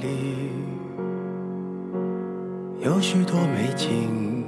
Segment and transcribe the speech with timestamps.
[0.00, 0.06] 里
[2.82, 4.42] 有许多美景，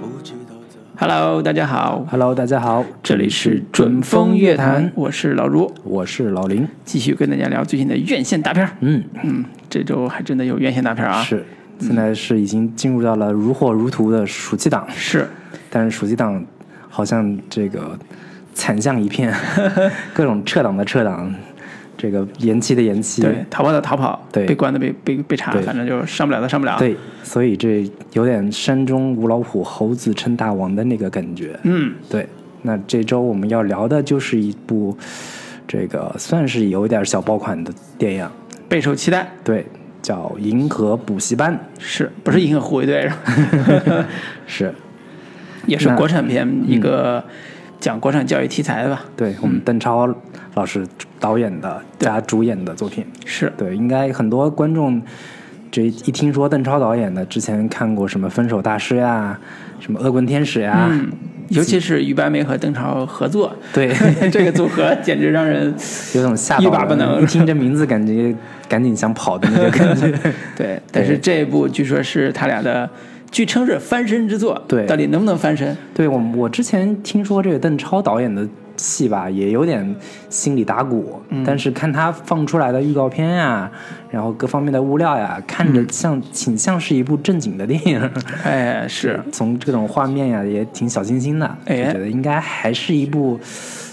[0.00, 0.54] 不知道。
[0.96, 6.66] Hello，大家好，Hello，大家好，这里是准风乐坛，我是老朱，我是老林。
[6.86, 8.72] 继续跟大家聊最近的院线大片儿。
[8.80, 11.22] 嗯，嗯，这周还真的有院线大片啊。
[11.22, 11.44] 是，
[11.78, 15.28] 现在是已经进入到了如火如荼的暑期档，是，
[15.68, 16.42] 但是暑期档
[16.88, 17.98] 好像这个
[18.54, 19.34] 惨象一片，
[20.14, 21.34] 各种撤档的撤档，
[22.00, 31.58] 这个延期的延期，对，逃跑的逃跑，对被关的被被被查，反正就上不了的上不了。，对所以这有点山中无老虎，猴子称大王的那个感觉。
[31.64, 32.26] 嗯，对，
[32.62, 34.96] 那这周我们要聊的就是一部
[35.68, 38.26] 这个算是有点小爆款的电影，
[38.66, 39.66] 备受期待，对，
[40.00, 43.10] 叫《银河补习班》，是不是银河护卫队？
[44.46, 44.72] 是。
[45.66, 47.22] 也是国产片，一个
[47.80, 49.02] 讲国产教育题材的吧？
[49.16, 50.14] 对我们邓超
[50.54, 50.86] 老师
[51.18, 55.00] 导演的加主演的作品，是，对，应该很多观众
[55.70, 59.38] 这一听说邓超导演的，之前看过什么《分手大师》呀，
[59.80, 61.10] 什么《恶棍天使》呀，嗯，
[61.48, 63.92] 尤其是于白眉和邓超合作，对，
[64.30, 65.72] 这个组合简直让人
[66.14, 67.22] 有种吓欲到人罢不能。
[67.22, 68.34] 一听这名字感觉
[68.68, 70.12] 赶紧想跑的那个感觉。
[70.56, 72.88] 对，但是这一部据说是他俩的，
[73.30, 75.76] 据称是翻身之作，对到底能不能翻身？
[75.94, 79.94] 对我我之前听说这个邓超导演的戏吧，也有点
[80.28, 83.70] 心里打鼓，嗯但是看他放出来的预告片呀，
[84.10, 88.10] 然后各方面的物料呀，看嗯着像挺像是一部正经的电影。
[88.42, 93.38] 哎，是， 从这种画面呀，也挺小清新的，哎就觉得应该还是一部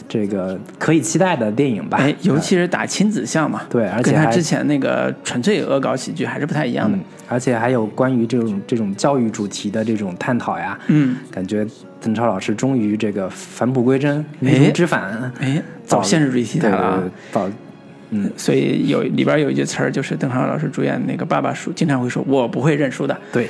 [0.07, 1.97] 这个可以期待的电影吧。
[1.99, 11.65] 哎，尤其是打亲子像嘛，对而且跟他之前那个纯粹恶搞喜剧还是不太一样的嗯。，而且还有关于这种这种教育主题的这种探讨呀，嗯，感觉
[12.01, 17.49] 邓超老师终于这个返璞归真，哎迷途知返，哎，早现实主义题材了早
[18.09, 23.19] 嗯，所以有里边有一句词儿，就是邓超老师主演那个《爸爸书》，经常会说“我不会认输的。
[23.33, 23.49] 对，”，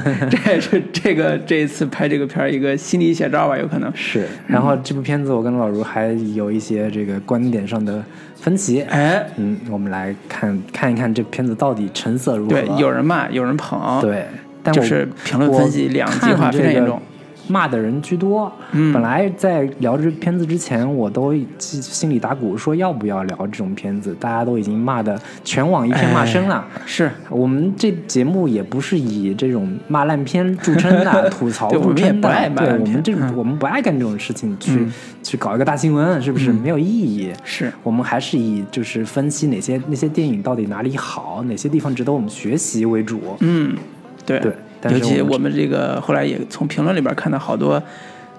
[0.30, 3.92] 这也是这个这一次拍这个片儿一个心理写照吧，有可能。
[3.96, 4.24] 是。
[4.46, 8.00] 然后这部片子我跟老卢还有一些这个观点上的
[8.36, 12.50] 分歧，哎，嗯，我们来看看一看这片子到底成色如何。
[12.50, 14.26] 对，有人骂，有人捧，，对，
[14.62, 17.00] 但是评论分析我两极化非常严重。
[17.48, 18.50] 骂的人居多。
[18.72, 26.66] 嗯本来在聊这片子之前，我都心心里打鼓，说要不要聊这种片子，大家都已经骂的全网一片骂声了。
[26.84, 31.68] 是，我们这节目也不是以这种骂烂片著称的， 吐槽。
[31.70, 34.92] 不爱骂对我们这种、嗯我们不爱干这种事情，去、嗯
[35.22, 37.32] 去搞一个大新闻，是不是、没有意义？
[37.44, 43.20] 是，我们还是以就是分析哪些那些电影到底哪里好，哪些地方值得我们学习为主。
[43.40, 43.76] 嗯，
[44.24, 44.52] 对，对
[44.88, 47.82] 但是尤其我们我们这个后来也从评论里边看到好多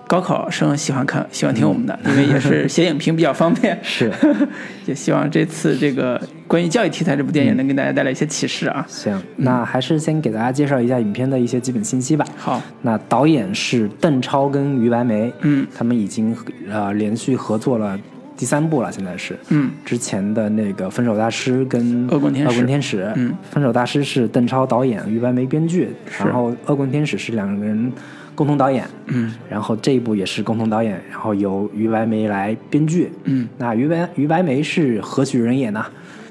[0.07, 3.77] 高考生喜欢看、喜欢听我们的，因为也是 写影评比较方便。
[3.83, 4.09] 是，
[4.87, 8.85] 也希望这次这个关于教育题材这部电影能给大家带来一些启示啊。
[8.87, 12.25] 行，那还是先给大家介绍一下影片的一些基本信息吧。
[12.37, 16.33] 好，那导演是邓超跟于白眉，嗯他们已经
[16.71, 17.99] 呃连续合作了
[18.37, 19.35] 第三部了，现在是。
[19.49, 25.89] 嗯，之前的那个《分手大师》跟《恶棍天使恶棍天使》，嗯，分手大师》是邓超导演，于白眉编剧，
[26.19, 27.91] 然后《恶棍天使》是两个人
[28.35, 35.83] 共同导演，嗯，然后这一部也是共同导演，然后由于白眉来编剧，嗯，那于白于白眉是何许人也呢？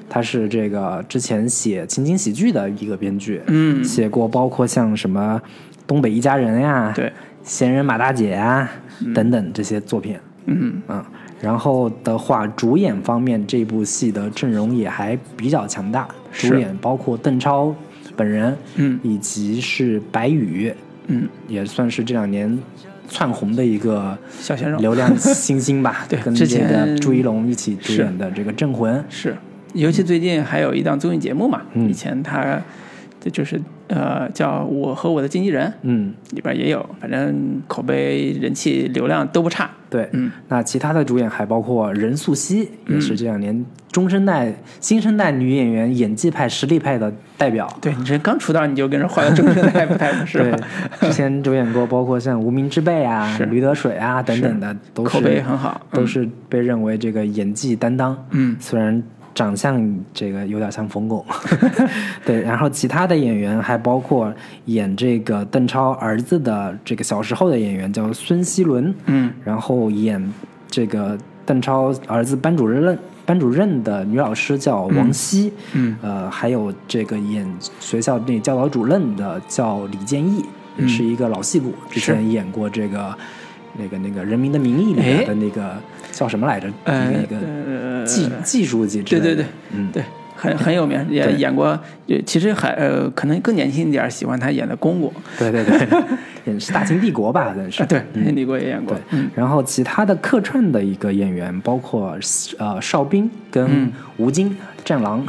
[0.09, 3.83] 他是这个之前写情景喜剧的一个编剧，嗯。
[3.83, 5.37] 写过包括像什么
[5.85, 7.11] 《东北一家人》呀，对，
[7.43, 8.69] 闲人马大姐呀、
[9.13, 11.03] 等等这些作品，嗯，嗯，
[11.39, 17.73] 然后的话，主演方面这部戏的阵容也还比较强大，主演包括邓超
[18.15, 18.99] 本人，嗯。
[19.03, 20.73] 以及是白宇，
[21.07, 22.57] 嗯，也算是这两年
[23.07, 24.79] 窜红的一个小鲜肉。
[24.79, 29.37] 流量新星吧， 对跟这之前个朱一龙一起主演的这个《镇魂》，是，
[29.73, 32.59] 尤其最近还有一档综艺节目嘛，嗯以前他
[33.21, 39.69] 这就是呃叫我和我的经纪人，嗯，里边也有，反正口碑、人气、流量都不差。
[39.89, 47.65] 对，嗯，那其他的主演还包括任素汐，也是这两年中生代、新生代女演员演技派、实力派的代表。
[47.79, 50.39] 对你这刚出道你就跟人换了中生代，不太合适
[50.99, 58.17] 对？，之前主演过包括像《无名之辈》啊、《驴得水》啊等等的，都是口碑很好嗯都是被认为这个演技担当。
[58.31, 59.01] 嗯虽然
[59.37, 59.79] 长相
[60.11, 61.23] 这个有点像冯巩，
[62.25, 64.33] 对，然后其他的演员还包括
[64.65, 70.33] 演这个邓超儿子的这个小时候的演员叫孙希伦，嗯，然后演
[70.67, 72.97] 这个邓超儿子班主任
[73.27, 75.95] 班主任的女老师叫王希，嗯。
[76.01, 77.47] 呃，还有这个演
[77.79, 80.43] 学校那教导主任的叫李建义，
[80.79, 83.15] 也是一个老戏骨，之前演过这个
[83.77, 85.75] 那个那个《人民的名义》里面的那个
[86.11, 86.67] 叫什么来着？
[86.85, 89.25] 呃一个技技术级之类的。
[89.25, 90.03] 对对对，嗯，对，
[90.35, 95.87] 很很有名，也演过，也其实还呃可能更年轻一点儿，喜欢他演的公公对对对，
[96.45, 97.83] 也是《大秦帝国》吧， 好像是。
[97.83, 102.17] 啊，对，李国也演过对，，然后其他的客串的一个演员包括
[102.57, 105.25] 呃邵兵跟吴京、战狼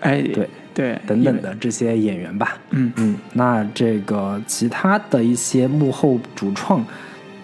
[0.00, 0.48] 哎， 对。
[0.74, 2.56] 对，等等的这些演员吧。
[2.70, 2.90] 嗯。
[2.96, 6.82] 嗯，那这个其他的一些幕后主创。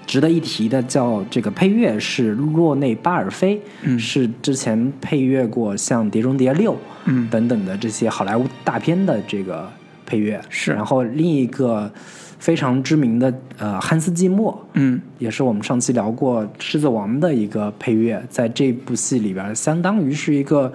[0.08, 3.98] 值得一提的叫这个配乐是洛内巴尔菲，嗯。
[3.98, 6.72] 是之前配乐过像《碟中谍六》
[7.04, 7.28] 嗯。
[7.30, 9.70] 等等的这些好莱坞大片的这个
[10.06, 10.40] 配乐。
[10.48, 10.72] 是。
[10.72, 11.92] 然后另一个
[12.38, 14.98] 非常知名的呃汉斯季默，嗯。
[15.18, 20.72] 也是我们上期聊过《狮子王》的一个配乐，在这部戏里边，相当于是一个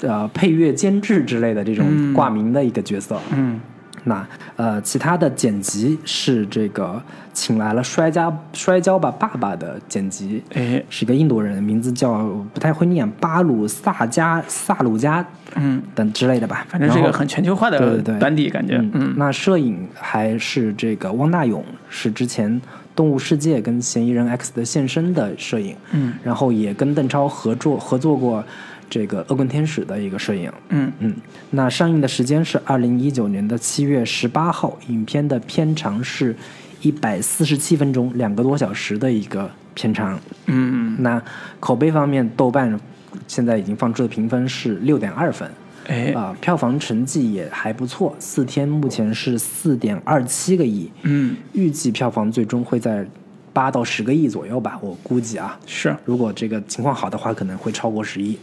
[0.00, 3.16] 呃配乐监制之类的这种挂名的一个角色。
[3.32, 3.60] 嗯
[4.06, 4.26] 那
[4.56, 7.00] 呃，其他的剪辑是这个
[7.32, 10.82] 请来了摔跤摔跤吧爸爸的剪辑，哎。
[10.88, 12.24] 是一个印度人，名字叫
[12.54, 15.26] 不太会念巴鲁萨加萨鲁加
[15.56, 19.14] 嗯，等之类的吧，反正是一个很全球化对的对对班底感觉，嗯。
[19.16, 22.50] 那摄影还是这个汪大勇，是之前
[22.94, 26.14] 《动物世界》跟《嫌疑人 X 的现身》的摄影，嗯。
[26.22, 28.44] 然后也跟邓超合作合作过
[28.88, 30.92] 这个《恶棍天使》的一个摄影，嗯。
[31.00, 31.14] 嗯，
[31.50, 36.34] 那上映的时间是二零一九年的七月十八号，影片的片长是
[36.80, 40.18] 一百四十七分钟，两个多小时的一个片长。
[40.46, 41.22] 嗯，那
[41.58, 42.78] 口碑方面，豆瓣
[43.26, 45.50] 现在已经放出的评分是六点二分。
[45.88, 46.12] 哎。
[46.12, 51.36] 啊、票房成绩也还不错，四天目前是四点二七个亿，嗯。
[51.52, 53.06] 预计票房最终会在
[53.52, 55.96] 八到十个亿左右吧，我估计啊，是。
[56.04, 58.38] 如果这个情况好的话，可能会超过十亿。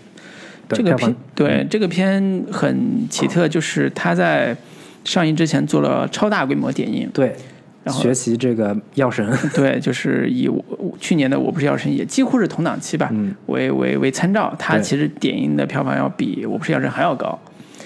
[0.74, 4.56] 对这个片对这个片很奇特，就是他在
[5.04, 7.36] 上映之前做了超大规模点映，对，
[7.84, 10.50] 然后学习这个药神， 对，就是以
[11.00, 17.38] 去年的《我不是药神》也几乎是同档期吧，嗯为为为参照，它其实点映的票房要比《我不是药神》还要高。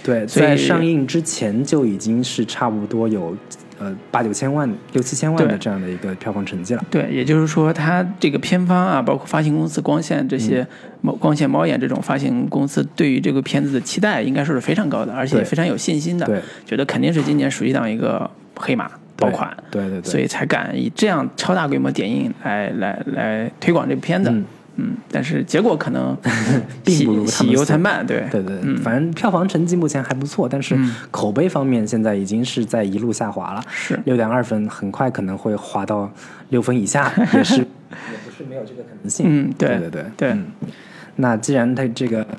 [0.04, 3.36] 对，所以在上映之前就已经是差不多有
[3.80, 6.84] 呃八九千万、六七千万的这样的一个票房成绩了。
[6.90, 10.68] 对，也就是说，它这个片方啊，包括发行公司光线这些，嗯
[11.02, 24.30] 猫光线猫眼这种发行公司，对于这个片子的期待应该说是非常高的，而且也非常有信心的，对觉得肯定是今年暑期档一个黑马爆款，对对对，所以才敢以这样超大规模点映来来来推广这部片子。
[24.32, 24.44] 嗯
[24.78, 26.16] 嗯但是结果可能
[26.84, 36.10] 并喜不如他喜们所忧参半，对对对，嗯反正票房成绩目前还不错，但是嗯口碑方面现在已经是在一路下滑了，是六点二分，很快可能会滑到
[36.50, 37.66] 六分以下， 也是也
[38.26, 39.26] 不是没有这个可能性。
[39.28, 40.46] 嗯对对对对对嗯
[41.20, 42.30] 那既然它这个呃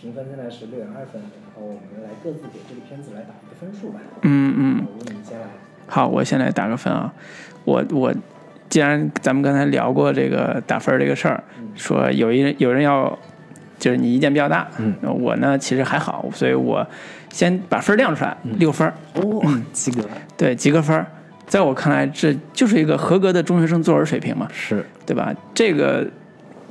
[0.00, 3.98] 评分现在是六点二分，然后我们来各自给这个片子来打一个分数吧。
[4.22, 4.86] 嗯嗯。
[4.86, 5.46] 我你先来。
[5.88, 7.12] 好，我先来打个分啊。
[7.64, 8.14] 我我
[8.70, 11.42] 既然咱们刚才聊过这个打分儿这个事儿，
[11.74, 13.18] 说有一人有人要，
[13.78, 16.86] 就是你意见比较大，嗯，我呢其实还好，所以我
[17.30, 20.02] 先把分儿亮出来，六分儿，哦，及格。
[20.36, 21.04] 对，及格分儿。
[21.46, 25.34] 在我看来，这就是一个合格的中学生作文水平嘛，是，对吧？
[25.52, 26.06] 这个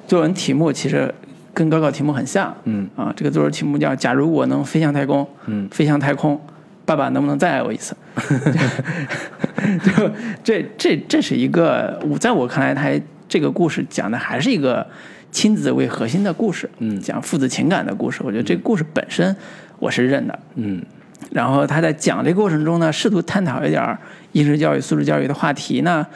[0.07, 1.13] 作文题目其实
[1.53, 2.89] 跟高考题目很像，嗯。
[2.95, 5.67] 啊，这个作文题目叫“假如我能飞向太空，嗯。
[5.69, 6.39] 飞向太空，
[6.89, 7.95] 爸爸能不能再爱我一次？”
[9.85, 10.11] 就
[10.43, 14.83] 这这这是一个我在我看来，它这个故事讲的还是一个
[15.31, 18.21] 亲子为核心的故事，嗯讲父子情感的故事。
[18.23, 19.35] 我觉得这个故事本身
[19.77, 20.81] 我是认的，嗯
[21.29, 23.95] 然后他在讲这个过程中呢，试图探讨一点
[24.31, 26.07] 应试教育、素质教育的话题呢，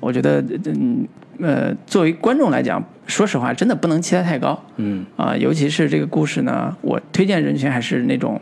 [0.00, 1.06] 我觉得，嗯
[1.40, 8.40] 呃，作为观众来讲，说实话，真的不能期待太高嗯啊、尤其是这个故事呢，我推荐人群还是那种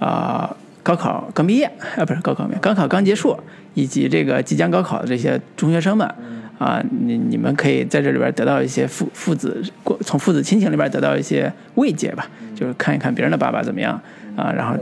[0.00, 1.64] 啊、高考刚毕业
[1.96, 3.38] 啊，不是高考没有，高考刚结束，
[3.74, 6.08] 以及这个即将高考的这些中学生们。
[6.58, 9.60] 啊，你你们可以在这里边得到一些父父子，
[10.02, 12.24] 从父子亲情里边得到一些慰藉吧，
[12.54, 14.00] 就是看一看别人的爸爸怎么样
[14.36, 14.76] 啊，然后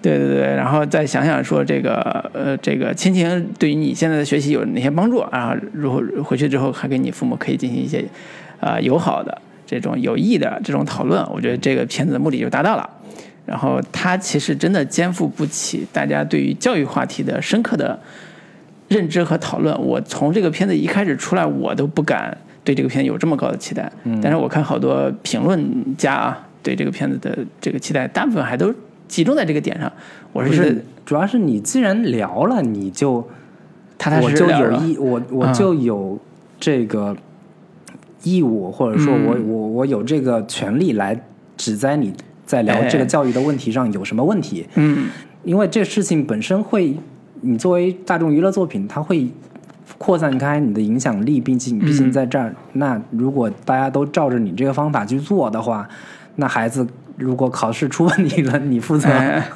[0.00, 5.56] 对对对，然后再想想说这个呃，这个亲情对于你现在的学习有哪些帮助啊？
[5.72, 8.04] 如果回去之后还跟你父母可以进行一些
[8.60, 12.88] 啊、友好的这种有益的这种讨论，我觉得这个片子的目的就达到了。
[13.46, 17.98] 然后它其实真的肩负不起大家对于教育话题的深刻的
[18.88, 19.76] 认知和讨论。
[19.80, 23.90] 我从这个片子一开始出来，我都不敢对这个片子有这么高的期待。
[24.04, 28.72] 嗯但是我看好多评论家啊，对这个片子的这个期待，大部分还都
[29.08, 29.90] 集中在这个点上。
[30.32, 33.26] 我是主要是你既然聊了，你就
[33.98, 36.18] 踏踏实我就实聊了有义，我我嗯就有
[36.60, 37.16] 这个
[38.22, 41.20] 义务，或者说我、嗯我我有这个权利来
[41.56, 42.12] 指摘你
[42.50, 45.08] 在聊这个哎教育的问题上有什么问题，嗯，
[45.44, 46.96] 因为这事情本身会，
[47.42, 49.28] 你作为大众娱乐作品，它会。
[49.98, 52.54] 扩散开你的影响力，毕竟毕竟在这儿。
[52.74, 55.86] 那如果大家都照着你这个方法去做的话，
[56.36, 59.10] 那孩子如果考试出问题了，你负责。
[59.10, 59.46] 哎，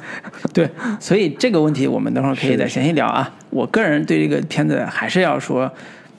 [0.53, 3.33] 对，所以这个问题我们等会儿可以再详细聊啊。
[3.49, 5.71] 我个人对这个片子还是要说，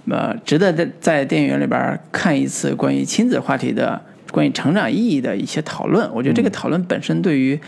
[0.09, 4.01] 呃，值得在在电影院里边看一次关于亲子话题的、
[4.37, 6.07] 关于成长意义的一些讨论。
[6.13, 7.59] 我觉得这个讨论本身对于，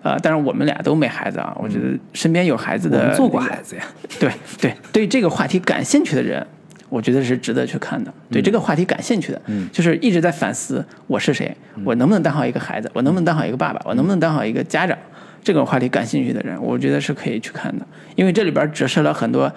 [0.00, 3.82] 呃，当然我们俩都没孩子啊，我觉得身边有孩子的做过孩子呀，
[4.20, 4.30] 对
[4.60, 6.46] 对，对这个话题感兴趣的人，
[6.88, 8.14] 我觉得是值得去看的。
[8.30, 11.52] 对这个话题感兴趣的，嗯就是一直在反思我是谁，
[11.82, 14.96] 我能不能当好一个孩子，我能不能当好一个爸爸，我能不能当好一个家长，
[15.42, 19.52] 这个话题感兴趣的人，我觉得是可以去看的，因为这里边折射了很多。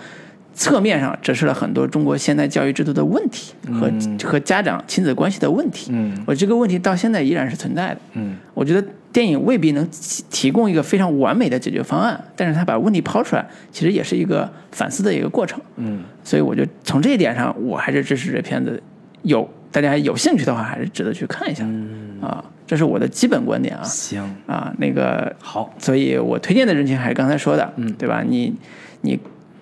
[0.57, 3.91] 侧面上折射了很多中国现代教育制度的问题和、
[4.27, 5.91] 和家长亲子关系的问题。
[5.93, 7.99] 嗯我这个问题到现在依然是存在的。
[8.13, 8.83] 嗯我觉得
[9.13, 15.61] 电影未必能提提供一个非常完美的解决方案，但是他把问题抛出来，其实也是一个反思的一个过程。
[15.75, 18.81] 嗯所以我觉得从这一点上，我还是支持这片子。
[19.21, 21.63] 有大家有兴趣的话，还是值得去看一下。
[21.65, 23.83] 嗯，啊，这是我的基本观点啊。
[23.83, 28.23] 行，啊，那个，好，所以我推荐的人群还是刚才说的，嗯对吧？
[28.27, 28.53] 你
[29.01, 29.19] 你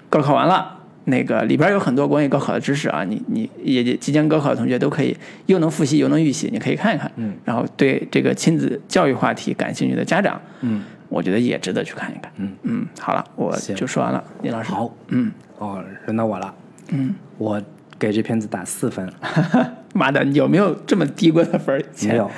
[0.09, 0.74] 高考完了。
[1.05, 7.11] 那个里边有很多关于高考的知识啊，你你也即将高考的同学都可以又能复习又能预习，你可以看一看。
[7.15, 12.31] 嗯，然后对这个亲子教育话题感兴趣的家长，嗯我觉得也值得去看一看。
[12.37, 14.71] 嗯嗯，好了，我就说完了，李老师。
[14.71, 16.53] 好，嗯哦，轮到我了，
[16.89, 17.61] 嗯，我
[17.99, 19.07] 给这片子打四分，
[19.93, 22.29] 妈的，有没有这么低过的分没有，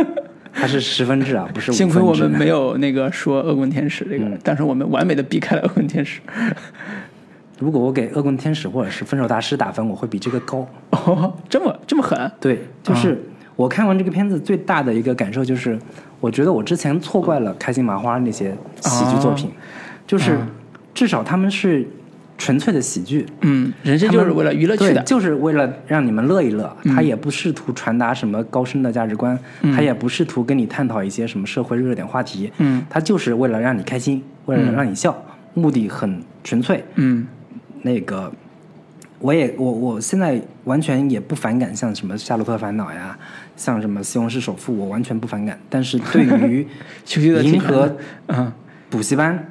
[0.52, 2.70] 它是十分制啊，不是五幸亏我们没有。
[2.70, 6.20] 有那个说恶棍天使这个，嗯但是我们完美的避开了恶棍天使。
[7.58, 10.66] 如果我给恶棍天使或者是分手大师打分，我会比这个高。
[10.90, 12.30] 哦， 这么这么狠？
[12.40, 13.22] 对，就是
[13.56, 15.78] 我看完这个片子最大的一个感受就是，
[16.20, 19.50] 我觉得我之前错怪了开心麻花那些喜剧作品，
[20.06, 20.38] 就是
[20.92, 21.86] 至少他们是
[22.36, 25.00] 纯粹的喜剧，嗯，人生就是为了娱乐去，的。
[25.04, 26.76] 就是为了让你们乐一乐。
[26.84, 29.38] 他也不试图传达什么高深的价值观，
[29.74, 35.16] 他也不试图跟你探讨一些什么社会热点话题，嗯他就是为了让你开心，为了让你笑，
[35.54, 36.84] 目的很纯粹。
[36.96, 37.24] 嗯
[37.84, 38.32] 那个，
[39.18, 43.16] 我也我我现在完全也不反感像什么《夏洛特烦恼》呀，
[43.56, 45.60] 像什么《西红柿首富》，我完全不反感。
[45.68, 46.66] 但是对于
[47.44, 47.94] 银河
[48.28, 48.50] 嗯。
[48.88, 49.50] 补习班，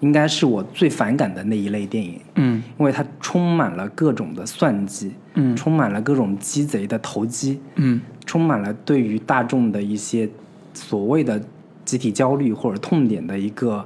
[0.00, 2.62] 应该是我最反感的那一类电影，嗯。
[2.78, 5.56] 因为它充满了各种的算计，嗯。
[5.56, 8.00] 充满了各种鸡贼的投机，嗯。
[8.24, 10.28] 充满了对于大众的一些
[10.72, 11.42] 所谓的
[11.84, 13.84] 集体焦虑或者痛点的一个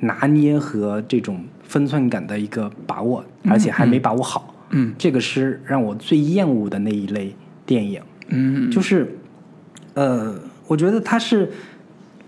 [0.00, 4.54] 拿捏和这种分寸感的一个把握，而且还没把握好。
[4.70, 4.92] 嗯。
[4.98, 8.70] 这个是让我最厌恶的那一类电影，嗯。
[8.70, 9.16] 就是，
[9.94, 10.34] 呃，
[10.66, 11.50] 我觉得他是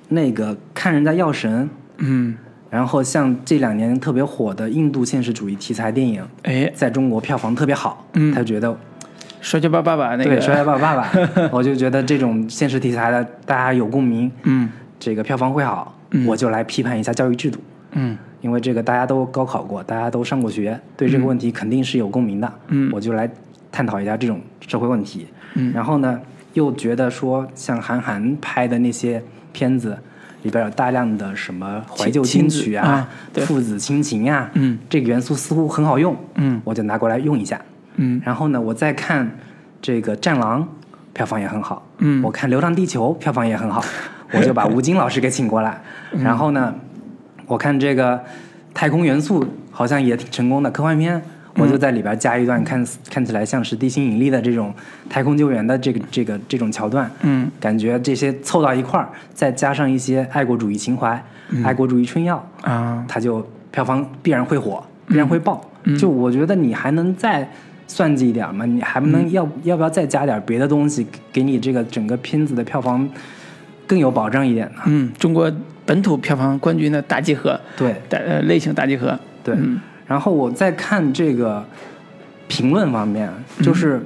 [0.08, 2.34] 那个看人家药神，嗯，
[2.70, 8.32] 然后像这两年特别火的印度现实主义题材电影，哎，在中国票房特别好，嗯。
[8.32, 8.74] 他觉得
[9.42, 10.30] 摔跤吧爸爸那个。
[10.30, 11.06] 对《摔跤吧爸爸》，
[11.52, 14.70] 我就觉得这种现实题材的大家有共鸣，嗯。
[14.98, 16.24] 这个票房会好，嗯。
[16.26, 17.58] 我就来批判一下教育制度，
[17.92, 23.26] 嗯因为这个大家都高考过，大家都上过学，对这个问题肯定是有共鸣的，嗯我就来
[23.72, 26.20] 探讨一下这种社会问题，嗯然后呢，
[26.52, 29.22] 又觉得说像韩寒拍的那些
[29.54, 29.96] 片子。
[30.42, 33.08] 里边有大量的什么怀旧金曲啊
[33.46, 37.58] 父子亲情啊，嗯这个元素似乎很好用，嗯我就拿过来用一下。
[37.96, 39.38] 嗯然后呢，我再看
[39.80, 40.60] 这个《战狼》，
[41.14, 41.82] 票房也很好。
[41.96, 43.82] 嗯我看《流浪地球》，票房也很好，
[44.32, 45.80] 我就把吴京老师给请过来。
[46.12, 46.74] 嗯然后呢，
[47.46, 48.16] 我看这个
[48.72, 51.20] 《太空元素》好像也挺成功的科幻片，
[51.56, 54.72] 我就在里边加一段看看起来像是地心引力的这种
[55.08, 57.10] 太空救援的这个这个这种桥段。
[57.22, 61.22] 嗯感觉这些凑到一块儿，再加上一些爱国主义情怀、
[61.62, 65.60] 爱国主义春药，啊它就票房必然会火，必然会爆。
[65.84, 67.46] 嗯就我觉得你还能再
[67.86, 68.64] 算计一点吗？
[68.64, 73.06] 你还不嗯能要、要不要再加点别的东西，给你这个整个片子的票房
[73.86, 74.82] 更有保障一点呢？
[74.86, 75.52] 嗯，中国
[75.86, 79.18] 本土票房冠军的大集合，对大呃类型大集合。
[79.42, 79.54] 对。
[79.56, 81.64] 嗯然后我再看这个
[82.46, 83.26] 评论方面，
[83.58, 84.04] 嗯就是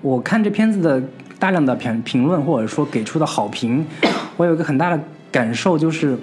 [0.00, 1.02] 我看这片子的
[1.38, 3.84] 大量的评评论或者说给出的好评，
[4.38, 4.98] 我有一个很大的
[5.30, 6.16] 感受，就是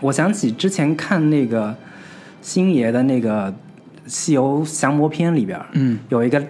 [0.00, 1.76] 我想起之前看那个
[2.40, 3.52] 星爷的那个
[4.06, 6.42] 《西游降魔篇》里边，嗯有一个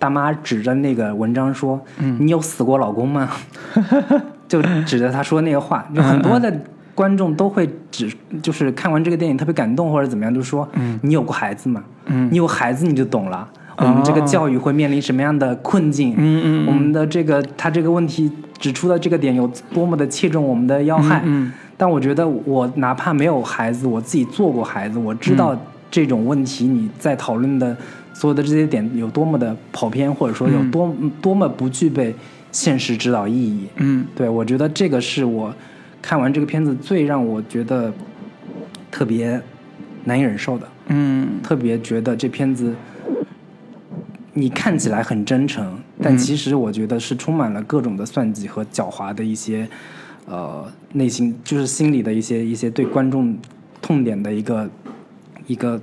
[0.00, 1.80] 大妈指着那个文章说
[2.18, 3.30] ：“你有死过老公吗？”
[4.48, 6.52] 就指着他说那个话，有很多的
[6.96, 8.12] 观众都会指，
[8.42, 11.84] 就是看完这个电影特别感动或者怎么样，就说：“嗯你有过孩子吗？
[12.06, 13.48] 嗯你有孩子你就懂了。”
[13.78, 16.14] 我们这个教育会面临什么样的困境？
[16.16, 21.20] 嗯嗯我们的这个他这个问题指出的这个点有多么的切中我们的要害？
[21.24, 25.54] 嗯但我觉得我哪怕没有孩子，我自己做过孩子，我知道
[25.90, 27.76] 这种问题你在讨论的
[28.14, 32.14] 所有的这些点有多么的跑偏，或者说有多、多么不具备
[32.50, 33.66] 现实指导意义。
[33.76, 35.54] 嗯对我觉得这个是我
[36.06, 37.92] 看完这个片子最让我觉得
[38.92, 39.42] 特别
[40.04, 41.26] 难以忍受的，嗯。
[41.42, 42.72] 特别觉得这片子
[44.32, 49.68] 你看起来很真诚，但其实我觉得是充满了各种的算计和狡猾的一些
[50.26, 53.36] 呃内心，就是心里的一些一些对观众
[53.82, 54.70] 痛点的一个
[55.48, 55.80] 一个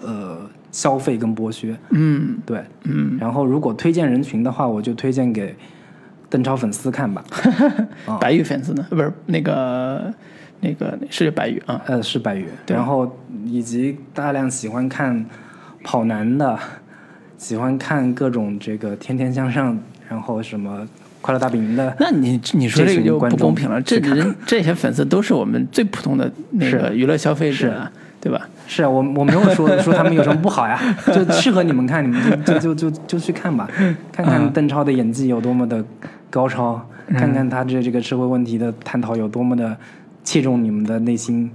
[0.00, 1.78] 呃消费跟剥削。
[1.90, 2.38] 嗯。
[2.44, 5.54] 对，嗯，然后如果推荐人群的话，我就推荐给
[6.30, 7.22] 邓超粉丝看吧。
[8.06, 8.86] 啊 白玉粉丝呢？
[8.88, 10.10] 不是那个
[10.60, 11.82] 那个是白玉啊。
[11.86, 15.26] 呃，是白宇，然后以及大量喜欢看
[15.84, 16.58] 跑男的，
[17.36, 20.86] 喜欢看各种这个天天向上，然后什么
[21.20, 26.96] 快乐大本营的，那你你说这个就不公平了，这人这些粉丝都是我们最普通的那个是。
[26.96, 28.48] 娱乐消费者啊，对吧？
[28.66, 33.68] 是啊，我我没有说 说他们有什么不好呀，就适合你们看，你们就就就就就去看吧，
[34.12, 34.52] 看看嗯。
[34.52, 35.84] 邓超的演技有多么的
[36.30, 39.76] 高超，看看他这这个社会问题的探讨有多么的
[40.24, 41.50] 切中你们的内心，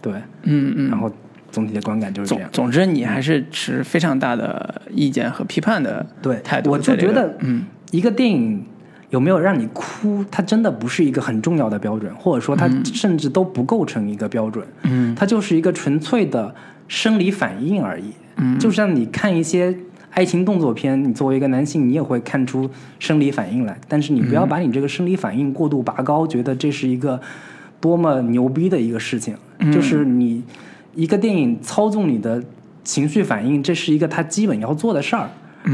[0.00, 0.88] 对，嗯嗯。
[0.88, 1.12] 然后
[1.50, 2.48] 总体的观感就是这样。
[2.52, 8.64] 总总之，你还是持非常大的意见和批判的对态度我就觉得，嗯，一个电影
[9.10, 14.66] 有没有让你哭，它真的不是一个很重要的标准，或者说它甚至都不构成一个标准。
[14.82, 16.54] 嗯，它就是一个纯粹的
[16.88, 18.12] 生理反应而已。
[18.36, 19.74] 嗯，就像你看一些
[20.16, 27.20] 爱情动作片，你作为一个男性，你也会看出生理反应来，但是你不要把你这个生理反应过度拔高，觉得这是一个
[27.82, 29.36] 多么牛逼的一个事情。
[29.70, 30.42] 就是你
[30.94, 32.42] 一个电影操纵你的
[32.82, 35.28] 情绪反应，这是一个他基本要做的事儿。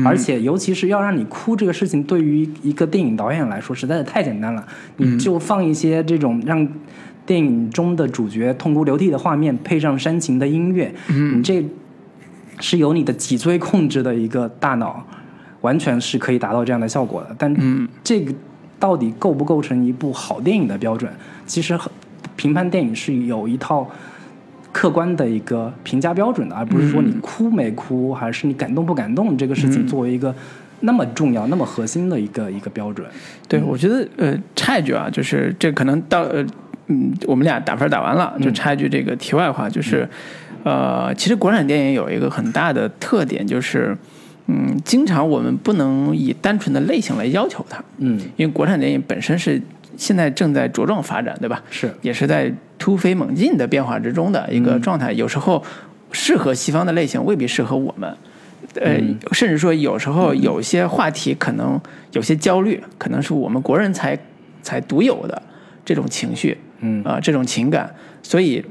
[0.04, 4.66] 而且，尤其是要让你哭这个事情，对于一个电影导演来说，实在是太简单了。
[4.96, 6.66] 你就放一些这种让
[7.24, 11.64] 电影中的主角痛哭流涕的画面，配上煽情的音乐，你这
[12.62, 15.04] 是由你的脊椎控制的一个大脑，
[15.60, 17.36] 完全是可以达到这样的效果的。
[17.36, 17.54] 但
[18.02, 18.32] 这个
[18.78, 21.12] 到底构不构成一部好电影的标准？
[21.44, 21.78] 其实
[22.36, 23.86] 评判电影是有一套
[24.72, 30.34] 客观的一个评价标准的，而不是说你哭没哭，还是你感动不感动这个事情作为一个
[30.80, 33.06] 那么重要、那么核心的一个一个标准。
[33.46, 36.44] 对，我觉得呃，插一句啊，就是这可能到呃，
[36.86, 40.08] 嗯，我们俩打分打完了，就插一句这个题外话，就是、
[40.64, 43.96] 呃，其实国产电影有一个很大的特点，就是
[44.46, 49.60] 嗯，经常我们不能以单纯的类型来要求它，嗯，因为国产电影本身是
[49.96, 51.62] 现在正在茁壮发展，对吧？
[51.70, 55.12] 是也是在突飞猛进的变化之中的一个状态。
[55.12, 55.62] 有时候
[56.10, 58.16] 适合西方的类型未必适合我们，
[58.74, 58.98] 呃，
[59.32, 61.80] 甚至说有时候有些话题可能
[62.12, 64.18] 有些焦虑，可能是我们国人才
[64.62, 65.40] 才独有的
[65.84, 68.64] 这种情绪，嗯啊、这种情感，所以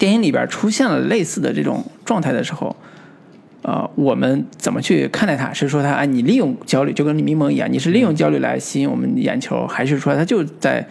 [0.00, 2.74] 电影里边出现了类似的这种状态的时候。
[3.62, 5.52] 呃，我们怎么去看待它？
[5.52, 10.82] 是说它啊，你利用焦虑，就跟迷蒙一样，你是利用焦虑来吸引我们眼球，还是说它就在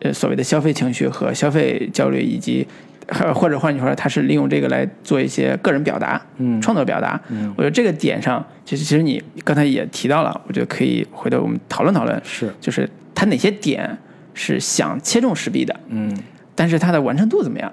[0.00, 2.66] 呃所谓的消费情绪和消费焦虑，以及
[3.06, 7.18] 呃或者换句话说，他是利用这个来做一些个人表达，嗯创作表达。
[7.30, 13.96] 嗯我觉得这个点上，其实其实你刚才也提到了，我觉得可以回头我们讨论讨论，是，就是他哪些点
[14.34, 16.14] 是想切中石壁的，嗯，
[16.54, 17.72] 但是它的完成度怎么样？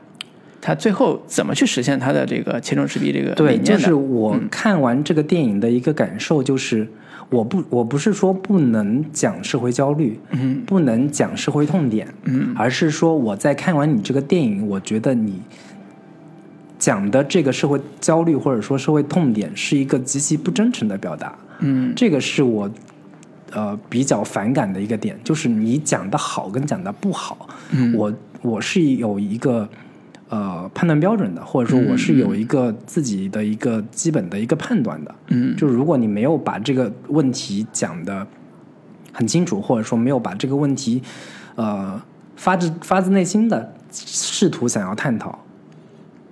[0.61, 3.77] 它最后怎么去实现他的这个切中赤壁这个对，理念的？
[3.77, 4.37] 就是我？
[4.51, 6.87] 看完这个电影的一个感受，就是
[7.29, 15.41] 我不我不是说不能讲社会焦虑，嗯，不能讲社会痛点，嗯，而是说我在看完你这个电影，我觉得你
[16.77, 21.93] 讲的这个社会焦虑或者说社会痛点是一个极其不真诚的表达，嗯。
[21.95, 22.69] 这个是我
[23.51, 27.93] 呃比较反感的一个点，就是你讲的好跟讲的不好，嗯。
[27.93, 29.67] 我我是有一个
[30.29, 35.13] 呃判断标准的，或者说我是有一个自己的一个基本的一个判断的。
[35.27, 38.25] 嗯就如果你没有把这个问题讲的
[39.11, 41.01] 很清楚，或者说没有把这个问题
[41.55, 42.01] 呃
[42.35, 45.37] 发自发自内心的试图想要探讨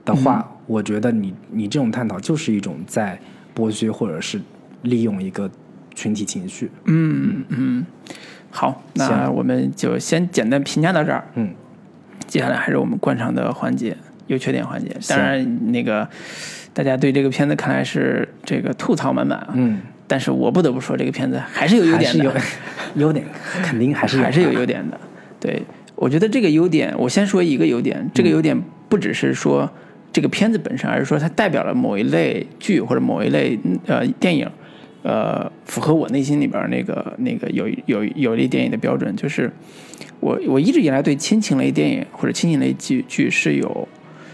[0.05, 3.19] 的话，我觉得你你这种探讨就是一种在
[3.55, 4.39] 剥削或者是
[4.83, 5.49] 利用一个
[5.95, 6.69] 群体情绪。
[6.85, 7.85] 嗯嗯，
[8.51, 11.27] 好，那我们就先简单评价到这儿。
[11.33, 11.53] 嗯，
[12.27, 13.95] 接下来还是我们惯常的环节，
[14.27, 14.91] 优缺点环节。
[15.07, 16.07] 当然，那个
[16.73, 19.53] 大家对这个片子看来是这个吐槽满满啊。
[19.55, 22.35] 嗯，但是我不得不说，这个片子还是有优点的，
[22.95, 23.25] 优点，
[23.63, 24.99] 肯定还是还是有优点的。
[25.39, 25.61] 对，
[25.95, 28.59] 我觉得这个优点，我先说一个优点，这个优点
[28.89, 29.69] 不只是说
[30.11, 34.49] 这个片子本身，而是说它代表了某一类剧或者某一类呃电影，
[35.03, 39.49] 呃，符合我内心里边那个那个有有有一类电影的标准，就是
[40.19, 43.87] 我我一直以来对亲情类电影或者亲情类剧剧是有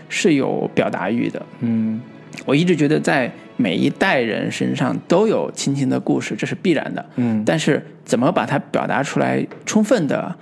[0.09, 2.01] 是有表达欲的，嗯
[2.45, 7.05] 我一直觉得在每一代人身上都有亲情的故事，这是必然的。
[7.17, 10.35] 嗯但是怎么把它表达出来，充分的、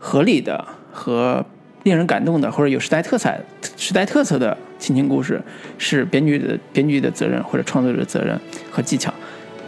[0.00, 1.44] 合理的和
[1.84, 3.32] 令人感动的，或者有时代特色、
[3.76, 5.40] 时代特色的亲情故事，
[5.78, 8.38] 是编剧的编剧的责任或者创作者的责任
[8.72, 9.14] 和技巧。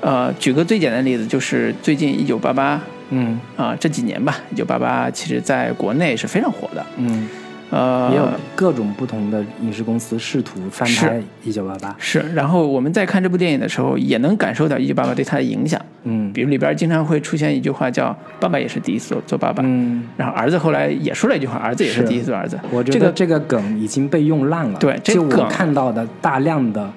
[0.00, 6.86] 呃，举个最简单的例子，就是最近一九八八嗯啊这几年吧，一九八八其实在国内是非常火的。
[6.96, 7.28] 嗯，
[7.70, 11.88] 呃，也有各种不同的影视公司试图翻拍《一九八八》。
[11.98, 15.80] 是，然后我们在看这部电影的时候，也能感受到一九八八对他的影响。
[16.04, 22.58] 嗯比如里边经常会出现一句话叫“爸爸也是第一次做做爸爸”，嗯，然后儿子后来也说了一句话，儿子也是是第一次做儿子。
[22.70, 24.78] 我觉这个得这个梗已经被用烂了。
[24.78, 26.90] 对这就我梗看到的大量的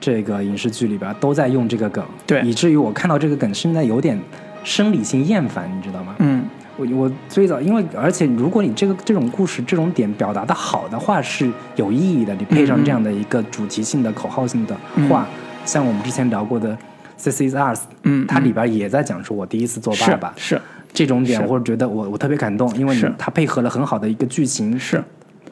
[0.00, 2.40] 这个影视剧里边都在用这个梗，对。
[2.42, 4.18] 以至于我看到这个梗现在有点
[4.64, 6.14] 生理性厌烦，你知道吗？
[6.18, 6.44] 嗯，
[6.76, 14.76] 我我最早因为而且如果你这个这种故事这种点表达的好的话是有意义的，你配上这样的一个主题性的口号性的
[15.08, 15.26] 话，
[15.64, 16.76] 像我们之前聊过的
[17.22, 20.32] 《This Is Us》，嗯它里边也在讲述我第一次做爸爸。
[20.36, 20.60] 是
[20.92, 21.46] 这种点，是。
[21.46, 25.02] 或者觉得我我特别感动，因为你它配合了很好的一个剧情是，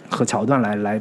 [0.08, 1.00] 和桥段来来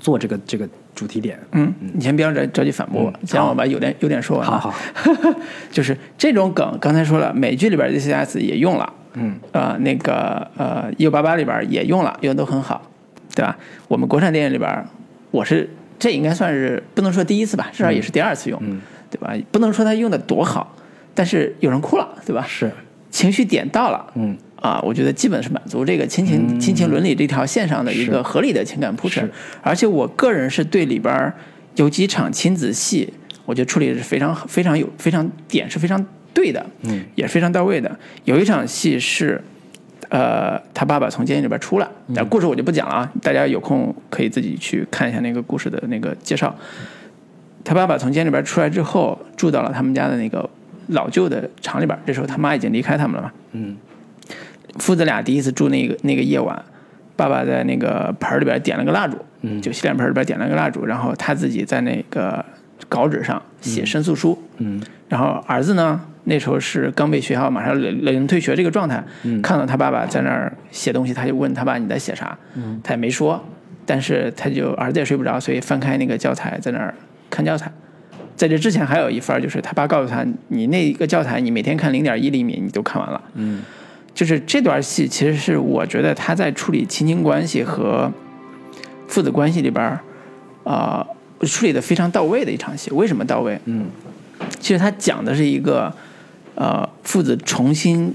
[0.00, 1.38] 做这个这个主题点。
[1.52, 4.44] 嗯，你先不要着着急反驳我，先让我把有点有点说完。
[4.44, 4.74] 好好，
[5.70, 12.82] 就是这种梗，刚才说了，美剧里边的 CCS 也用了，嗯，呃，那个呃，一九八八里边也用了，用的都很好，
[13.34, 13.56] 对吧？
[13.86, 14.84] 我们国产电影里边，
[15.30, 18.80] 我是这应该算是不能说第一次吧，至少也是第二次用，嗯
[19.10, 19.32] 对吧？
[19.52, 20.74] 不能说他用的多好，
[21.14, 22.44] 但是有人哭了，对吧？
[22.48, 22.70] 是，
[23.10, 29.32] 情绪点到了，嗯啊，我觉得基本是满足这个亲情、亲情伦理这条线上的一个合理的情感铺陈是。
[29.62, 31.34] 而且我个人是对里边儿
[31.76, 33.12] 有几场亲子戏，
[33.44, 37.98] 我觉得处理的是非常非常有非常点是非常对的，嗯，也是非常到位的。
[38.24, 39.42] 有一场戏是。
[40.10, 46.56] 呃，他爸爸从监狱里边出来，但故事我就不讲了啊，大家有空可以自己去看一下那个故事的那个介绍。
[47.62, 50.48] 他爸爸从监狱里边出来之后，住到了他们家的那个
[50.86, 53.76] 老旧的厂里边，这时候他妈已经离开他们了嘛，嗯
[54.78, 56.64] 父子俩第一次住那个那个夜晚，
[57.16, 62.44] 爸爸在那个盆儿里边点了个蜡烛，嗯就洗脸盆里边点了个蜡烛，然后他自己在那个
[62.88, 73.42] 稿纸上写申诉书，嗯然后儿子呢，那时候是刚被学校马上领领退学这个状态，嗯看到他爸爸在那儿写东西，他就问他爸你在写啥，嗯他也没说，
[73.84, 76.94] 但是他就儿子也睡不着，所以翻开那个教材在那儿
[77.30, 77.70] 看教材。
[78.36, 83.20] 在这之前还有一份儿，就是他爸告诉他，你那个教材你每天看零点一厘米，你都看完了。
[83.34, 83.62] 嗯
[84.18, 88.12] 就是这段戏，其实是我觉得他在处理亲情关系和
[89.06, 90.00] 父子关系里边儿，
[90.64, 91.06] 啊、
[91.42, 92.90] 处理的非常到位的一场戏。
[92.90, 93.56] 为什么到位？
[93.66, 93.86] 嗯
[94.58, 95.94] 其实他讲的是一个，
[96.56, 98.12] 呃，父子重新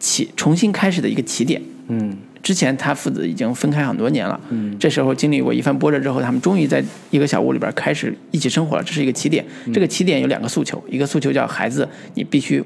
[0.00, 1.62] 起、重新开始的一个起点。
[1.86, 9.44] 嗯之前他父子已经分开很多年了，嗯这时候经历过一番波折之后，他们终于在一个小屋里边开始一起生活了，这是一个起点。
[9.72, 12.60] 这个起点有两个诉求，一个诉求叫孩子，你必须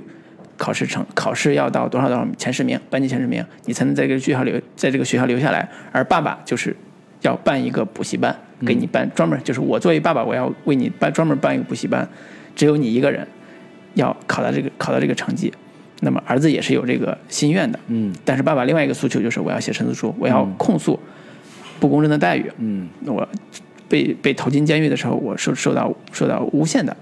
[0.59, 5.67] 考试成考试要到多少多少前十名，班级前十名，你才能在这个学校留在这个学校留下来。
[5.93, 6.77] 而爸爸就是
[7.23, 12.07] 要办一个补习班，给你办专门就是我作为爸爸，我要为你办专门办一个补习班，
[12.55, 13.27] 只有你一个人
[13.95, 15.51] 要考到这个考到这个成绩。
[16.01, 20.99] 那么儿子也是有这个心愿的，嗯但是爸爸另外一个诉求就是我要写申诉书，我要控诉
[21.81, 22.51] 不公正的待遇。
[22.59, 23.29] 嗯我
[23.89, 26.97] 被被投进监狱的时候，我受受到受到诬陷的。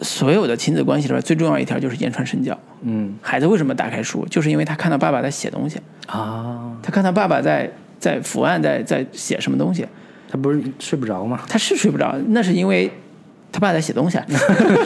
[0.00, 2.58] 所有的亲子关系里边最重要一条就是言传身教。
[2.82, 4.26] 嗯孩子为什么打开书？
[4.30, 9.84] 就是因为他看到爸爸在写东西，啊，他看到爸爸在在伏案在在写什么东西，
[10.28, 11.40] 他不是睡不着吗？
[11.48, 12.90] 他是睡不着，那是因为
[13.50, 14.18] 他爸在写东西。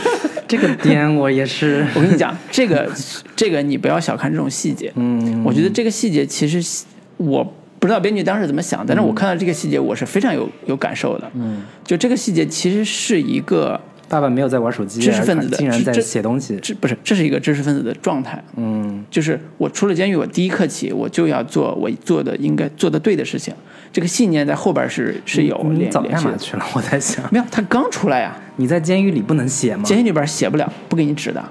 [0.48, 2.86] 这个点我也是，我跟你讲，这个
[3.34, 4.92] 这个你不要小看这种细节。
[4.96, 6.84] 嗯，我觉得这个细节其实
[7.16, 7.42] 我
[7.78, 11.30] 不知道编剧当时怎么想，但是我看到这个细节，我是非常有有感受的。
[11.34, 13.80] 嗯，就这个细节其实是一个
[14.12, 16.58] 爸爸没有在玩手机，知识分子的竟然在知写东西。
[16.60, 18.44] 这不是这是一个知识分子的状态。
[18.56, 23.54] 嗯就是我出了监狱，我第一刻起我就要做我做的应该做的对的事情。
[23.90, 26.02] 这个信念在后边是是有你早。
[26.02, 26.64] 干嘛去了？
[26.74, 29.82] 我在想，没有，他刚出来呀，你在监狱里不能写吗？
[29.84, 31.42] 监狱里边写不了，不给你指的。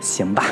[0.00, 0.44] 行吧，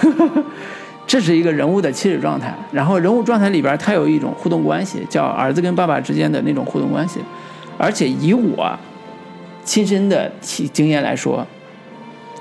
[1.06, 7.20] 这是一个人物的起始状态，然后人物状态里边，他有一种互动关系，叫儿子跟爸爸之间的那种互动关系，
[7.78, 8.76] 而且以我
[9.64, 11.46] 亲身的体经验来说，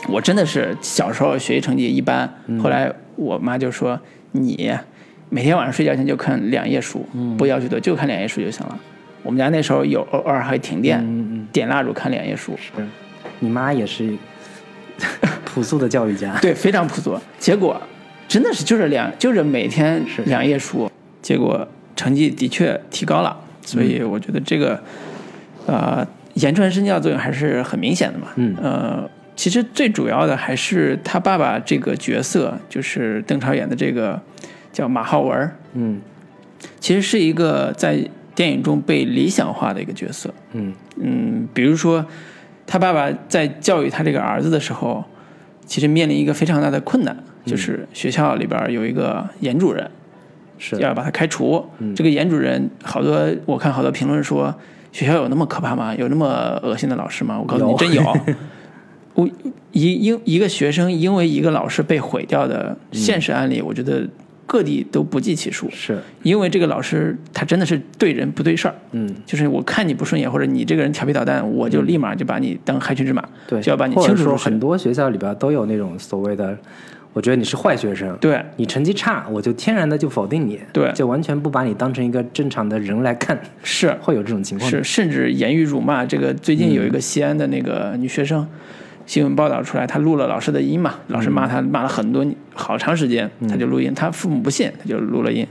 [0.07, 3.99] 我真的是小时候学习成绩一般，后来我妈就说
[4.31, 4.71] 你
[5.29, 7.05] 每天晚上睡觉前就看两页书，
[7.37, 8.79] 不要求多，就看两页书就行了。
[9.21, 12.71] 我们家那时候有偶偶尔还停电，点蜡烛看两页书，是，
[13.39, 14.15] 你妈也是
[15.45, 16.37] 朴素的教育家。
[16.41, 17.19] 对，非常朴素。
[17.37, 17.79] 结果
[18.27, 20.89] 真的是就是两就是每天两页书，
[21.21, 23.37] 结果成绩的确提高了。
[23.61, 24.81] 所以我觉得这个，
[25.67, 26.07] 呃，
[26.41, 28.27] 言传身教作用还是很明显的嘛。
[28.35, 28.55] 嗯。
[28.61, 34.19] 呃，其实最主要的还是他爸爸这个角色，就是邓超演的这个
[34.71, 36.01] 叫马浩文，嗯。
[36.79, 37.97] 其实是一个在
[38.35, 40.33] 电影中被理想化的一个角色。
[40.53, 40.73] 嗯。
[40.97, 42.05] 嗯，比如说
[42.67, 45.03] 他爸爸在教育他这个儿子的时候，
[45.65, 49.89] 其实面临一个非常大的困难，就是学校里边有一个严主任，
[50.57, 50.77] 是。
[50.79, 51.65] 要把他开除。
[51.95, 54.53] 这个严主任，好多我看好多评论说，
[54.91, 55.95] 学校有那么可怕吗？
[55.95, 57.39] 有那么恶心的老师吗？
[57.39, 58.03] 我告诉你，真有。
[59.15, 59.27] 我
[59.71, 64.07] 一因一个学生因为一个老师被毁掉的现实案例，我觉得
[64.45, 65.69] 各地都不计其数。
[65.71, 74.59] 是因为这个老师他真的是对人不对事儿，嗯就是我看你不顺眼，或者你这个人调皮捣蛋，我就立马就把你当害群之马，对，就要把你清除出去说很。
[74.59, 76.57] 多学校里边都有那种所谓的，
[77.13, 84.69] 我觉得你是坏学生，对你成绩差，我就天然的就否定你，对就完全不把你当成一个正常的人来看，是会有这种情况。
[84.69, 86.05] 是，甚至言语辱骂。
[86.05, 88.47] 这个最近有一个西安的那个女学生，
[89.05, 95.45] 新闻报道出来，她录了老师的音嘛，老师骂她骂了很多好长时间，她就录音，她父母不信，她就录了音。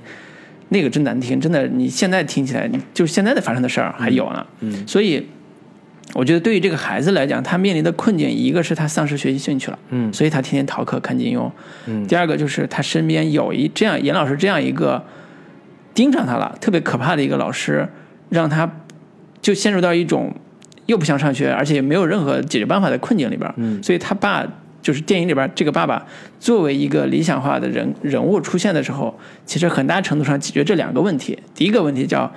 [0.70, 4.46] 那个真难听，真的，你现在听起来，就是现在的发生的事儿还有呢。
[4.60, 5.26] 嗯所以，
[6.14, 11.50] 我觉得对于这个孩子来讲，他面临的困境，一个是他丧失学习兴趣了，嗯所以他天天逃课看金庸。
[11.86, 15.04] 嗯第二个就是他身边有一这样严老师这样一个
[15.94, 17.86] 盯上他了，特别可怕的一个老师，
[18.30, 18.70] 让他
[19.42, 20.34] 就陷入到一种
[20.86, 23.52] 又不想上学，而且也没有任何解决办法的困境里边。
[23.56, 24.46] 嗯所以他爸
[24.80, 26.06] 就是电影里边这个爸爸
[26.40, 31.38] 作为一个理想化的人人物出现的时候，其实很大程度上解决这两个问题。
[31.54, 32.32] 第一个问题叫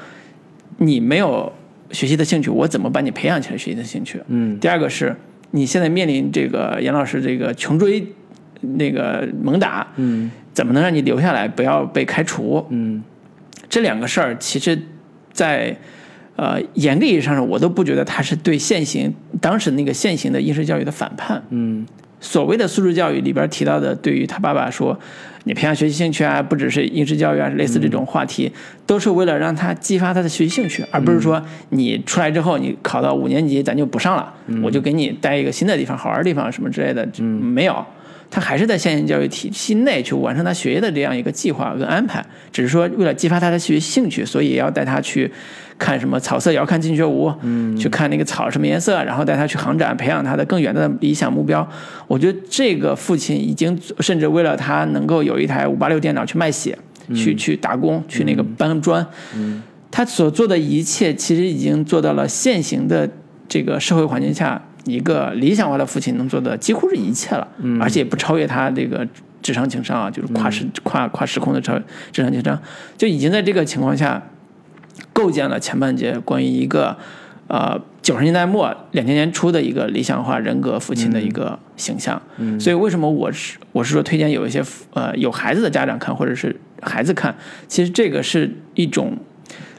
[0.78, 1.54] 你没有
[1.92, 4.22] 学习的兴趣，我怎么把你培养起来学习的兴趣？
[4.28, 5.16] 嗯第二个是
[5.52, 8.06] 你现在面临这个严老师这个穷追
[8.62, 12.66] 那个猛打，嗯怎么能让你留下来，不要被开除？
[12.70, 13.04] 嗯
[13.70, 14.78] 这两个事儿，其实
[15.32, 15.78] 在，
[16.36, 21.42] 呃严格意义上，我都不觉得它是对现行当时那个现行的应试教育的反叛。
[21.52, 21.86] 嗯
[22.22, 24.98] 所谓的素质教育里边提到的，对于他爸爸说，
[25.44, 28.50] 你培养学习兴趣啊，不只是应试教育啊，类似这种话题，
[28.86, 37.84] 都是为了让他激发他的学习兴趣，而不是说你出来之后你考到五年级咱就不上了，我就给你带一个新的地方、好玩的地方什么之类的，没有。
[38.34, 45.30] 他还是在现行教育体系内去完成他学业的这样一个计划跟安排，只是说为了激发他的学习兴趣，所以要带他去
[45.82, 51.68] 看什么草色遥看近却无，嗯，去看那个草什么颜色，然后带他去航展，培养他的更远的理想目标。
[52.08, 56.78] 我觉得这个父亲已经甚至为了他能够有一台五八六电脑去卖血，
[57.16, 59.04] 去去打工，去那个搬砖，
[59.36, 63.10] 嗯，他所做的一切其实已经做到了现行的
[63.50, 64.62] 这个社会环境下。
[64.86, 69.08] 一个理想化的父亲能做的几乎是一切了，嗯、而且不超越他这个
[69.40, 71.80] 智商情商啊，就是跨时、跨跨时空的超
[72.12, 72.60] 智商情商，
[72.98, 74.20] 就已经在这个情况下
[75.14, 76.98] 构建了前半节关于一个
[77.48, 82.22] 呃九十年代末两千年初的一个理想化人格父亲的一个形象。
[82.38, 87.36] 嗯所以为什么我是我是说推荐有一些呃有孩子的家长看，或者是孩子看，
[87.68, 89.18] 其实这个是一种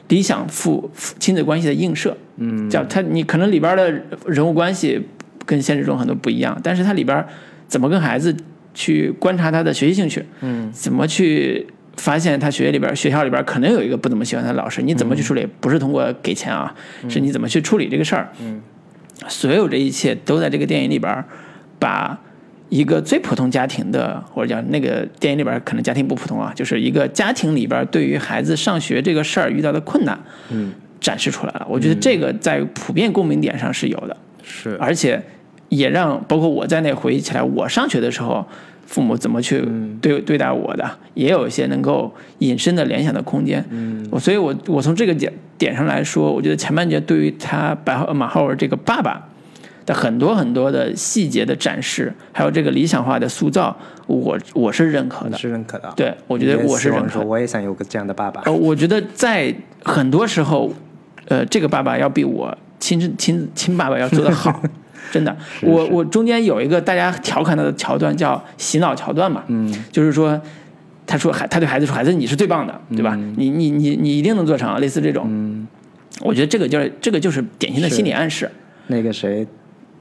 [0.07, 2.15] 理想父父亲子关系的映射。
[2.37, 3.91] 嗯叫他你可能里边的
[4.25, 5.01] 人物关系
[5.45, 7.25] 跟现实中很多不一样，但是它里边
[7.67, 8.35] 怎么跟孩子
[8.73, 11.67] 去观察他的学习兴趣，嗯怎么去
[11.97, 15.47] 发现他学校里边学校里边可能有一个不怎么喜欢他的老师，你怎么去处理？
[15.59, 16.73] 不是通过给钱啊，
[17.07, 18.29] 是你怎么去处理这个事儿。
[18.41, 18.61] 嗯，
[19.27, 21.23] 所有这一切都在这个电影里边，
[21.79, 22.19] 把
[22.69, 31.67] 一个最普通家庭的，或者讲那个电影里边可能家庭不普通啊，就是一个家庭里边对于孩子上学这个事儿遇到的困难，嗯，展示出来了。
[31.69, 34.17] 我觉得这个在普遍共鸣点上是有的。
[34.45, 35.23] 是而且
[35.69, 38.45] 也让包括我在内回忆起来，我上学的时候，
[38.85, 39.63] 父母怎么去
[40.01, 43.63] 对对待我的，也有一些能够引申的联想的空间。
[43.69, 49.29] 嗯，我所以我我从这个点点上来说，我觉得前半节对于他白浩马浩尔这个爸爸
[49.85, 53.75] 的很多很多的细节的展示，还有这个理想化的塑造，
[54.07, 55.37] 我我是认可的。
[55.37, 55.91] 是认可的。
[55.95, 58.41] 对，我觉得我是认可我也想有个这样的爸爸。
[58.45, 60.71] 呃，我觉得在很多时候，
[61.27, 64.61] 呃，这个爸爸要比我亲亲亲爸爸要做得好，
[65.11, 65.35] 真的。
[65.61, 70.39] 我我中间有一个大家调侃他的桥段叫洗脑桥段嘛，嗯，就是说。
[71.05, 73.13] 他说：“孩，他对孩子说，孩子你是最棒的，对吧？
[73.35, 75.25] 你你你你一定能做成，类似这种。
[75.27, 75.67] 嗯，
[76.21, 78.49] 我觉得这个就是这个就是典型的心理暗示。
[78.87, 79.45] 那个谁，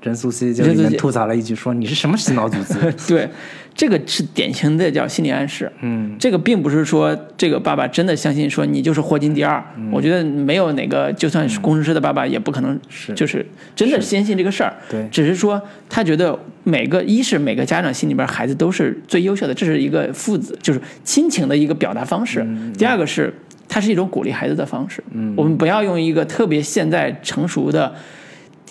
[0.01, 3.29] 任素汐就吐槽了一句说：“你是什么洗脑组织 对，
[3.75, 22.47] 这个是典型的叫心理暗示。？”嗯这个并不是说这个爸爸真的相信说你就是霍金第二，我觉得没有哪个就算是工程师的爸爸也不可能是就是真的坚信这个事儿，对只是说他觉得每个一是每个家长心里边孩子都是最优秀的，这是一个父子就是亲情的一个表达方式。
[22.79, 23.33] 第二个是
[23.69, 25.03] 它是一种鼓励孩子的方式。
[25.13, 27.93] 嗯，我们不要用一个特别现在成熟的。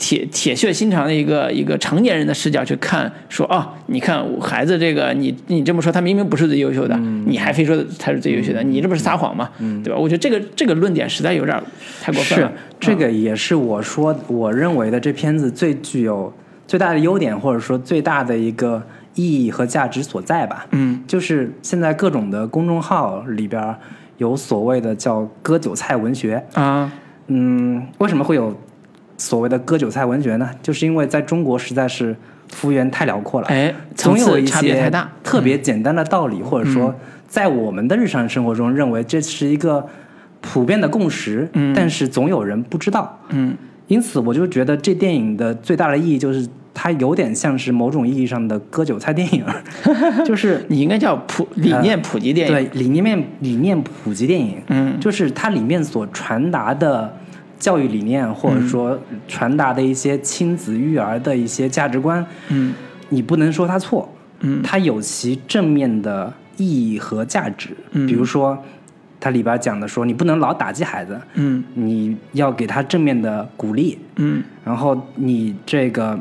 [0.01, 9.47] 铁铁血心肠的一个一个成年人的视角去看，说啊，你看我孩子这个，你你这么说，他明明不是最优秀的，你还非说他是最优秀的，你这不是撒谎吗？
[9.83, 9.99] 对吧？
[9.99, 11.55] 我觉得这个这个论点实在有点
[12.01, 12.47] 太过分了。
[12.47, 16.33] 是，这个也是我说我认为的这片子最具有
[16.65, 18.81] 最大的优点，或者说最大的一个
[19.13, 20.65] 意义和价值所在吧。
[20.71, 23.75] 嗯，就是现在各种的公众号里边
[24.17, 26.91] 有所谓的叫割韭菜文学啊，
[27.27, 28.51] 嗯，为什么会有？
[29.21, 32.15] 所谓的割韭菜文学呢，就是因为在中国实在是
[32.49, 36.93] 幅员太辽阔了，哎，总有一差别太大，特别简单的道理，或者说
[37.27, 39.85] 在我们的日常生活中认为这是一个
[40.41, 43.55] 普遍的共识，嗯，但是总有人不知道，嗯，
[43.85, 49.45] 因此我就觉得这电影的最大的意义就是它有点像是某种意义上的割韭菜电影，
[50.25, 57.17] 就是你应该叫普理念普及电影，对，理念理念普及电影，嗯，就是它里面所传达的。
[57.61, 62.73] 教育理念，或者说传达的一些亲子育儿的一些价值观，嗯，
[63.09, 68.57] 你不能说它错，嗯，它有其正面的意义和价值，嗯，比如说，
[69.19, 76.19] 它里边讲的说，你不能老打击孩子，嗯，你要给他正面的鼓励，嗯，然后你这个，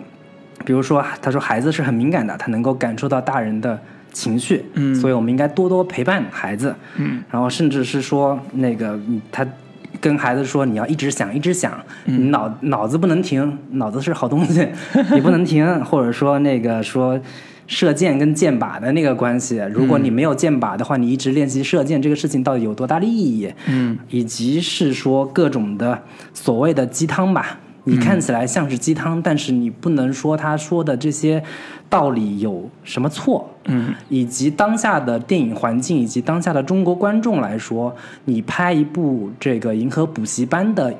[0.66, 3.81] 比如说，他说孩子是很敏感的，他能够感受到大人的
[4.12, 9.00] 情绪，嗯，所以我们应该多多陪伴孩子，嗯，然后甚至是说那个
[9.33, 9.46] 他。
[10.01, 14.67] 跟孩子说，你要一直想，一直想，你脑脑子不能停，脑子是好东西，
[15.13, 15.85] 你不能停。
[15.85, 17.21] 或者说那个说
[17.67, 23.53] 射箭跟箭靶的那个关系，如果你没有箭靶的话，你一直练习射箭，这个事情到底有多大的意义？
[23.67, 27.59] 嗯，以及是说各种的所谓的鸡汤吧。
[27.85, 31.43] 你看起来像是鸡汤，但是你不能说他说的这些
[31.88, 33.49] 道理有什么错。
[33.64, 40.95] 嗯，以及当下的电影环境，以及当下的中国观众来说，你拍一部这个《银河补习班》的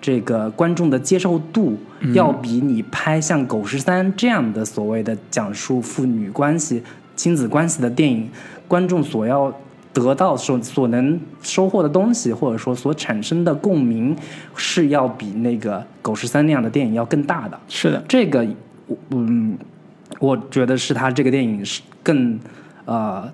[0.00, 1.76] 这个观众的接受度，
[2.14, 6.82] 要比你拍像《狗十三》这样的所谓的讲述父女关系、
[7.14, 8.30] 亲子关系的电影，
[8.66, 9.52] 观众所要。
[9.92, 14.16] 得到所所能收获的东西，或者说所产生的共鸣，
[14.56, 17.58] 是要比那个《狗十三》那样的电影要更大的。
[17.68, 18.46] 是的，这个，
[19.10, 19.56] 嗯，
[20.18, 22.38] 我觉得是他这个电影是更
[22.84, 23.30] 呃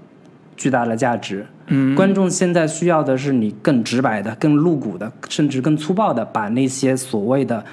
[0.57, 1.47] 巨大的价值。
[1.69, 7.65] 嗯，观众现在需要的是你更直白的、更露骨的，甚至更粗暴的，把那些所谓的。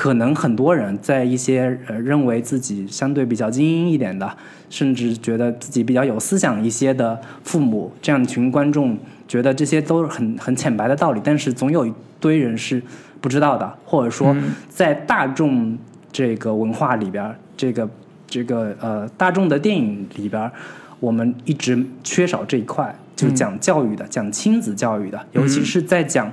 [0.00, 4.34] 可能很多人在一些呃认为自己相对比较精英一点的，
[4.70, 8.96] 甚至觉得自己比较有思想一些的父母，这样群观众
[9.28, 12.82] 觉得这些都是很很浅白的道理，但是总有一堆人是
[13.20, 14.34] 不知道的，或者说
[14.70, 15.76] 在大众
[16.10, 17.86] 这个文化里边，这个
[18.26, 20.50] 这个呃大众的电影里边，
[20.98, 26.32] 我们一直缺少这一块，就讲教育的，讲亲子教育的，尤其是在讲。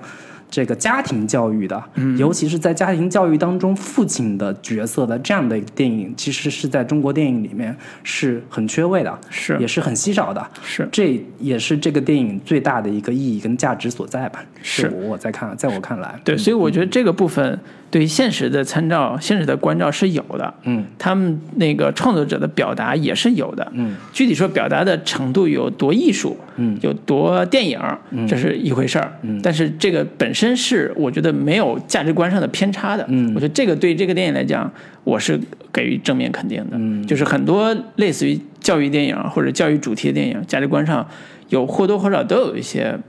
[0.50, 1.84] 这个家庭教育的，
[2.18, 9.58] 尤其是在家庭教育当中，父亲的角色的这样的电影，其实是在中国电影里面是很缺位的，是。
[9.60, 10.88] 也是很稀少的，是。
[10.92, 14.44] 这也是这个电影最大的一个意义跟价值所在吧？
[14.62, 27.80] 是我在看，在我看来，对，所以我觉得这个部分对于现实的参照、现实的关照是有的，嗯，他们那个创作者的表达也是有的，嗯，具体说表达的程度有多艺术，嗯，有多电影，
[28.12, 28.28] 嗯。
[28.28, 34.70] 这是一回事儿，嗯，但是这个本身是我觉得没有价值观上的偏差的，嗯，我觉得这个对这个电影来讲，
[35.06, 35.40] 我是
[35.72, 41.08] 给予正面肯定的，嗯，就是很多类似于教育电影或者教育主题的电影，价值观上
[41.48, 43.00] 有或多或少都有一些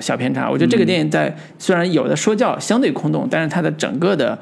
[0.00, 0.50] 小偏差。
[0.50, 4.38] 我觉得这个电影在虽然有的说教相对空洞，但是它的整个的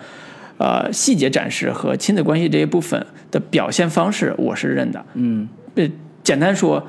[0.59, 5.05] 呃细节展示和亲子关系这一部分的表现方式，我是认的。
[5.15, 5.89] 嗯，呃，
[6.23, 6.87] 简单说。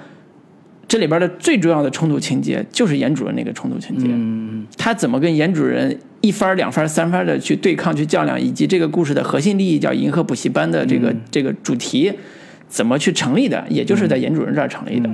[0.88, 12.14] 这里边的最重要的冲突情节就是严主任那个冲突情节，嗯，他怎么跟严主任一番、两番、三番的去对抗、去较量，以及这个故事的核心利益叫银河补习班的这个这个主题
[12.70, 15.10] 怎么去成立的，也就是在严主任这儿成立的。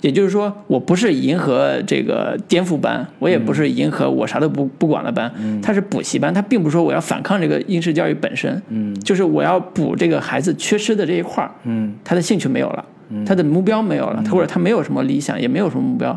[0.00, 5.32] 也就是说，我不是迎合这个颠覆班，我也不是迎合我啥都不不管了班，
[5.62, 12.84] 它是补习班，它并不是说我要反抗这个应试教育本身，嗯，就是我要补这个孩子缺失的这一块儿，嗯，他的兴趣没有了。
[13.26, 16.16] 他的目标没有了，他或者他没有什么理想，也没有什么目标。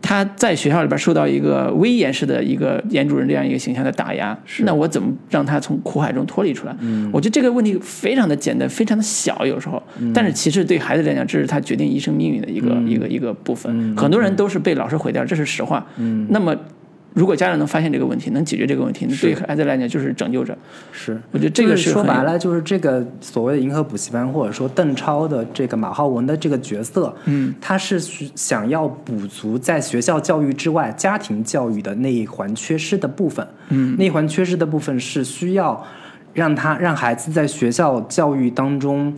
[0.00, 6.76] 他在学校里边受到一个威严式的一个严主任这样一个形象的打压，那我怎么让他从苦海中脱离出来？
[7.12, 9.82] 我觉得这个问题非常的简单，非常的小，有时候，
[10.14, 13.96] 但是其实对孩子来讲，这是他决定一生命运的一个一个一个部分。
[13.96, 15.86] 很多人都是被老师毁掉，这是实话。
[16.28, 16.56] 那么。
[17.18, 20.56] 如果家长能发现这个问题，能解决这个问题，那对孩子来讲就是拯救者。
[20.92, 27.98] 是，我觉得这个就是说白了，就是这个所谓的银河补习班，或者说邓超的这个马浩文的这个角色，嗯，他是
[28.36, 35.84] 想要补足在学校教育之外家庭教育的那一环缺失的部分，嗯，那一环缺失的部分是需要
[36.32, 39.12] 让他让孩子在学校教育当中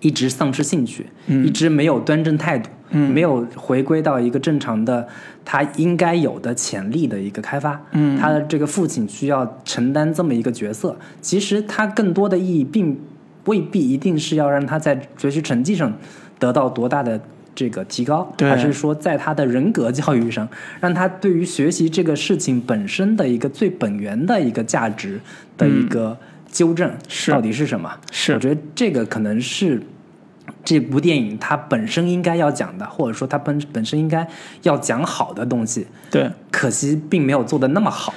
[0.00, 5.06] 一直丧失兴趣，嗯一直没有端正态度，嗯没有回归到一个正常的
[5.44, 7.80] 他应该有的潜力的一个开发。
[7.92, 10.96] 嗯他的这个父亲需要承担这么一个角色。
[11.20, 12.98] 其实他更多的意义并
[13.46, 15.92] 未必一定是要让他在学习成绩上
[16.38, 17.20] 得到多大的
[17.54, 20.46] 这个提高，对而是说在他的人格教育上，
[20.78, 25.18] 让他对于学习这个事情本身的一个最本源的一个价值
[25.56, 26.18] 的一个
[26.56, 27.92] 纠正，是到底是什么？
[28.10, 29.82] 是我觉得这个可能是。
[30.64, 34.26] 这部电影它本身应该要讲的，或者说它本本身应该
[34.62, 38.12] 要讲好的东西，对可惜并没有做的那么好。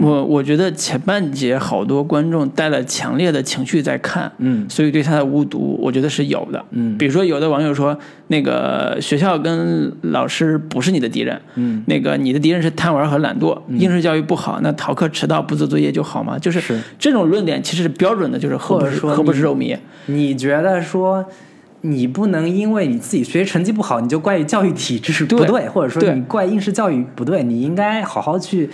[0.00, 4.66] 我我觉得前半节好多观众带了强烈的情绪在看，嗯。
[4.68, 6.64] 所以对他的误读，我觉得是有的。
[6.70, 6.96] 嗯。
[6.98, 7.96] 比如说有的网友说，
[8.28, 11.82] 那个学校跟老师不是你的敌人，嗯。
[11.86, 16.38] 那个你的敌人是贪玩和懒惰，应试教育不好，那逃课迟到不做作业就好吗？
[16.38, 16.80] 就是是。
[16.98, 19.76] 这种论点，其实是标准的，就是何或者说不是何不是肉糜。
[20.06, 21.24] 你觉得说，
[21.82, 28.68] 你不能因为你自己学习成绩不好，你就怪教育体制不对对，或者说你怪应试教育不对，你应该好好去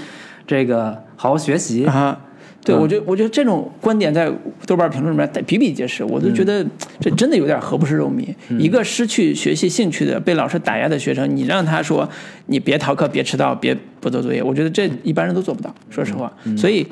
[0.46, 1.84] 这个好好学习。
[1.86, 2.18] 啊。
[2.64, 4.30] 对，嗯我觉得我觉得这种观点在
[4.66, 6.64] 豆瓣评论里面比比皆是，我都觉得
[7.00, 8.32] 这真的有点何不是肉糜。
[8.56, 12.08] 一个失去学习兴趣的、被老师打压的学生，你让他说
[12.46, 16.32] 你别逃课、别迟到、别不做作业，我觉得这一般人都做不到，说实话。
[16.56, 16.86] 所以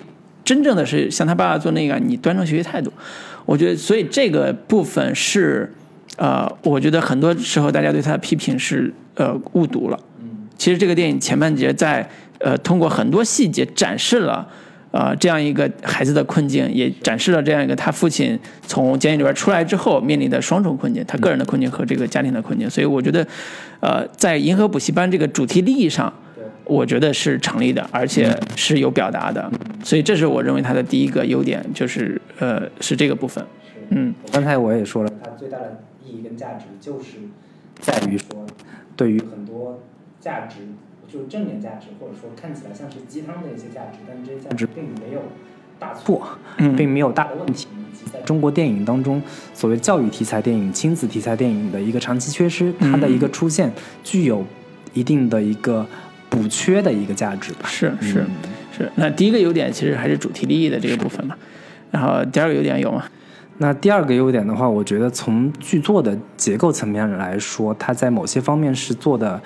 [0.45, 2.93] 真正的是像他爸爸做那个，你端正学习态度，
[3.47, 5.73] 我觉得，所以这个部分是，
[6.17, 9.97] 呃，我觉得很多时候大家对他的批评是呃误读了。
[10.59, 12.11] 其实这个电影前半节在
[12.41, 14.49] 呃通过很多细节展示了。
[14.93, 18.37] 呃，这样一个孩子的困境，也展示了这样一个他父亲
[18.67, 22.69] 从监狱里边出来之后面临的双重困境，他个人的困境和这个家庭的困境。
[22.69, 23.25] 所以我觉得，
[23.79, 26.13] 呃，在银河补习班这个主题利益上，
[26.65, 29.49] 我觉得是成立的，而且是有表达的。
[29.85, 33.47] 所以这是我认为它的第一个优点，就是呃是这个部分。
[33.91, 37.19] 嗯，刚才我也说了，它最大的意义跟价值就是
[37.79, 38.45] 在于说，
[38.97, 39.81] 对于很多
[40.21, 40.57] 价值，
[41.13, 45.23] 就是正面价值，或者说看起来像是鸡汤的一些价值，但这些价值并没有
[45.79, 46.23] 大错，
[46.59, 49.21] 嗯并没有大的问题，以及在中国电影当中，
[49.53, 53.73] 所谓教育题材电影、亲子题材电影的一个长期缺失，它的一个出现
[54.05, 54.45] 具有
[54.95, 55.85] 一定的一个
[56.29, 57.67] 补缺的一个价值吧。
[57.67, 58.27] 是是嗯
[58.77, 58.93] 是。
[58.95, 61.37] 那第一个优点其实还是主题利益的这个部分嘛。
[61.91, 63.05] 然后第二个优点有吗？
[63.59, 69.39] 那第二个优点的话，我觉得从剧作的结构层面来说，它在某些方面是做的，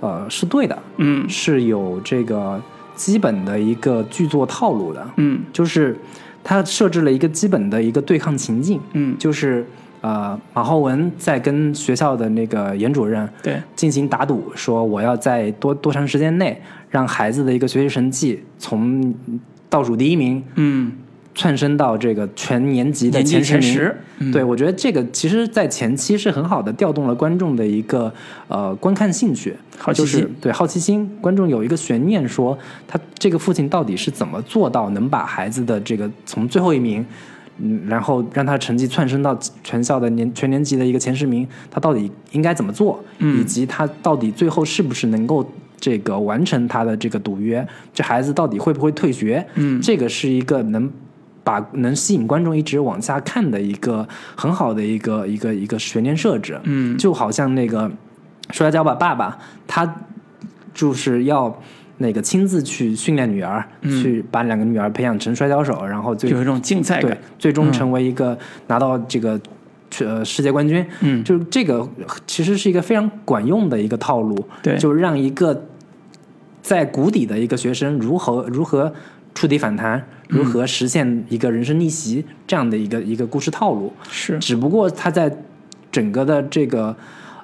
[0.00, 1.28] 呃，是对的，嗯。
[1.28, 2.60] 是有这个
[2.94, 5.40] 基本的一个剧作套路的，嗯。
[5.52, 5.96] 就是
[6.42, 9.64] 他设置了一个基本的一个对抗情境，嗯，就是
[10.00, 19.14] 呃，马浩文在跟学校的那个严主任对，进行打赌，说我要在多多长时间内让孩子的一个学习成绩从
[19.68, 20.90] 倒数第一名嗯，
[21.34, 23.58] 窜升到这个全年级的前十
[24.18, 24.32] 名。
[24.32, 28.12] 对，我觉得这个其实，在前期是很好的调动了观众的一个
[28.48, 30.04] 呃观看兴趣，好奇。
[30.04, 37.06] 心就是对好奇心，观众有一个悬念，说他这个父亲到底是怎么做到能把孩子的这个从最后一名，
[37.58, 43.40] 嗯，然后让他成绩窜升到全校的年全年级的一个前十名，他到底应该怎么做，嗯。
[43.40, 49.80] 以及他到底最后是不是能够这个完成他的这个赌约，这孩子到底会不会退学，嗯。
[49.80, 50.90] 这个是一个能。
[51.42, 57.88] 把能吸引观众一直往下看的一个很好的一个一个一个悬念设置，嗯就好像那个
[58.50, 59.30] 《摔跤吧，爸爸》，
[59.66, 59.96] 他
[60.74, 61.60] 就是要
[61.98, 67.18] 那个亲自去训练女儿，去把两个女儿培养成摔跤手，然后最有一种竞赛对感。
[67.38, 68.38] 最终成为一个
[68.68, 69.40] 拿到这个
[69.98, 70.84] 呃世界冠军。
[71.00, 71.88] 嗯就是这个
[72.26, 75.66] 其实是一个非常管用的一个套路，对就让一个
[76.62, 78.92] 在谷底的一个学生如何如何
[79.34, 83.92] 触底反弹，如何实现一个人生逆袭这样的一个一个故事套路。
[84.08, 85.30] 是，只不过他在
[85.92, 86.96] 整个的这个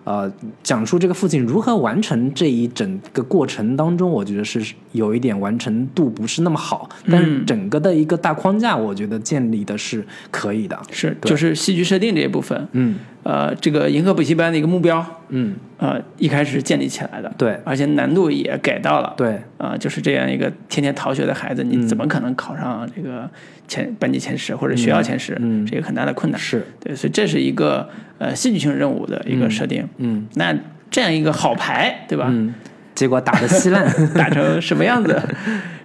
[0.05, 0.33] 呃
[0.63, 10.81] 讲述这个父亲如何完成这一整个过程当中，我觉得是有一点完成度不是那么好，但是嗯整个的一个大框架，我觉得建立的是可以的。
[10.91, 12.69] 是，就是戏剧设定这一部分。
[12.73, 17.59] 嗯呃，这个银河补习班的一个目标，嗯，呃，一开始建立起来的，对。
[17.65, 23.29] 而且难度也给到了，对，啊、就是这样一个天天逃学的孩子，你怎么可能考上这个
[23.67, 25.37] 前班级前十或者学校前十？
[25.41, 25.67] 嗯。
[25.67, 26.41] 是一个很大的困难。
[26.41, 29.85] 是，对，所以这是一个呃戏剧性任务的一个设定。
[29.97, 30.29] 嗯。
[30.35, 30.57] 那
[30.89, 32.29] 这样一个好牌，对吧？
[32.31, 32.55] 嗯。
[32.95, 33.85] 结果打得稀烂。
[34.15, 35.21] 打成什么样子？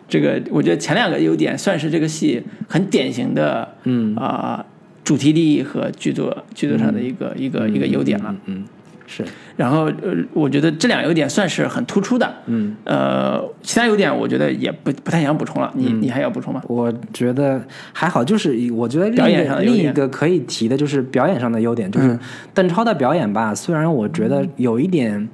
[0.08, 4.16] 这个我觉得前两个优点算是这个戏很典型的，嗯。
[4.16, 4.64] 啊、
[5.12, 8.34] 主题利益和剧作剧作上的一个、一个一个优点了。
[8.46, 8.66] 嗯，嗯
[9.06, 9.26] 是，
[9.58, 12.34] 然后呃，我觉得这两个优点算是很突出的。
[12.46, 15.70] 嗯，呃，其他优点我觉得也不不太想补充了。
[15.76, 16.62] 你、嗯你还要补充吗？
[16.66, 22.20] 我觉得还好，就是我觉得表演上另一个可以提的就是表演上的优点，就是嗯
[22.54, 23.54] 邓超的表演吧。
[23.54, 25.28] 虽然我觉得有一点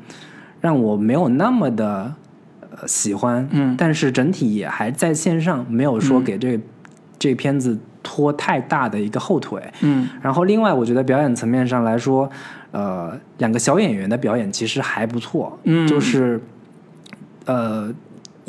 [0.60, 2.12] 让我没有那么的
[2.72, 6.60] 呃喜欢，嗯但是整体也还在线上，没有说给这、
[7.20, 9.62] 这片子拖太大的一个后腿。
[9.82, 12.30] 嗯然后另外，我觉得表演层面上来说，
[12.72, 16.42] 呃，两个小演员的表演其实还不错，嗯就是
[17.46, 17.94] 呃。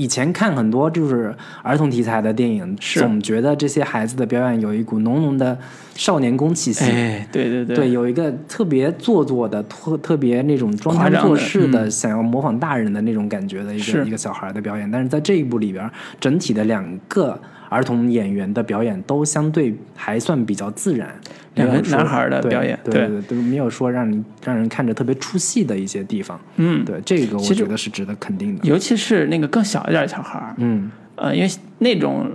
[0.01, 5.59] 以前看很多就是儿童题材的电影，是总觉得这些孩子的表演有一股浓浓的
[5.97, 6.85] 少年宫气息。
[6.85, 14.89] 哎，对对对对，有一个特别做作的、特特别那种装腔作势的，嗯想要模仿大人的那种感觉的一个一个小孩的表演。
[14.89, 15.91] 但是在这一部里边，
[16.21, 17.37] 整体的两个
[17.69, 21.09] 儿童演员的表演都相对还算比较自然，
[21.55, 23.09] 两个男孩的表演对对。
[23.09, 26.39] 对都，没有说让你让人看着特别出戏的一些地方。
[26.57, 28.69] 嗯，对，这个我觉得是值得肯定的。
[28.69, 30.91] 尤其是那个更小一点的小孩儿，嗯。
[31.17, 32.31] 呃，因为那种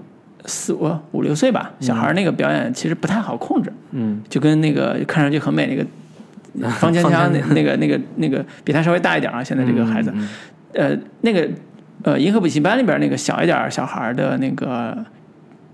[0.46, 4.22] 四五五六岁吧，小孩儿那个表演其实不太好控制，嗯。
[4.28, 5.86] 就跟那个看上去很美那个
[6.70, 10.30] 方强强那那个那个那个比他稍微大一点啊，现在这个孩子，嗯
[10.74, 11.50] 呃，那个
[12.04, 14.98] 呃银河补习班里边那个小一点小孩的那个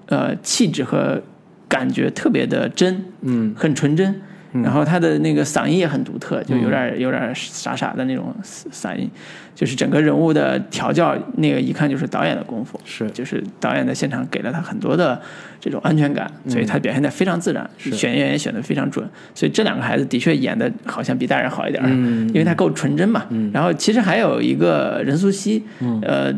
[0.10, 1.20] 呃气质和
[1.68, 3.54] 感觉特别的真，嗯。
[3.58, 4.22] 很纯真。
[4.52, 9.08] 然后他的那个嗓音也很独特，就有点有点傻傻的那种嗓音，
[9.54, 13.08] 就是整个人物的调教，那个一看就是导演的功夫，是。
[13.12, 15.22] 就是导演在现场给了他很多的
[15.60, 22.28] 这种安全感，所以他表现的非常自然，选演员选的非常准，所以这两个孩子的确演的好像比大人好一点，嗯。
[22.30, 23.28] 因为他够纯真嘛。
[23.54, 25.62] 然后其实还有一个任素汐，
[26.02, 26.34] 呃，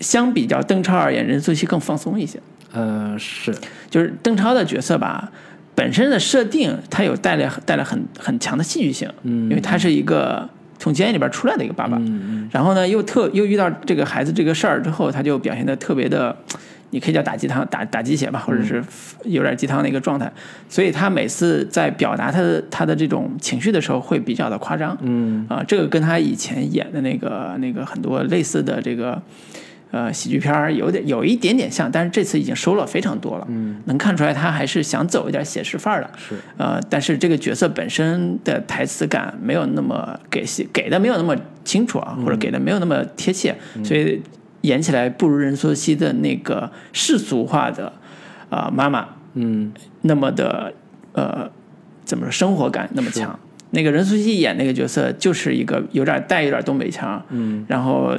[0.00, 2.40] 相比较邓超而言，任素汐更放松一些。
[2.74, 3.54] 呃是
[3.88, 5.32] 就是邓超的角色吧，
[5.74, 10.46] 本身的设定他有带来带来很很强的戏剧性，嗯因为他是一个
[10.78, 16.36] 从监狱里边出来的一个爸爸，嗯然后呢又特又遇到这个孩子这个事儿之后，他就表现的特别的。
[16.90, 18.80] 你可以叫打鸡汤、打打鸡血吧，或者是
[19.24, 20.32] 有点鸡汤的一个状态，
[20.68, 24.96] 所以他每次在表达他的他的这种情绪的时候，会比较的夸张。
[25.02, 29.20] 嗯啊，这个跟他以前演的那个那个很多类似的这个
[29.94, 36.34] 呃喜剧片儿有点有一点点像，但是这次已经收了非常多了，嗯，能看出来他还是想走一点写实范儿的，是。
[36.56, 44.20] 呃，但是这个角色本身的台词感没有那么给戏给的没有那么清楚啊，或者给的没有那么贴切，所以
[44.62, 47.92] 演起来不如任素汐的那个世俗化的
[48.50, 49.72] 啊、妈妈嗯。
[50.00, 50.72] 那么的
[51.12, 51.48] 呃
[52.04, 53.38] 怎么说生活感那么强。
[53.70, 57.64] 那个任素汐演那个角色就是一个有点带有点东北腔，嗯。
[57.68, 58.16] 然后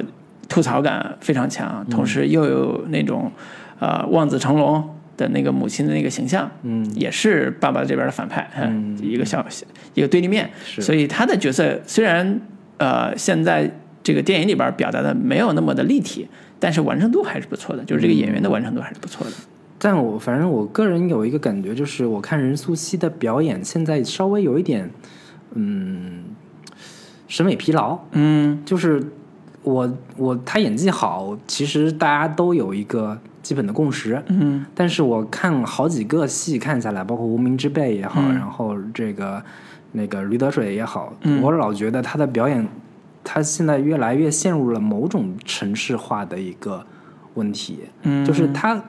[0.48, 3.30] 吐槽感非常强，同时又有那种
[3.78, 4.82] 呃望子成龙
[5.16, 9.44] 的那个母亲的那个形象，嗯也是爸爸这边的反派，嗯一个小
[9.94, 12.40] 一个对立面，是所以他的角色虽然
[12.78, 13.70] 呃现在
[14.02, 16.28] 这个电影里边表达的没有那么的立体，
[16.60, 19.32] 但是完成度还是不错的，就是这个演员的完成度还是不错的。
[19.78, 24.88] 但我反正我个人有一个感觉，就是我看任素汐的表演，现在稍微有一点，
[25.54, 26.24] 嗯，
[27.28, 27.98] 审美疲劳。
[28.12, 29.02] 嗯就是
[29.66, 34.22] 我我他演技好，其实大家都有一个基本的共识。
[34.28, 39.42] 嗯但是我看好几个戏看下来，包括《无名之辈》也好，嗯然后这个
[39.90, 42.64] 那个《驴得水》也好，嗯我老觉得他的表演，
[43.24, 46.86] 他现在越来越陷入了某种城市化的一个
[47.34, 47.80] 问题。
[48.02, 48.80] 嗯，就是他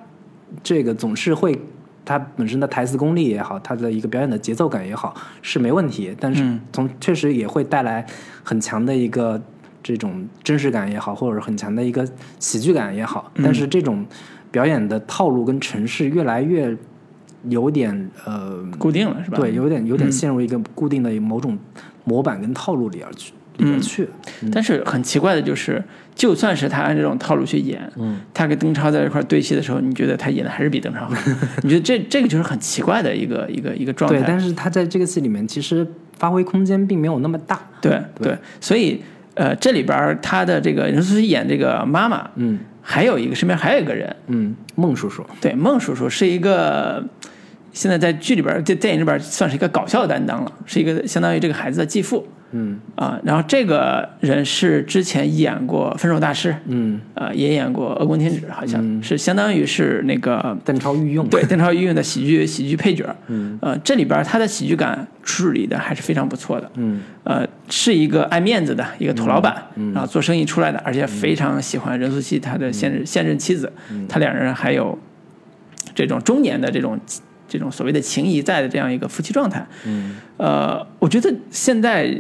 [0.62, 1.60] 这个总是会，
[2.06, 8.06] 他本身的台词功力也好，他的一个表演的节奏感也好是没问题，但是嗯从确实也会带来
[8.44, 9.42] 很强的一个
[9.84, 12.08] 这种真实感也好，或者很强的一个
[12.40, 13.44] 喜剧感也好，嗯。
[13.44, 14.06] 但是这种
[14.52, 16.76] 表演的套路跟程式越来越
[17.50, 19.38] 有点呃，固定了是吧？
[19.38, 20.12] 对，有点有点嗯。
[20.12, 21.58] 陷入一个固定的某种
[22.04, 24.08] 模板跟套路里而去里去，
[24.52, 31.14] 但是很奇怪的就是，就算是他按这种套路去演，嗯，他跟邓超在一块对戏的时候，你觉得他演的还是比邓超好？
[31.64, 34.20] 你觉得这这个就是很奇怪的一个一个一个状态。
[34.20, 35.86] 对，但是他在这个戏里面其实
[36.18, 38.00] 发挥空间并没有那么大，对。
[38.22, 39.02] 对，所以
[39.38, 42.60] 呃，这里边儿他的这个任素汐演这个妈妈，嗯。
[42.90, 47.04] 还有一个身边还有一个人，嗯，孟叔叔，对，孟叔叔是一个
[47.74, 52.80] 现在在剧里边、在电影里边算是一个搞笑担当了，是一个相当于这个孩子的继父嗯。
[52.96, 63.16] 啊，然后这个人是之前演过《分手大师》，嗯，呃，也演过《恶棍天使》，好像是相当于是那个邓超御用，对邓超御用的喜剧喜剧配角。
[63.28, 66.72] 嗯，呃，这里边他的喜剧感处理的还是非常不错的。
[66.76, 67.02] 嗯。
[67.24, 69.62] 呃，是一个爱面子的一个土老板，
[69.94, 73.70] 然后做生意出来的，而且非常喜欢任素汐他的现任现任妻子，
[74.08, 74.98] 他两人还有
[75.94, 76.98] 这种中年的这种
[77.50, 79.68] 这种所谓的情谊在的这样一个夫妻状态。
[79.86, 80.16] 嗯。
[80.38, 82.16] 呃，我觉得现在，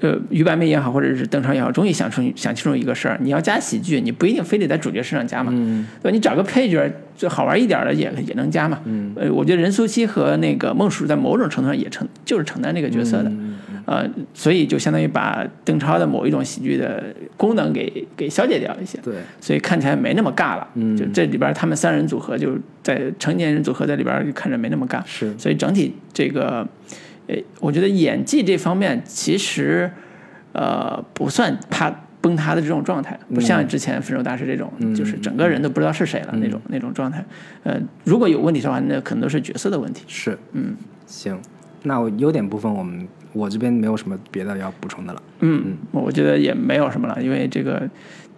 [0.00, 6.14] 呃，于白眉也好，或者是邓超也好，终于想出想清楚一个事儿：你要加喜剧，你不一定非得在主角身上加嘛，嗯对吧？
[6.14, 8.80] 你找个配角，就好玩一点的也也能加嘛。
[8.84, 17.02] 嗯呃，我觉得任素汐和那个孟叔在某种程度上也承就是承担这个角色的，嗯呃，所以就相当于把邓超的某一种喜剧的
[17.36, 18.98] 功能给给消解掉一些。
[19.02, 20.68] 对，所以看起来没那么尬了。
[20.74, 25.00] 嗯就这里边他们三人组合，就在成年人组合在里边看着没那么尬。
[25.06, 26.66] 是所以整体这个，
[27.30, 29.90] 呃，我觉得演技这方面其实，
[30.52, 31.88] 呃，不算怕
[32.20, 37.24] 崩塌的这种状态，不像之前《分手大师》这种，就是整个人都不知道是谁了那种那种状态。
[37.62, 40.04] 呃，如果有问题的话，那可能都是角色的问题。
[40.08, 40.76] 是，嗯，
[41.06, 41.38] 行，
[41.84, 45.22] 那我优点部分我们我这边没有什么别的要补充的了。
[45.40, 47.88] 嗯，我觉得也没有什么了，因为这个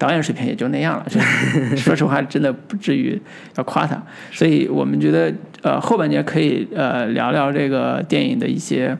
[0.02, 1.06] 导演水平也就那样了。
[1.08, 1.20] 这
[1.78, 3.16] 说实话，真的不至于
[3.56, 4.02] 要夸他。
[4.32, 5.32] 所以我们觉得，
[5.62, 8.98] 呃，后半节可以呃聊聊这个电影的一些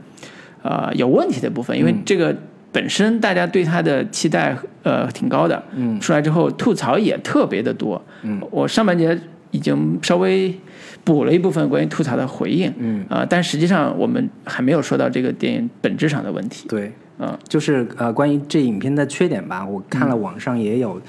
[0.62, 2.32] 呃有问题的部分，因为这个
[2.70, 8.00] 本身大家对他的期待呃挺高的，嗯出来之后吐槽也特别的多。
[8.22, 9.18] 嗯，我上半节
[9.50, 10.54] 已经稍微
[11.02, 12.72] 补了一部分关于吐槽的回应。
[12.78, 16.68] 嗯，啊、但实际上我们还没有说到这个电影本质上的问题。
[16.68, 16.92] 对，
[17.22, 17.38] 嗯。
[17.48, 21.00] 就是呃，关于这影片的缺点吧，我看了网上也有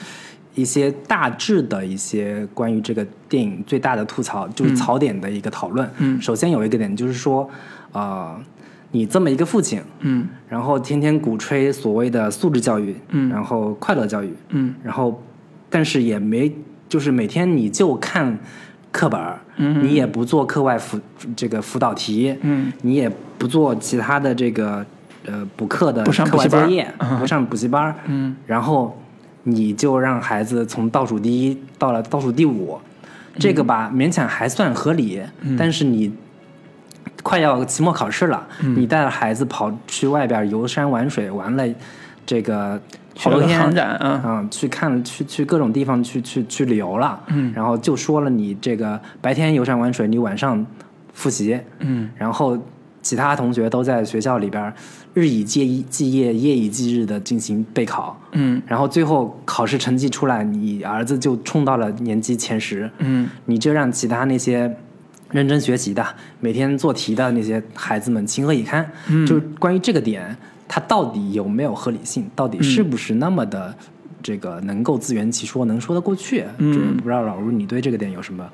[0.55, 5.89] 一些大致的一些关于这个电影最大的吐槽，就是槽点的一个讨论。
[5.97, 6.21] 嗯。
[6.21, 7.49] 首先有一个点就是说，
[7.91, 8.39] 呃，
[8.91, 10.27] 你这么一个父亲，嗯。
[10.47, 13.29] 然后天天鼓吹所谓的素质教育，嗯。
[13.29, 14.75] 然后快乐教育，嗯。
[14.83, 15.21] 然后
[15.69, 16.53] 但是也没
[16.87, 18.37] 就是每天你就看
[18.91, 19.19] 课本
[19.81, 20.99] 你也不做课外辅
[21.35, 22.71] 这个辅导题，嗯。
[22.83, 24.85] 你也不做其他的这个
[25.25, 28.35] 呃补课的不上课补习班儿外作业， 不上补习班儿，嗯。
[28.45, 28.97] 然后
[29.43, 32.79] 你就让孩子从倒数第一到了倒数第五，
[33.39, 35.55] 这个吧勉强还算合理，嗯。
[35.57, 36.13] 但是你
[37.21, 38.75] 快要期末考试了，嗯。
[38.75, 41.63] 你带着孩子跑去外边游山玩水，玩了
[42.25, 42.79] 这个
[43.17, 47.51] 好多天，啊，啊，去看去去各种地方去去去旅游了，嗯。
[47.55, 50.65] 然后就说了你这个白天游山玩水，你晚上
[51.13, 52.09] 复习，嗯。
[52.17, 52.57] 然后
[53.01, 54.73] 其他同学都在学校里边儿
[55.13, 64.75] 日以继继夜、夜以继日的进行备考，嗯然后最后考试成绩出来，你儿子就冲到了年级前十，嗯你就让其他那些
[65.29, 66.03] 认真学习的、
[66.39, 68.89] 每天做题的那些孩子们情何以堪？
[69.07, 70.35] 嗯就是关于这个点，
[70.67, 72.25] 它到底有没有合理性？
[72.35, 73.75] 到底是不是那么的
[74.21, 76.43] 这个能够自圆其说，能说得过去？
[76.57, 78.47] 嗯这不知道老卢你对这个点有什么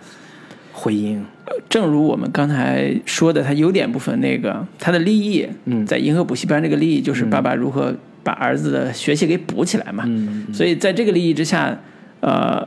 [0.80, 1.22] 回应？
[1.68, 5.86] 正如我们刚才说的，他优点部分那个，他的利益，嗯。
[5.86, 10.04] 在银河补习班这个利益就是爸爸如何把儿子的学习给补起来嘛。
[10.08, 11.78] 嗯所以在这个利益之下，
[12.22, 12.66] 呃，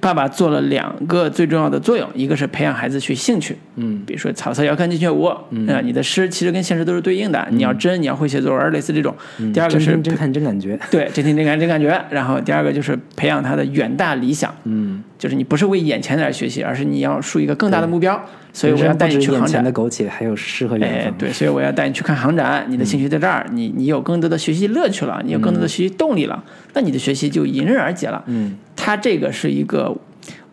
[0.00, 4.02] 爸爸做了两个最重要的作用，一个是培养孩子去兴趣，嗯。
[4.06, 9.14] 比如说草色遥看近却无，嗯、你的诗其实跟现实都是对应的，你要真，你要会写作文，类似这种。
[9.54, 12.04] 第二个是真真看真感觉，对，真听真感真感觉。
[12.10, 18.20] 然后第二个就是培养他的远大理想，嗯，就是你不是为眼前的而学习，而是你要树一个更大的目标。
[18.52, 19.62] 所以我要带你去航展。
[19.62, 22.64] 的苟且，还有诗和远方。，哎对，所以我要带你去看航展。
[22.68, 26.42] 你的兴趣在这儿，你你有更多的学习乐趣了，你有更多的学习动力了，
[26.72, 28.22] 那你的学习就迎刃而解了。
[28.26, 29.94] 嗯，他这个是一个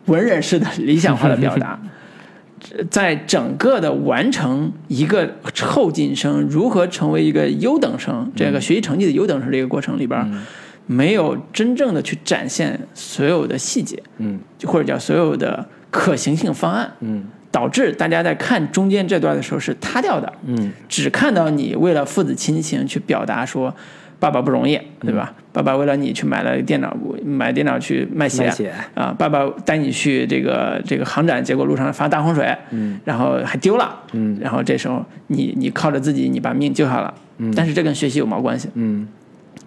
[0.06, 1.80] 文人式的理想化的表达。
[2.90, 10.18] 在整个的完成一个后进生如何成为一个优等生，这个学习成绩的优等生这个过程里边，
[10.86, 14.38] 没有真正的去展现所有的细节，嗯。
[14.58, 17.24] 就或者叫所有的可行性方案，嗯。
[17.50, 20.72] 导致大家在看中间这段的时候是塌掉的，嗯。
[20.88, 23.74] 只看到你为了父子亲情去表达说
[24.18, 25.34] 爸爸不容易，对吧？
[25.52, 28.72] 爸爸为了你去买了电脑，买电脑去卖血卖血。
[28.94, 34.36] 啊，爸爸带你去这个这个航展，结果路上发大洪水，嗯，然后还丢了，嗯。
[34.40, 37.52] 然后这时候你你靠着自己，你把命救下了，嗯。
[37.54, 38.68] 但是这跟学习有毛关系？
[38.74, 39.06] 嗯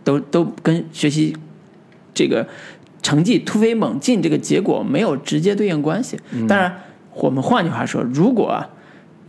[0.03, 1.35] 都都跟学习
[2.13, 2.47] 这个
[3.01, 6.19] 成绩突飞猛进这个结果没有直接对应关系。
[6.47, 6.73] 当然，
[7.13, 8.63] 我们换句话说，如果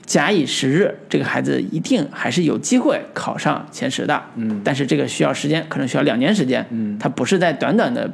[0.06, 4.22] 假以时日，这个孩子一定还是有机会考上前十的。
[4.36, 6.66] 嗯但是这个需要时间，可能需要两年时间。
[6.70, 8.10] 嗯他不是在短短的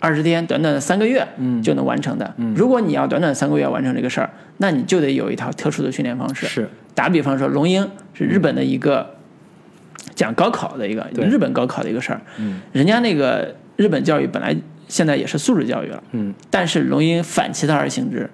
[0.00, 2.34] 二十天、短短的三个月嗯就能完成的。
[2.36, 4.28] 嗯如果你要短短三个月完成这个事儿，
[4.58, 6.46] 那你就得有一套特殊的训练方式。
[6.46, 9.15] 是打比方说，龙鹰是日本的一个
[10.16, 12.20] 讲高考的一个日本高考的一个事儿。
[12.38, 12.60] 嗯。
[12.72, 14.56] 人家那个日本教育本来
[14.88, 16.34] 现在也是素质教育了，嗯。
[16.50, 18.28] 但是龙樱反其道而行之，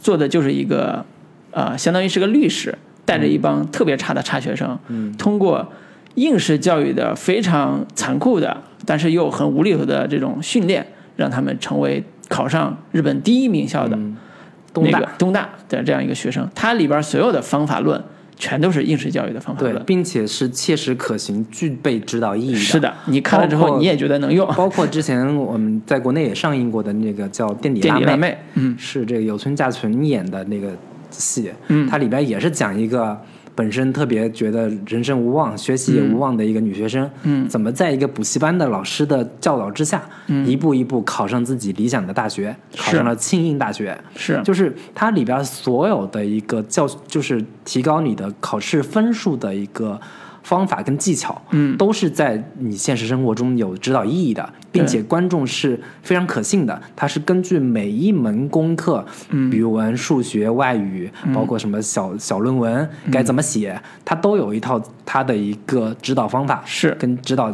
[0.00, 1.04] 做的就是一个
[1.52, 5.12] 呃，相当于是个律师，带着一帮特别差的差学生，嗯。
[5.16, 5.70] 通过
[6.14, 14.16] 应试教育的非常残酷的，但是又很无厘头的这种训练，让他们成为考上日本第一名校的嗯，
[14.72, 14.98] 东大。
[14.98, 16.48] 那个东大的这样一个学生。
[16.54, 18.02] 他里边所有的方法论
[18.36, 19.84] 全都是应试教育的方法对，论。
[19.84, 22.58] 并且是切实可行、具备指导意义的。
[22.58, 24.46] 是的，你看了之后你也觉得能用。
[24.54, 30.70] 包括之前我们在国内也上映过的那个叫《垫底辣妹》，妹，嗯是这个有村架纯演的那个
[31.10, 33.18] 戏，嗯它里边也是讲一个
[33.56, 37.48] 本身特别觉得人生无望、学习也无望的一个女学生，嗯。
[37.48, 40.46] 怎么在一个补习班的老师的教导之下，嗯。
[40.46, 43.98] 一步一步考上自己理想的大学，考上了庆应大学。
[44.14, 44.40] 是。
[44.44, 49.98] 就是它里边所有的一个教，就是提高你的考试分数的一个
[50.46, 51.76] 方法跟技巧，嗯。
[51.76, 56.80] 都是在你现实生活中有指导意义的，并且观众是非常可信的。
[56.94, 59.50] 它是根据每一门功课，嗯。
[59.50, 66.96] 语文、数学、外语，包括什么小小论文该怎么写，它都有一套它的一个指导方法，是。
[67.00, 67.46] 跟指导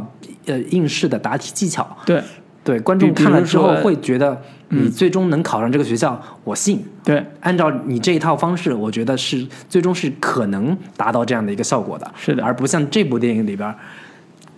[0.45, 1.97] 呃应试的答题技巧。
[2.05, 2.23] 对。
[2.65, 4.41] 对，观众看了之后会觉得
[4.73, 6.83] 你最终能考上这个学校，我信。
[7.05, 7.25] 对。
[7.41, 12.43] 按照你这一套方式，我觉得是最终是可能达到这样的一个效果的，是的。
[12.43, 13.75] 而不像这部电影里边，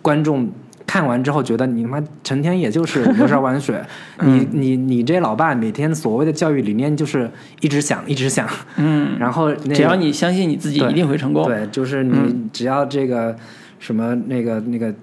[0.00, 0.48] 观众
[0.86, 3.80] 看完之后觉得你他妈成天也就是游山玩水，
[4.20, 4.46] 嗯。
[4.52, 11.44] 你你你这老爸每天所谓的教育理念就是一直想一直想，嗯，然后那个只要你相信你自己一定会成功。
[11.44, 12.50] 对，就是你嗯。
[12.52, 13.34] 只要这个
[13.80, 14.94] 什么那个那个，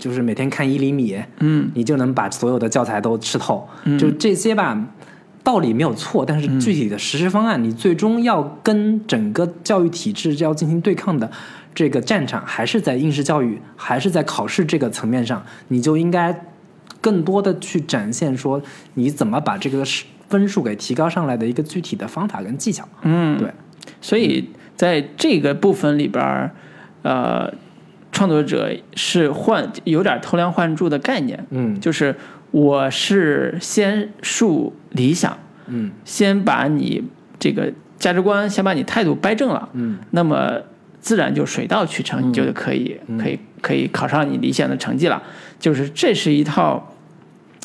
[0.00, 1.70] 就是每天看一厘米，嗯。
[1.74, 3.68] 你就能把所有的教材都吃透。
[3.84, 3.96] 嗯。
[3.96, 4.76] 就这些吧，
[5.44, 11.30] 道理没有错，但是具体的实施方案，你最终要跟整个教育体制要进行对抗的
[11.74, 16.44] 这个战场，还是在应试教育，还是在考试这个层面上，你就应该
[17.00, 18.60] 更多的去展现说
[18.94, 19.84] 你怎么把这个
[20.28, 22.86] 分数给提高上来的一个具体的方法跟技巧。
[23.02, 23.50] 嗯，对，
[24.00, 26.50] 所以在这个部分里边儿，
[27.02, 27.52] 呃，
[28.12, 31.78] 创作者是换有点偷梁换柱的概念，嗯。
[31.80, 32.14] 就是
[32.50, 35.90] 我是先树理想，嗯。
[36.04, 37.02] 先把你
[37.38, 39.98] 这个价值观，先把你态度掰正了，嗯。
[40.10, 40.60] 那么
[41.00, 45.22] 自然就水到渠成，你就可以、可以可以考上你理想的成绩了。
[45.58, 46.94] 就是这是一套，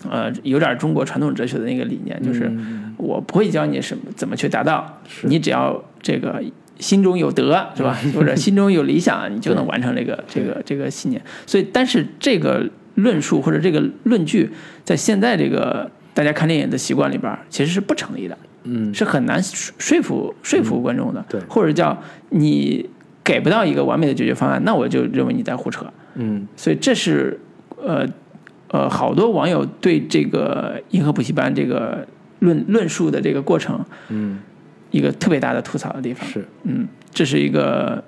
[0.10, 2.52] 呃，有点中国传统哲学的那个理念，就是
[2.98, 6.42] 我不会教你什么怎么去达到，你只要这个
[6.80, 7.98] 心中有德，是吧？
[8.14, 11.22] 或者 心中有理想，你就能完成这个这个这个信念。
[11.46, 14.50] 所以，但是这个论述或者这个论据，
[14.84, 18.38] 在现在这个大家看电影的习惯里边，其实是不成立的。
[18.68, 22.90] 嗯是很难说说服说服观众的，对或者叫你
[23.24, 25.86] 给不到一个完美的解决方案，那我就认为你在胡扯。
[26.16, 27.40] 嗯所以这是
[27.78, 28.08] 呃
[28.70, 32.08] 呃，好多网友对这个银河补习班这个
[32.40, 34.40] 论论述的这个过程嗯，
[34.96, 36.28] 一个特别大的吐槽的地方。
[36.30, 36.46] 是。
[36.64, 38.02] 嗯，这是一个，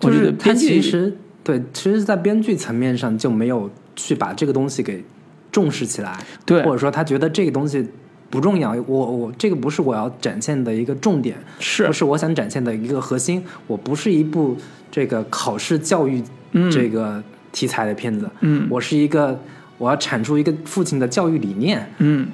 [0.00, 5.04] 我觉得就是他其实对，其实，在编剧层面上就没有去把这个东西给
[5.52, 7.86] 重视起来，对或者说他觉得这个东西
[8.28, 13.42] 不重要，我我这个不是我要展现的一个重点，是不是我想展现的一个核心？
[13.66, 14.56] 我不是一部
[14.90, 16.22] 这个考试教育
[16.52, 17.22] 嗯这个
[17.52, 19.40] 题材的片子，嗯我是一个
[19.78, 22.28] 我要产出一个父亲的教育理念，嗯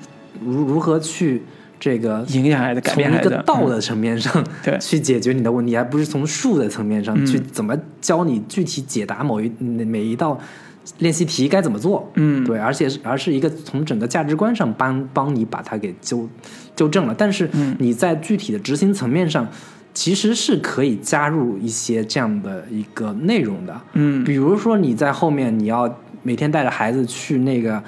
[0.45, 1.42] 如如何去
[1.85, 3.45] 这个影响孩子改从一个变孩子嗯。
[3.45, 4.78] 道的层面上、对。
[4.78, 7.26] 去解决你的问题，而不是从术的层面上、嗯。
[7.26, 10.41] 去怎么教你具体解答某一每一道
[11.01, 12.11] 练习题该怎么做。
[12.14, 12.43] 嗯。
[12.43, 16.26] 对，而且是而是一个从整个价值观上帮帮你把它给纠
[16.74, 17.14] 纠正了。
[17.14, 17.76] 但是嗯。
[17.78, 19.47] 你在具体的执行层面上，
[19.93, 23.78] 其实是可以加入一些这样的一个内容的。
[23.93, 24.24] 嗯。
[24.24, 27.85] 比如说你在后面你要每天带着孩子去那个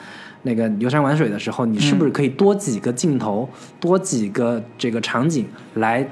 [0.46, 3.46] 那个游山玩水的时候，你是不是可以多几个镜头、
[3.78, 5.44] 多几个这个场景
[5.74, 6.08] 来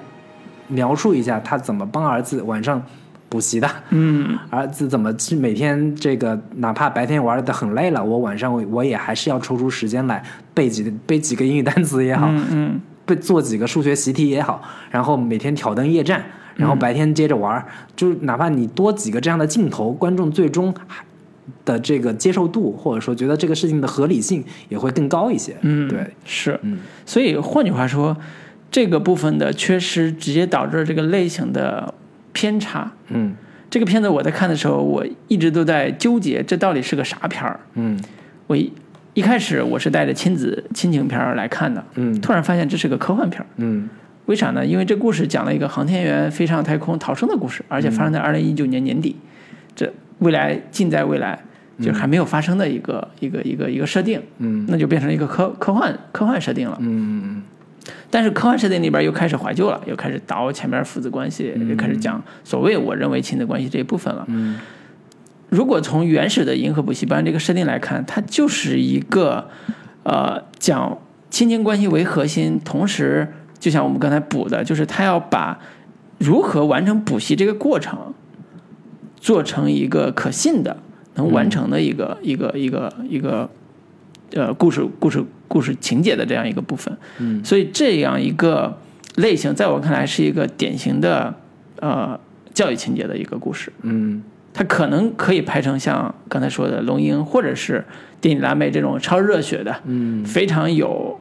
[0.69, 2.83] 描述一下他怎么帮儿子晚上
[3.31, 3.71] 补习的？
[3.91, 4.39] 嗯。
[4.51, 10.23] 儿子怎么去每天这个，哪怕白天玩的很累了，我晚上我我也还是要抽出时间来
[10.53, 12.81] 背几背几个英语单词也好，嗯嗯。
[13.07, 16.25] 背做几个数学习题也好，然后每天挑灯夜战，
[16.57, 21.05] 然后白天接着玩儿，就是哪怕你多几个这样的镜头，观众最终还
[21.65, 25.57] 的这个接受度，或者说觉得这个事情的合理性也会更高一些。
[25.63, 26.59] 嗯，对，是。
[26.63, 28.17] 嗯所以换句话说，
[28.71, 31.95] 这个部分的缺失直接导致这个类型的
[32.33, 32.93] 偏差。
[33.09, 33.35] 嗯
[33.71, 37.61] 这个片子我在看的时候，我一直都在纠结，这到底是个啥片儿？
[37.75, 37.99] 嗯
[38.47, 38.73] 我一
[39.15, 43.47] 一开始我是带着亲子亲情片儿来看的，嗯突然发现这是个科幻片儿。
[43.57, 43.89] 嗯
[44.27, 44.65] 为啥呢？
[44.65, 49.17] 因为这故事讲了一个航天员飞上太空逃生的故事，而且发生在二零一九年年底。
[49.77, 49.93] 这
[50.25, 51.39] 未来近在未来，
[51.79, 54.67] 就是还没有发生的一个、一个一个一个设定，嗯。
[54.69, 56.77] 那就变成一个科科幻科幻设定了。
[56.81, 57.43] 嗯
[58.11, 64.25] 但是科幻设定里边又开始怀旧了，又开始倒前面父子关系，又开始讲所谓我认为亲子关系这一部分了。
[64.29, 64.59] 嗯。
[65.51, 69.49] 如果从原始的银河补习班这个设定来看，它就是一个
[70.03, 70.99] 呃讲
[71.29, 75.59] 亲情关系为核心，同时就像我们刚才补的，就是他要把
[76.19, 78.15] 如何完成补习这个过程
[79.25, 80.77] 做成一个可信的、
[81.15, 83.49] 能完成的一个、一个一个一个
[84.35, 86.95] 呃故事故事故事情节的这样一个部分。
[87.19, 87.43] 嗯。
[87.43, 88.79] 所以这样一个
[89.15, 91.35] 类型，在我看来是一个典型的
[91.81, 92.21] 呃
[92.53, 93.73] 教育情节的一个故事。
[93.81, 94.23] 嗯。
[94.53, 97.79] 它可能可以拍成像刚才说的《龙樱》或者是
[98.21, 100.23] 《电影辣妹》这种超热血的，嗯。
[100.27, 101.19] 非常有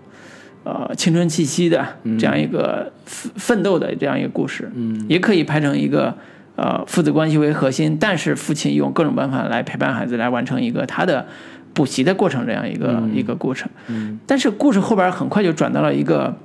[0.66, 1.88] 呃青春气息的
[2.20, 5.06] 这样一个奋奋斗的这样一个故事，嗯。
[5.08, 6.14] 也可以拍成一个
[6.56, 11.26] 呃父子关系为核心，但是父亲用各种办法来陪伴孩子，来完成一个他的
[11.74, 13.70] 补习的过程，这样一个、一个过程。
[13.88, 14.20] 嗯。
[14.28, 16.36] 但是故事后边很快就转到了一个，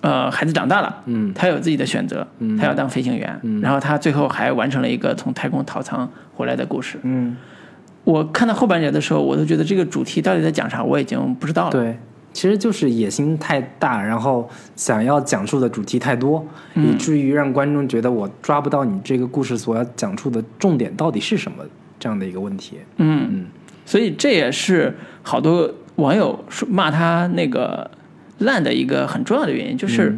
[0.00, 1.32] 呃，孩子长大了，嗯。
[1.34, 2.26] 他有自己的选择，
[2.58, 6.98] 他要当飞行员，然后他最后还完成了一个从太空逃仓回来的故事。
[7.02, 7.36] 嗯，
[8.04, 11.70] 我看到后半截的时候，我都觉得这个主题到底在讲啥，我已经不知道了。
[11.70, 11.98] 对，
[12.32, 21.64] 其实就是野心太大，然后想要讲述的主题太多，以至于让观众觉得我抓不到你这个故事所要讲述的重点到底是什么
[21.98, 22.78] 这样的一个问题。
[22.96, 23.46] 嗯，嗯。
[23.84, 27.90] 所以这也是好多网友说骂他那个
[28.38, 30.16] 烂的一个很重要的原因，就是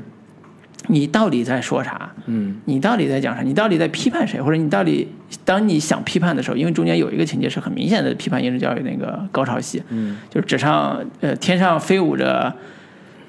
[0.88, 2.10] 你到底在说啥？
[2.26, 3.42] 嗯你到底在讲啥？
[3.42, 4.40] 你到底在批判谁？
[4.40, 5.08] 或者你到底
[5.44, 12.54] 当你想批判的时候，因为中间有一个情节是很明显的批判应试教育那个高潮戏，嗯就是纸上呃天上飞舞着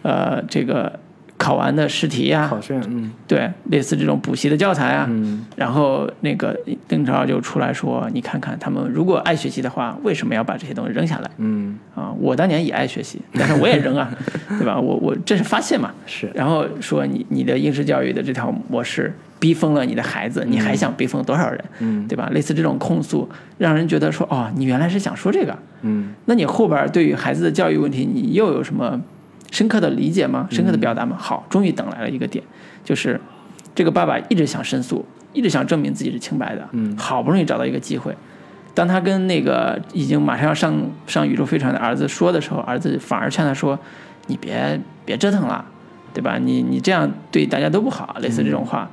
[0.01, 0.99] 呃这个
[1.37, 6.57] 考完的试题呀、考卷，嗯对，类似这种补习的教材啊，嗯然后那个
[6.87, 12.11] 邓超就出来说，你看看他们如果爱学习的话，为什么要把这些东西扔下来嗯，啊？
[12.19, 14.09] 我当年也爱学习， 但是我也扔啊，
[14.57, 14.79] 对吧？
[14.79, 15.91] 我我这是发泄嘛。
[16.05, 21.63] 是，然后说你你的应试教育的这条模式逼疯了你的孩子，你还想逼疯多少人？
[21.79, 22.29] 嗯对吧？
[22.33, 23.27] 类似这种控诉，
[23.57, 28.99] 让人觉得说哦，你原来是想说这个，嗯那你后边对于孩子的教育问题，你又有什么
[29.55, 30.45] 深刻的理解吗？
[30.51, 31.15] 深刻的表达吗？
[31.17, 32.43] 好，终于等来了一个点，
[32.83, 33.17] 就是
[33.73, 38.13] 这个爸爸一直想申诉，一直想证明自己是清白的，嗯好不容易找到一个机会。
[38.73, 40.75] 当他跟那个已经马上要上
[41.07, 43.79] 上宇宙飞船的儿子说的时候，儿子反而劝他说
[44.27, 45.63] ：“你别别折腾了，
[46.13, 46.37] 对吧？
[46.37, 48.91] 你你这样对大家都不好。”类似这种话，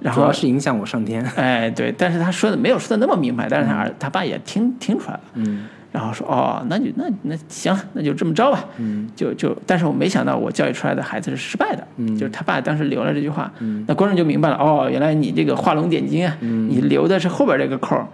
[0.00, 1.24] 然后主要是影响我上天。
[1.36, 5.20] 哎对，但是他说的没有说的那么明白，但是他儿他爸也听听出来了。
[5.34, 8.64] 嗯然后说哦，那就那那行，那就这么着吧。
[8.78, 11.86] 嗯就就，但是我没想到我教育出来的孩子是失败的。
[11.96, 18.06] 嗯就是他爸当时留了这句话，嗯那观众就明白了，哦，原来你这个画龙点睛啊，你留的是后边这个扣儿。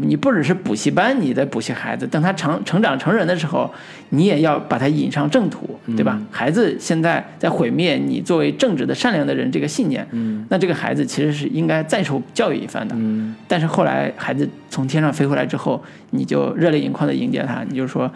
[0.00, 3.70] 你不只是补习班，你在补习孩子，等他成成长成人的时候，
[4.08, 6.18] 你也要把他引上正途，对吧？
[6.30, 12.94] 孩子现在在毁灭你作为正直的、善良的人这个信念，嗯那这个孩子其实是应该再受教育一番的。
[12.98, 18.10] 嗯但是后来孩子从天上飞回来之后，你就热泪盈眶的迎接他，你就说，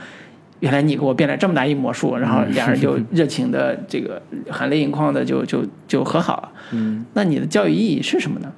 [0.60, 6.52] 原来你给我变了这么大一魔术，然后两人就热情的这个含泪盈眶的就就就和好了。
[6.72, 8.50] 嗯，那你的教育意义是什么呢？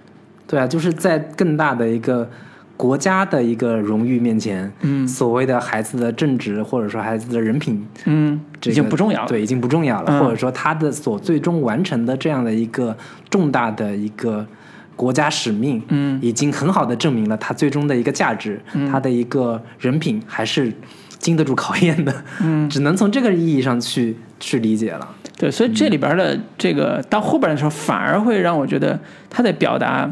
[0.47, 2.31] 对啊，就是在更大的一个
[2.79, 5.07] 国家的一个荣誉面前，嗯。
[5.07, 9.29] 所谓的孩子的正直或者说孩子的人品嗯，已这个经不重要了。
[9.29, 10.20] 对，已经不重要了，嗯。
[10.20, 12.97] 或者说他的所最终完成的这样的一个
[13.29, 14.47] 重大的一个
[14.95, 16.18] 国家使命，嗯。
[16.22, 18.59] 已经很好的证明了他最终的一个价值，
[18.91, 20.72] 他的一个人品还是
[21.18, 28.97] 经得住考验的，嗯， 只能从这个意义上去去理解了，对，所以这里边的这个到后边的时候，反而会让我觉得
[29.29, 30.09] 他在表达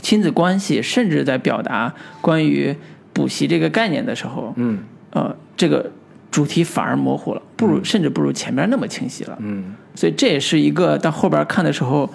[0.00, 2.74] 亲子关系，甚至在表达关于
[3.12, 4.78] 补习这个概念的时候，嗯。
[5.10, 5.90] 呃，这个
[6.30, 9.38] 主题反而模糊了，不如甚至不如前面那么清晰了。
[9.40, 9.74] 嗯。
[9.94, 12.10] 所以这也是一个到后边看的时候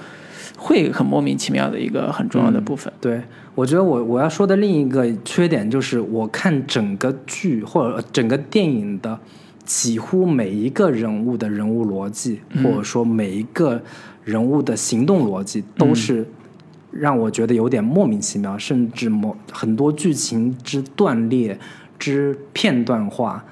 [0.56, 2.94] 会很莫名其妙的一个很重要的部分。
[3.02, 3.20] 对，
[3.56, 9.18] 我觉得我我要说的另一个缺点就是，我看整个剧或者整个电影的
[9.66, 13.82] 几乎每一个人物的人物逻辑，或者说每一个
[14.24, 16.24] 人物的行动逻辑，都是
[16.92, 21.58] 让我觉得有点莫名其妙，甚至某很多剧情之断裂
[21.98, 23.44] 之片段化，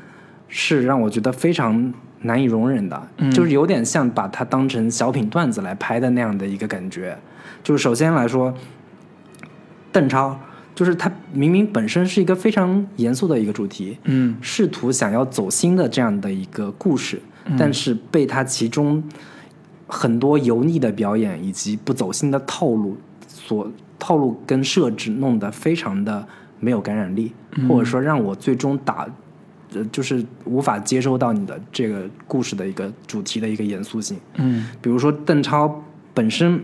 [0.47, 7.17] 是让我觉得非常难以容忍的，就是有点像把它当成小品段子来拍的那样的一个感觉。
[7.63, 8.53] 就是首先来说，
[9.91, 10.37] 邓超，
[10.75, 17.21] 就是他明明本身是一个非常严肃的一个主题，嗯试图想要走心的这样的一个故事，
[17.57, 19.03] 但是被他其中
[19.87, 22.97] 很多油腻的表演以及不走心的套路
[23.49, 26.23] 所套路跟设置弄得非常的
[26.59, 27.33] 没有感染力，
[27.67, 29.07] 或者说让我最终打，
[29.73, 34.19] 呃，就是无法接收到你的这个故事的一个主题的一个严肃性。
[34.35, 34.67] 嗯。
[34.79, 35.83] 比如说邓超
[36.13, 36.63] 本身，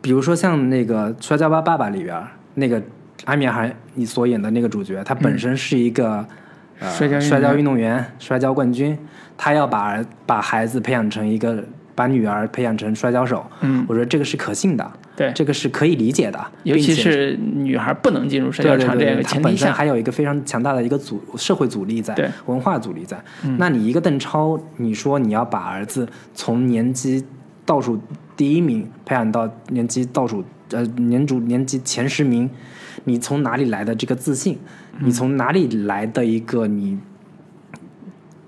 [0.00, 2.20] 比如说像那个《摔跤吧，爸爸》里边
[2.54, 2.82] 那个
[3.24, 6.26] 安眠海你所演的那个主角，他本身是一个、
[6.80, 6.90] 呃
[7.20, 8.98] 摔跤运动员摔跤冠军，
[9.36, 11.62] 他要把儿把孩子培养成一个，
[11.94, 23.18] 把女儿培养成摔跤手，嗯，我觉得这个是可信的，对，这个是可以理解的，尤其是女孩不能进入摔跤对对对对，场这个前提下，还有一个非常强大的一个阻社会阻力在，对文化阻力在。
[23.58, 27.24] 那你一个邓超，你说你要把儿子从年级
[27.64, 27.98] 倒数
[28.36, 32.50] 第一名培养到年级倒数呃年主年级前十名，
[33.04, 34.58] 你从哪里来的这个自信？
[34.98, 36.98] 你从哪里来的一个你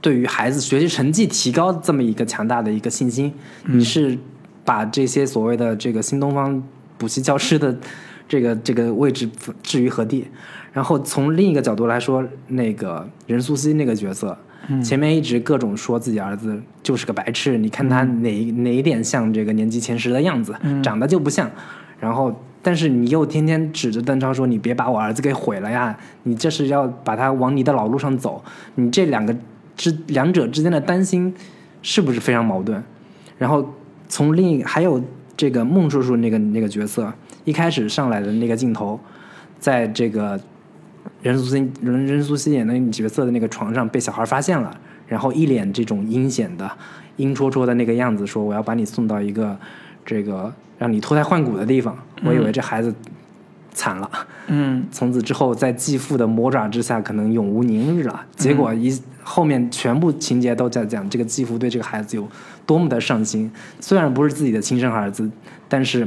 [0.00, 3.32] 对于孩子学习成绩提高这么一个强大的一个信心？
[3.64, 4.18] 你是
[4.68, 6.62] 把这些所谓的这个新东方
[6.98, 7.74] 补习教师的
[8.28, 9.26] 这个这个位置
[9.62, 10.26] 置于何地？
[10.74, 14.36] 然后从另一个角度来说，那个任素汐那个角色，
[14.84, 21.50] 前面一直各种说自己儿子就是个白痴，你看他哪一哪一点像这个年级前十的样子，长得就不像。
[21.98, 25.98] 然后，但是你又天天指着邓超说：“你别把我儿子给毁了呀！
[26.24, 28.44] 你这是要把他往你的老路上走。”
[28.76, 29.34] 你这两个
[29.74, 31.34] 之两者之间的担心
[31.80, 32.84] 是不是非常矛盾？
[33.38, 33.74] 然后
[34.08, 35.02] 从另一还有
[35.36, 37.12] 这个孟叔叔那个那个角色，
[37.44, 38.98] 一开始上来的那个镜头，
[39.58, 40.40] 在这个
[41.22, 46.70] 任素汐任任素汐演的那个角色的那个床上被小孩发现了，然后一脸这种阴险的、
[47.16, 49.56] 阴戳戳的那个样子，说我要把你送到一个
[50.04, 51.96] 这个让你脱胎换骨的地方。
[52.24, 52.94] 我以为这孩子
[53.72, 54.10] 惨了。
[54.48, 58.24] 嗯从此之后，在继父的魔爪之下，可能永无宁日了。
[58.34, 62.26] 结果一后面全部情节都在讲这个继父对这个孩子有
[62.68, 63.50] 多么的上心。
[63.80, 65.28] 虽然不是自己的亲生儿子，
[65.68, 66.06] 但是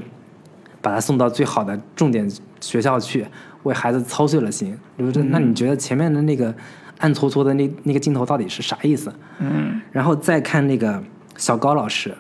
[0.82, 3.26] 把他送到最好的重点学校去，
[3.64, 4.78] 为孩子操碎了心。
[5.00, 6.54] 就是那你觉得前面的那个
[7.00, 9.12] 暗搓搓的那那个镜头到底是啥意思？
[9.40, 11.02] 嗯然后再看那个
[11.36, 12.16] 小高老师，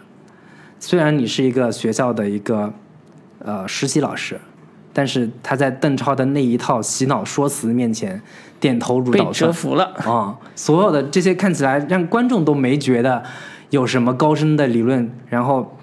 [0.80, 2.74] 虽然你是一个学校的一个
[3.40, 4.40] 呃实习老师，
[4.92, 8.20] 但是他在邓超的那一套洗脑说辞面前
[8.60, 9.86] 点头如被捣蒜折服了。
[10.06, 13.24] 啊、所有的这些看起来让观众都没觉得
[13.72, 15.78] 有什么高深的理论，然后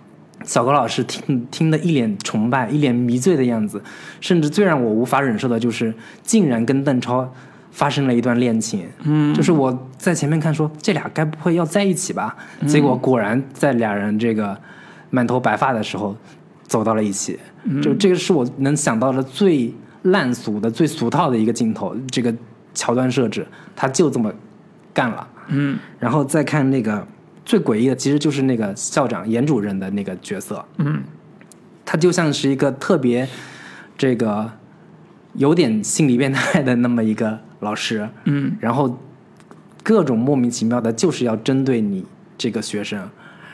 [0.44, 3.82] 小高老师听听得一脸崇拜、一脸迷醉的样子，
[4.20, 7.28] 甚至最让我无法忍受的就是，竟然跟邓超
[7.72, 8.86] 发生了一段恋情。
[9.04, 12.36] 嗯，就是我在前面看说这俩该不会要在一起吧？
[12.66, 14.56] 结果果然在俩人这个
[15.10, 16.16] 满头白发的时候
[16.62, 17.38] 走到了一起。
[17.82, 22.34] 就这个是我能想到的最烂俗的、最俗套的一个镜头，这个
[22.72, 24.32] 桥段设置，他就这么
[24.94, 25.26] 干了。
[25.48, 27.06] 嗯然后再看那个
[27.48, 31.02] 最诡异的，其实就是那个校长严主任的那个角色，嗯
[31.86, 33.26] 他就像是一个特别
[33.96, 34.52] 这个
[35.32, 38.98] 有点心理变态的那么一个老师，嗯然后
[39.82, 42.04] 各种莫名其妙的，就是要针对你
[42.36, 43.08] 这个学生，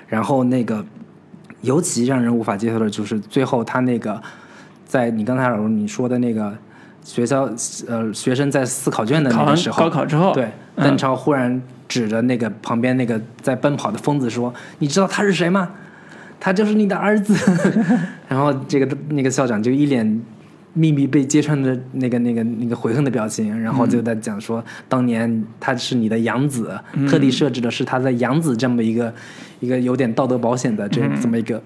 [0.08, 0.84] 然后那个
[1.60, 4.20] 尤其让人无法接受的就是最后他那个
[4.84, 6.52] 在你刚才老师你说的那个
[7.04, 7.48] 学校
[7.86, 10.84] 呃学生在撕考卷的那个时候，高考之后，对，嗯。
[10.84, 15.70] 邓超忽然指着那个旁边那个在奔跑的疯子说：“你知道他是谁吗？
[16.40, 17.34] 他就是你的儿子。
[18.28, 20.22] ”然后这个那个校长就一脸
[20.72, 26.76] 秘密被揭穿的那个那个那个悔恨的表情，然后就在讲说，当年他是你的养子，
[27.08, 29.14] 特地设置的是他在养子这么一个
[29.60, 31.62] 一个有点道德保险的这这么一个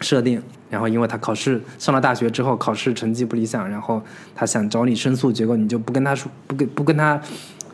[0.00, 0.42] 设定。
[0.70, 4.02] 然后因为他考试上了大学之后，考试成绩不理想，然后
[4.34, 7.20] 他想找你申诉，结果你就不跟他说，不跟不跟他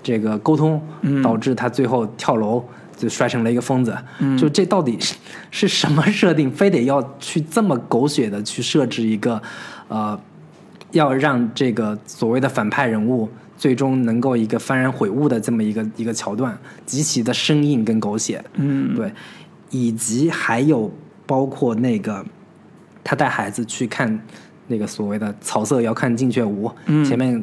[0.02, 0.80] 这个沟通，
[1.22, 2.64] 导致他最后跳楼
[2.96, 3.96] 就摔成了一个疯子。
[4.38, 5.14] 就这到底是
[5.50, 6.50] 是什么设定？
[6.50, 9.40] 非得要去这么狗血的去设置一个，
[9.88, 10.18] 呃，
[10.92, 18.42] 要让这个所谓的反派人物最终能够一个幡然悔悟的这么一个一个桥段，极其的生硬跟狗血。
[18.54, 19.12] 嗯对，
[19.70, 20.90] 以及还有
[21.26, 22.24] 包括那个
[23.04, 24.18] 他带孩子去看
[24.66, 27.42] 那个所谓的草色遥看近却无，嗯前面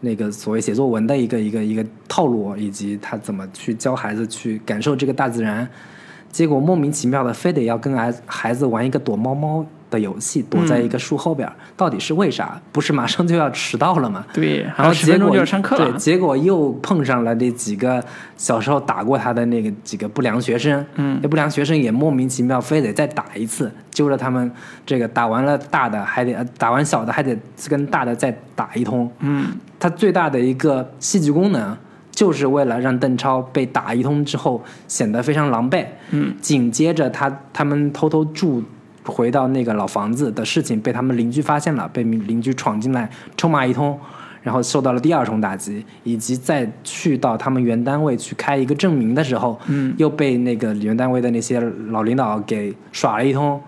[0.00, 5.68] 那个所谓写作文的一个一个一个套路，以及他怎么去教孩子去感受这个大自然，
[6.30, 12.60] 结果莫名其妙的非得要跟孩孩子玩一个躲猫猫的游戏，躲在一个树后边儿，到底是为啥？
[12.70, 14.24] 不是马上就要迟到了吗？
[14.32, 18.02] 对，然后结果有十分钟就要上课对，结果又碰上了那几个
[18.36, 24.50] 小时候打过他的那个几个不良学生，嗯那不良学生也莫名其妙非得再打一次，揪着他们
[24.86, 27.36] 这个打完了大的还得呃打完小的还得
[27.68, 29.48] 跟大的再打一通，嗯
[29.80, 31.76] 他最大的一个戏剧功能。
[32.12, 38.62] 就是为了让邓超被打一通之后显得非常狼狈，嗯，紧接着他他们偷偷住
[39.06, 43.08] 回到那个老房子的事情被他们邻居发现了，被邻居闯进来
[43.38, 43.98] 臭骂一通，
[44.42, 51.58] 然后受到了第二重打击，以及再去到他们原单位去开一个证明的时候，嗯，又被那个原单位的那些
[51.88, 53.58] 老领导给耍了一通，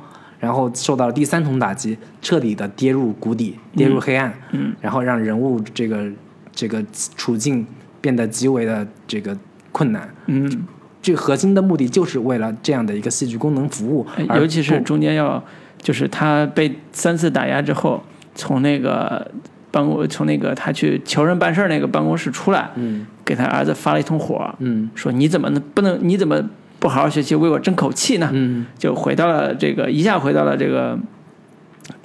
[0.42, 6.04] 然后受到了第三重打击，彻底的跌入谷底，跌入黑暗，嗯，然后让人物这个
[6.52, 6.84] 这个
[7.16, 7.64] 处境
[8.00, 9.38] 变得极为的这个
[9.70, 10.12] 困难。
[10.26, 10.66] 嗯，
[11.00, 15.40] 这个核心的目的就是为了这样的一个戏剧功能服务，尤其是中间要，
[15.80, 18.02] 就是他被三次打压之后，
[18.34, 19.30] 从那个
[19.70, 23.06] 办公，从那个他去求人办事儿那个办公室出来，嗯。
[23.24, 24.90] 给他儿子发了一通火，嗯。
[24.96, 26.44] 说你怎么能不能你怎么
[26.82, 28.28] 不好好学习，为我争口气呢？
[28.32, 30.98] 嗯就回到了这个一下回到了这个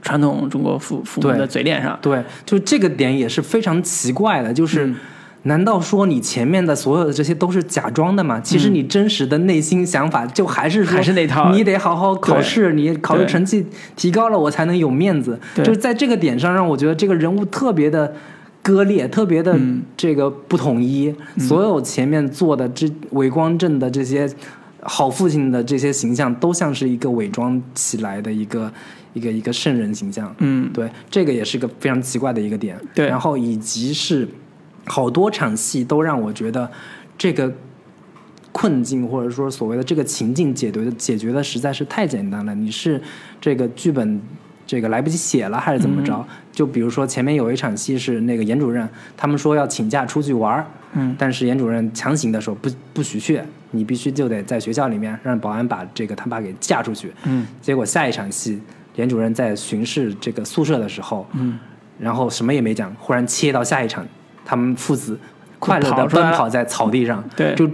[0.03, 1.97] 传统中国父父母的嘴脸上。
[1.99, 4.85] 对，就这个点也是非常奇怪的，就是。
[4.85, 4.95] 嗯
[5.43, 8.37] 难道说你前面的所有的这些都是假装的吗？
[8.41, 13.65] 其实你真实的内心想法就还是还是那套你得好好考试，你考试成绩
[13.95, 15.39] 提高了，我才能有面子。
[15.55, 18.13] 对就是在这个点上，让我觉得这个人物特别的
[18.61, 21.15] 割裂，特别的嗯这个不统一。
[21.37, 24.29] 所有前面做的这伪光正的这些
[24.81, 28.71] 好父亲的这些形象，都像是一个伪装起来的一个
[29.13, 30.33] 一个一个圣人形象。
[30.39, 32.79] 嗯，对，这个也是个非常奇怪的一个点。
[32.93, 34.27] 对然后以及是
[34.85, 36.69] 好多场戏都让我觉得
[37.17, 37.51] 这个
[38.51, 42.55] 困境或者说所谓的这个情境解决的解决的实在是太简单了。
[42.55, 43.01] 你是
[43.41, 44.21] 这个剧本
[44.67, 46.23] 这个来不及写了还是怎么着？
[46.51, 53.41] 就比如说前面有一场戏是那个严主任，他们说要请假出去玩儿，嗯但是严主任强行的说不不许去，
[53.71, 57.11] 你必须就得在学校里面让保安把这个他爸给架出去。
[57.23, 58.59] 嗯结果下一场戏，
[58.95, 61.57] 严主任在巡视这个宿舍的时候，嗯，
[61.99, 64.05] 然后什么也没讲，忽然切到下一场，
[64.43, 65.17] 他们父子
[65.59, 67.23] 快乐的奔跑在草地上。
[67.35, 67.69] 对就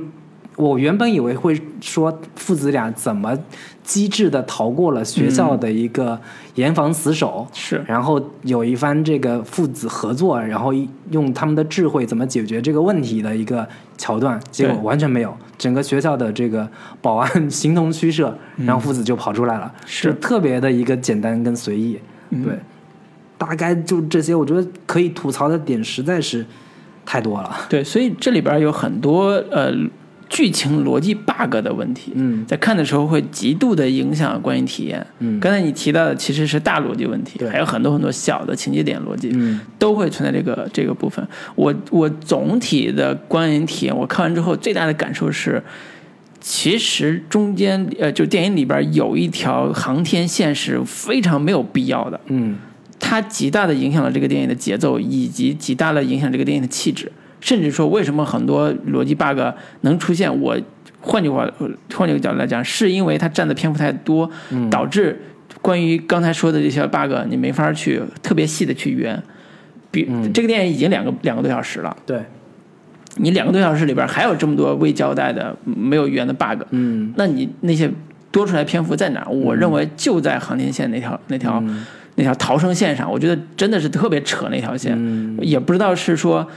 [0.56, 3.36] 我原本以为会说父子俩怎么
[3.82, 6.20] 机智的逃过了学校的一个
[6.56, 10.72] 严防死守，是然后有一番这个父子合作，然后
[11.12, 15.36] 用他们的智慧怎么解决这个问题的一个桥段，结果完全没有。
[15.58, 16.68] 整个学校的这个
[17.02, 22.00] 保安形同虚设，然后父子就跑出来了，是特别的一个简单跟随意。
[22.32, 22.60] 嗯对，
[23.38, 26.46] 大概就这些，我觉得可以吐槽的点实在是
[27.06, 27.56] 太多了。
[27.70, 29.72] 对，所以这里边有很多呃
[30.34, 35.06] 剧情逻辑 bug 的问题，嗯在看的时候会极度的影响观影体验。
[35.20, 41.24] 嗯刚才你提到的其实是大逻辑问题，对还有很多很多小的情节点逻辑，嗯都会存在这个这个部分。
[41.54, 45.64] 我我总体的观影体验，我看完之后最大的感受是，
[46.42, 52.58] 其实中间呃，就电影里边有一条航天线是非常没有必要的，嗯
[53.00, 57.12] 它极大的影响了这个电影的节奏，以及极大的影响这个电影的气质。
[57.44, 59.38] 甚至说，为什么很多逻辑 bug
[59.82, 60.42] 能出现？
[60.42, 60.58] 我
[61.02, 61.46] 换句话，
[61.94, 64.30] 换句个角度来讲，是因为它占的篇幅太多，
[64.72, 65.22] 导致
[65.62, 69.22] 关于刚才说的这些 bug，你没法去特别细的去圆。
[69.92, 72.18] 比、这个电影已经两个两个多小时了，对，
[73.18, 77.14] 你两个多小时里边还有这么多未交代的、没有圆的 bug，嗯。
[77.18, 77.92] 那你那些
[78.32, 79.30] 多出来篇幅在哪儿？
[79.30, 81.62] 我认为就在航天线那条那条、
[82.16, 85.38] 那条逃生线上，我觉得真的是特别扯那条线，嗯。
[85.42, 86.48] 也不知道是说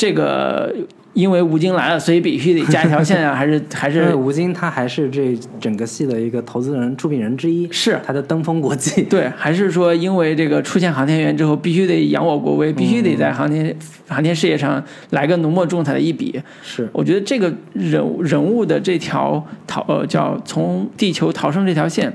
[0.00, 0.74] 这个
[1.12, 9.02] 因为吴京来了，所以必须得加一条线啊，还是 还是吴京他还是这整个戏的一个投资人、出品人之一，是他的登峰国际。
[9.10, 13.76] 对，还是说因为这个出现航天员之后，必须得扬我国威，必须得在航天、
[14.08, 16.40] 航天事业上来个浓墨重彩的一笔？
[16.62, 22.10] 是，我觉得这个人物人物的这条逃呃叫从地球逃生这条线，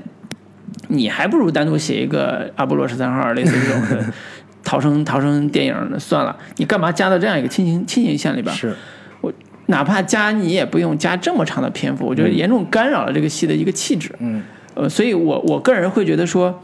[0.88, 4.12] 你还不如单独写一个阿波罗十三号类似这种的
[4.66, 5.98] 逃生逃生电影那。
[5.98, 8.54] 算了，你干嘛加到这样一个亲情亲情线里边？
[8.54, 8.74] 是，
[9.20, 9.32] 我
[9.66, 14.12] 哪怕加你也不用加这么长的篇幅，我觉得严重干扰了这个戏的一个气质。
[14.18, 14.42] 嗯
[14.74, 16.62] 呃，所以我我个人会觉得说，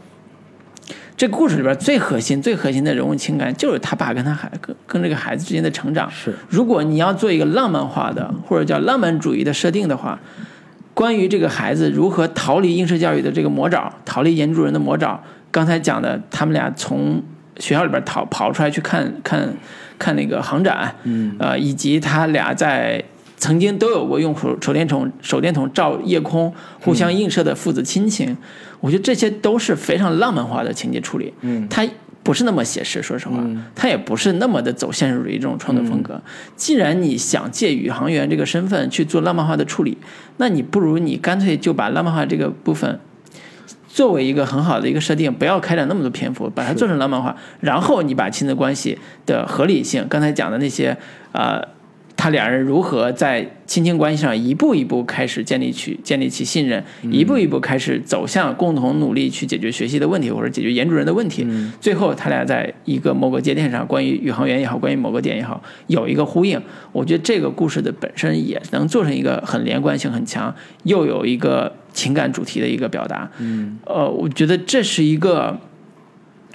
[1.17, 6.11] 这个故事里边最核心、最核心的人物情感就是他爸跟他孩跟跟这个孩子之间的成长。
[6.11, 10.19] 是，如果你要做一个浪漫化的或者叫浪漫主义的设定的话，
[10.93, 17.23] 关于这个孩子如何逃离应试教育的这个魔爪，逃离严主任的魔爪，刚才讲的他们俩从
[17.59, 19.53] 学校里边逃跑出来去看看
[19.99, 23.03] 看那个航展，嗯呃，以及他俩在
[23.37, 28.35] 曾经都有过用手手电筒手电筒照夜空互相映射的父子亲情，
[28.79, 31.33] 我觉得这些都是非常浪漫化的情节处理。
[31.41, 31.87] 嗯它
[32.23, 33.43] 不是那么写实，说实话，
[33.75, 36.21] 它也不是那么的走现实主义这种创作风格。
[36.55, 39.97] 既然你想借宇航员这个身份去做浪漫化的处理，
[40.37, 42.97] 那你不如你干脆就把浪漫化这个部分。
[43.93, 48.97] 作为一个很好的一个设定，不要开展那么多篇幅，把它做成浪漫化，然后你把亲子关系
[49.27, 50.97] 的合理性，刚才讲的那些，
[51.31, 51.61] 呃，
[52.15, 56.81] 他两人如何在亲情关系上一步一步开始建立起建立起信任，
[57.11, 61.45] 一步一步开始走向共同努力去解决学习的问题或者解决严主任的问题。
[61.81, 66.61] 最后，他俩在一个某个节点上，关于宇航员也好，关于某个点也好，有一个呼应。
[66.91, 70.53] 我觉得这个故事的本身也能做成一个很连贯性很强，
[70.83, 73.29] 又有一个情感主题的一个表达。
[73.39, 75.59] 嗯呃，我觉得这是一个，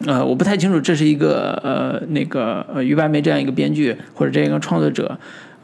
[0.07, 5.19] 呃，我不太清楚这是一个呃那个呃于白梅这样一个编剧或者这样一个创作者，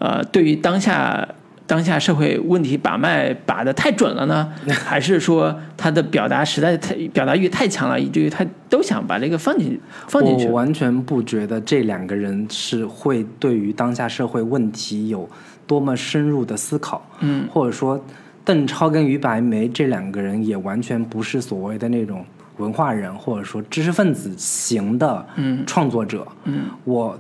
[0.05, 1.27] 呃，对于当下
[1.67, 10.47] 当下社会问题把脉把的太准了呢， 还是说他的表达实在太表达欲太强了，以至于他都想把这个放进放进去？
[10.49, 10.53] 我。
[10.53, 15.27] 完全不觉得这两个人是会对于当下社会问题有
[15.67, 17.49] 多么深入的思考，嗯。
[17.51, 17.99] 或者说
[18.45, 22.23] 邓超跟于白眉这两个人也完全不是所谓的那种
[22.59, 25.65] 文化人或者说知识分子型的嗯。
[25.67, 26.65] 创作者，嗯。
[26.85, 27.19] 我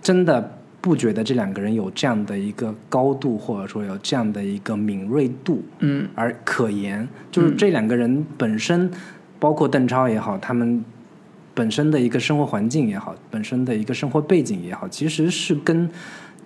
[0.00, 6.06] 真的不觉得这两个人有这样的一个高度，或者说有这样的一个敏锐度，嗯。
[6.14, 7.08] 而可言。
[7.30, 8.90] 就是这两个人本身，
[9.38, 10.84] 包括邓超也好，他们
[11.54, 15.88] 本身的一个生活环境也好，本身的一个生活背景也好，其实是跟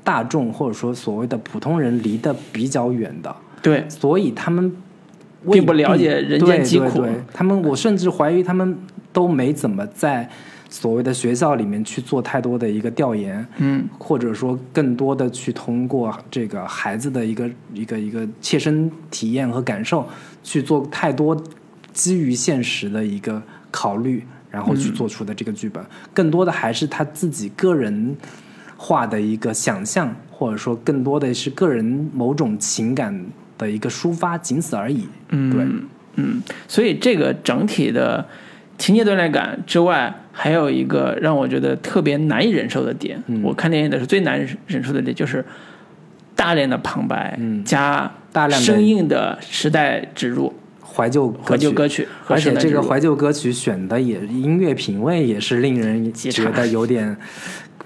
[0.05, 4.71] 大众或者说所谓的普通人离得比较远的，对，所以他们
[5.51, 7.01] 并不了解人间疾苦对。
[7.01, 8.77] 对对他们，我甚至怀疑他们
[9.13, 10.29] 都没怎么在
[10.69, 13.89] 所谓的学校里面去做太多的一个调研，嗯。
[13.99, 20.07] 或者说更多的去通过这个孩子的一个一个一个切身体验和感受，
[20.43, 21.41] 去做太多
[21.93, 28.17] 基于现实的一个考虑，然后去做出的这个剧本，更多的还是他自己个人
[28.77, 33.25] 化的一个想象，或者说更多的是个人某种情感
[33.57, 35.07] 的一个抒发，仅此而已。
[35.31, 35.67] 嗯，对，
[36.17, 38.27] 嗯，所以这个整体的
[38.79, 43.23] 情节断裂感之外，还有一个让我觉得特别难以忍受的点。
[43.27, 45.45] 嗯我看电影的时候最难忍受的点就是
[46.35, 52.03] 大量的旁白、嗯加大量的生硬的时代植入、怀旧怀旧歌曲。
[52.03, 57.17] 曲而且这个怀旧歌曲选的也音乐品味也是令人觉得有点，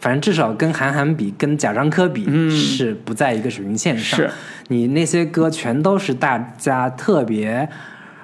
[0.01, 4.19] 反正至少跟韩寒比，跟贾樟柯比、嗯是不在一个水平线上。
[4.19, 4.31] 是
[4.67, 7.69] 你那些歌全都是大家特别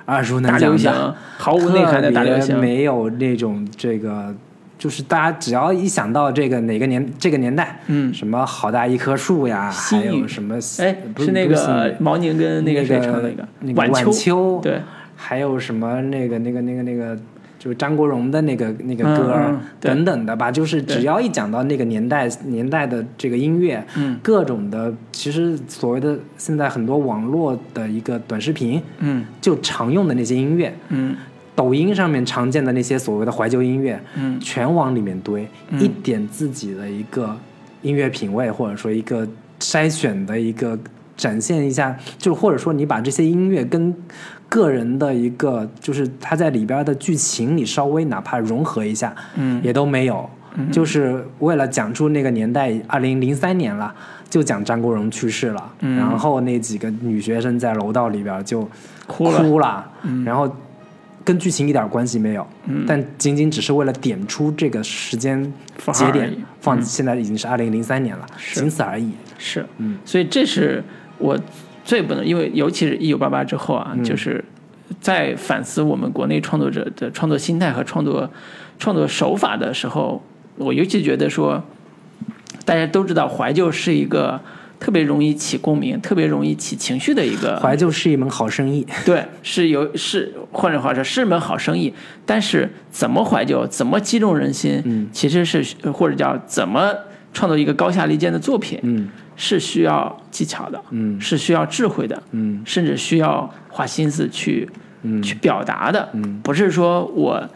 [0.06, 2.58] 耳熟能详的，，毫无内涵的大流特别行。
[2.58, 4.34] 没有那种这个。
[4.78, 14.82] 就是大家只要一想到这个哪个年这个年代，嗯什么好大一棵树呀，还有什么哎，不是那个毛宁跟那个谁唱那那个那个晚晚秋对，
[15.16, 17.16] 还有什么那个那个那个那个，
[17.66, 24.16] 就是张国荣的那个那个嗯歌等等的吧，就是只要一讲到那个年代年代的这个音乐，嗯。
[24.22, 29.24] 各种的，其实所谓的现在很多网络的一个短视频，嗯。
[29.40, 31.16] 就常用的那些音乐，嗯。
[31.56, 34.38] 抖音上面常见的那些所谓的怀旧音乐，嗯。
[34.38, 35.80] 全往里面堆，嗯。
[35.80, 37.36] 一点自己的一个
[37.82, 39.26] 音乐品味，或者说一个
[39.59, 40.78] 筛选的一个
[41.16, 43.93] 展现一下，就或者说你把这些音乐跟
[44.56, 49.60] 个人的一个，就是他在里边的剧情里稍微哪怕融合一下，嗯。
[49.62, 50.28] 也都没有。
[50.72, 53.94] 就是为了讲出那个年代，二零零三年了，
[54.30, 55.98] 就讲张国荣去世了，嗯。
[55.98, 58.66] 然后那几个女学生在楼道里边就
[59.06, 59.38] 哭了。
[59.42, 59.86] 哭了，
[60.24, 60.50] 然后
[61.22, 62.86] 跟剧情一点关系没有，嗯。
[62.88, 65.52] 但仅仅只是为了点出这个时间
[65.92, 66.82] 节点放嗯。
[66.82, 68.60] 现在已经是二零零三年了，是。
[68.60, 69.10] 仅此而已。
[69.36, 69.98] 是，嗯。
[70.06, 70.82] 所以这是
[71.18, 71.38] 我
[71.86, 74.04] 最不能，因为尤其是一九八八之后啊，嗯。
[74.04, 74.44] 就是
[75.00, 78.28] 在反思我们国内创作者的创作心态和创作
[78.78, 80.22] 创作手法的时候，
[80.56, 81.62] 我尤其觉得说，
[82.64, 84.40] 大家都知道怀旧是一个
[84.78, 91.92] 特别容易起共鸣、特别容易起情绪的一个怀旧是一门好生意，对，是有是换句话说是门好生意，
[92.26, 95.08] 但是怎么怀旧，怎么击中人心，嗯。
[95.12, 96.92] 其实是或者叫怎么
[97.32, 101.20] 创作一个高下立见的作品，嗯是需要技巧的，嗯。
[101.20, 102.62] 是需要智慧的，嗯。
[102.64, 104.68] 甚至需要花心思去、
[105.02, 105.22] 嗯。
[105.22, 106.40] 去表达的，嗯。
[106.42, 107.48] 不是说我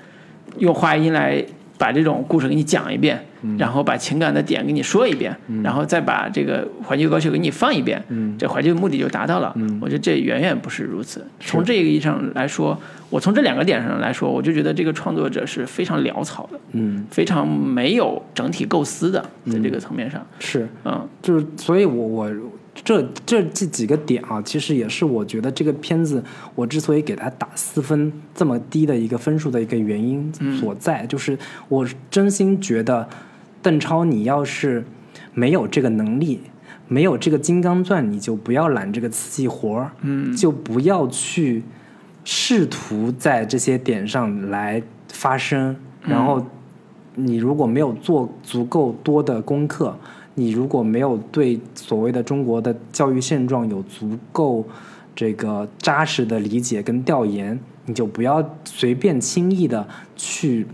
[0.59, 1.45] 用话音来
[1.79, 3.27] 把这种故事给你讲一遍，嗯
[3.59, 8.37] 然后把情感的点给你说一遍，然后再把这个怀旧歌曲给你放一遍，嗯。
[8.39, 9.53] 这怀旧目的就达到了。
[9.57, 9.79] 嗯。
[9.81, 11.25] 我觉得这远远不是如此。
[11.41, 17.07] 从这个意义上来说，我从这两个点上来说，我就觉得这个创作者是非常潦草的，嗯。
[17.11, 21.09] 非常没有整体构思的，在这个层面上，是，嗯。
[21.23, 22.31] 就是所以我，我
[22.83, 26.23] 这这这几个点啊，其实也是我觉得这个片子
[26.55, 31.37] 我之所以给它打四分这么低的一个分数的一个原因所在，就是
[31.69, 33.07] 我真心觉得
[33.63, 34.85] 邓超，你要是
[35.35, 36.41] 没有这个能力。
[36.93, 41.63] 没有这个金刚钻，你就不要揽这个瓷器活儿，嗯就不要去
[42.25, 44.83] 试图在这些点上来
[45.13, 45.77] 发声。
[46.03, 46.45] 然后，
[47.15, 49.97] 你如果没有做足够多的功课，
[50.35, 54.67] 你如果没有对所谓的中国的教育现状有足够
[55.15, 57.57] 这个扎实的理解跟调研，
[57.87, 60.67] 你就不要随便轻易的去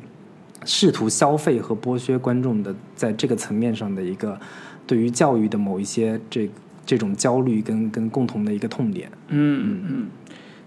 [0.66, 4.38] 试图消费和剥削观众的在这个层面上的一个
[4.86, 6.50] 对于教育的某一些这
[6.84, 9.10] 这种焦虑跟跟共同的一个痛点。
[9.28, 10.06] 嗯嗯，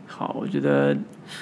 [0.08, 0.98] 好，我觉得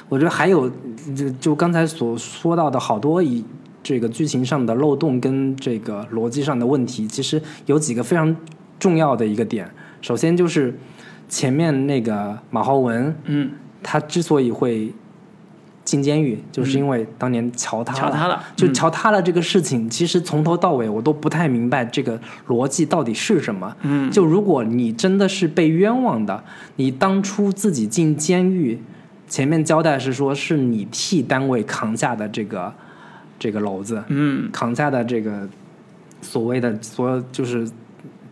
[0.09, 0.69] 我觉得还有
[1.15, 3.45] 就就刚才所说到的好多一
[3.81, 8.35] 这个剧情上的漏洞跟这个逻辑上的问题，其实有几个非常
[8.79, 9.69] 重要的一个点。
[10.01, 10.77] 首先就是
[11.29, 13.51] 前面那个马浩文，嗯，
[13.81, 14.93] 他之所以会
[15.87, 17.99] 进监狱，就是因为当年桥塌了。
[18.01, 22.19] 桥塌了就嗯桥塌了这个事情，其实从头到尾我都不太明白这个
[22.49, 23.73] 逻辑到底是什么。
[23.83, 26.43] 嗯就如果你真的是被冤枉的，
[26.75, 28.77] 你当初自己进监狱，
[29.29, 32.73] 前面交代是说是你替单位扛下的这个
[33.39, 35.47] 这个篓子，嗯扛下的这个
[36.21, 37.65] 所谓的所有就是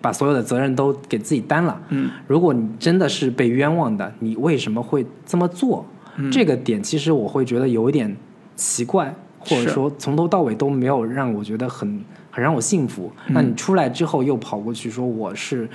[0.01, 1.81] 把所有的责任都给自己担了。
[1.87, 5.85] 嗯如果你真的是被冤枉的，你为什么会这么做？
[6.17, 8.15] 嗯这个点其实我会觉得有一点
[8.55, 12.01] 奇怪，或者说从头到尾都没有让我觉得很
[12.31, 13.11] 很让我信服。
[13.27, 15.67] 嗯那你出来之后又跑过去说我是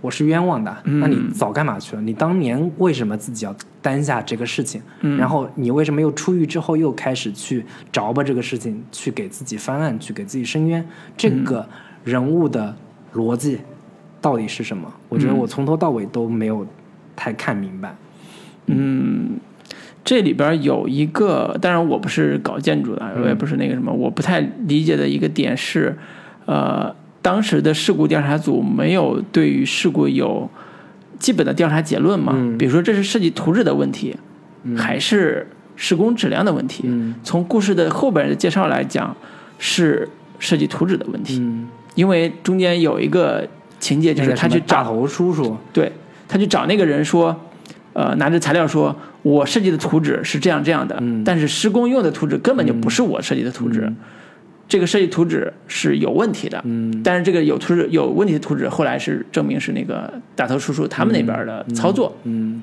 [0.00, 2.02] 我是冤枉的，嗯那你早干嘛去了？
[2.02, 4.82] 你当年为什么自己要担下这个事情？
[5.00, 10.86] 嗯然后你为什么又出狱之后又开始去着吧这个事情，去给自己翻案，去给自己申冤？
[11.16, 11.66] 这嗯个
[12.04, 12.74] 人物的
[13.14, 13.60] 逻辑
[14.20, 14.92] 到底是什么？
[15.08, 16.66] 我觉得嗯我从头到尾都没有
[17.16, 17.94] 太看明白。
[18.66, 19.38] 嗯，
[20.04, 25.96] 这里边有一个，当然我不是搞建筑的，我也不是那个什么，我不太理解的一个点是，
[26.44, 30.48] 呃，当时的事故调查组没有对于事故有
[31.18, 32.34] 基本的调查结论嘛？
[32.36, 32.58] 嗯。
[32.58, 34.14] 比如说这是设计图纸的问题，
[34.76, 36.84] 还是施工质量的问题？
[36.86, 37.14] 嗯。
[37.22, 39.16] 从故事的后边的介绍来讲，
[39.58, 40.06] 是
[40.38, 43.48] 设计图纸的问题，嗯，因为中间有一个
[43.78, 45.90] 情节就是他去找头叔叔，对
[46.28, 47.34] 他去找那个人说，
[47.94, 48.94] 呃，拿着材料说，
[49.24, 51.24] 我设计的图纸是这样这样的，嗯。
[51.24, 53.92] 但是施工用的图纸根本就不是我设计的图纸，
[54.68, 56.62] 这个设计图纸是有问题的。
[56.64, 57.02] 嗯。
[57.02, 62.62] 但是这个有图纸有问题的图纸，后来是证明是那个大头叔叔他们那边的操作，嗯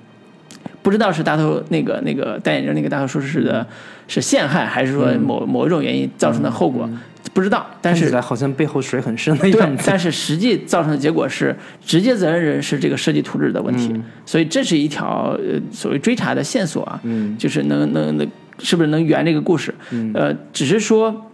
[0.82, 3.66] 不知道是大头那个那个戴眼镜那个大头叔叔的
[4.08, 6.90] 是陷害，还是说某、某一种原因造成的后果，
[7.34, 7.66] 不知道。
[7.82, 9.84] 但是看起来好像背后水很深的对样，子。
[9.86, 11.56] 但是实际造成的结果是，
[11.86, 13.94] 直接责任人是这个设计图纸的问题，
[14.26, 18.28] 所以这是一条呃所谓追查的线索啊，嗯就是能能能
[18.60, 19.74] 是不是能圆这个故事？
[20.14, 21.30] 呃，只是说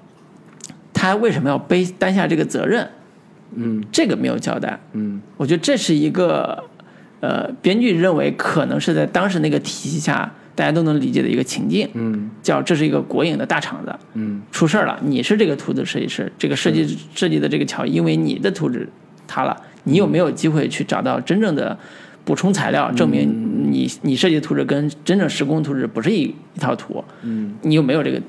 [0.94, 2.88] 他为什么要背担下这个责任，
[3.56, 4.80] 嗯这个没有交代。
[4.94, 6.64] 嗯我觉得这是一个
[7.20, 12.30] 呃，编剧认为可能是在当时那个体系下大家都能理解的一个情境，嗯。
[12.44, 14.42] 叫这是一个国营的大厂子，嗯。
[14.52, 18.88] 出事儿了，你是这个图纸设计师，这个设计设计的这个桥，因为你的图纸
[19.28, 21.78] 塌了，你有没有机会去找到真正的
[22.24, 27.04] 补充材料，证明你你设计的图纸跟真正施工图纸不是一一套图？
[27.24, 27.56] 嗯。
[27.62, 28.22] 你有没有这个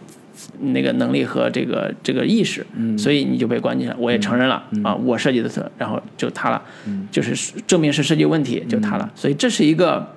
[0.60, 2.66] 那个能力和这个这个意识？
[2.96, 3.96] 所以你就被关进去了。
[3.98, 6.62] 我也承认了、啊，我设计的错，然后就塌了，
[7.10, 7.34] 就是
[7.66, 9.10] 证明是设计问题就塌了。
[9.14, 10.14] 所以这是一个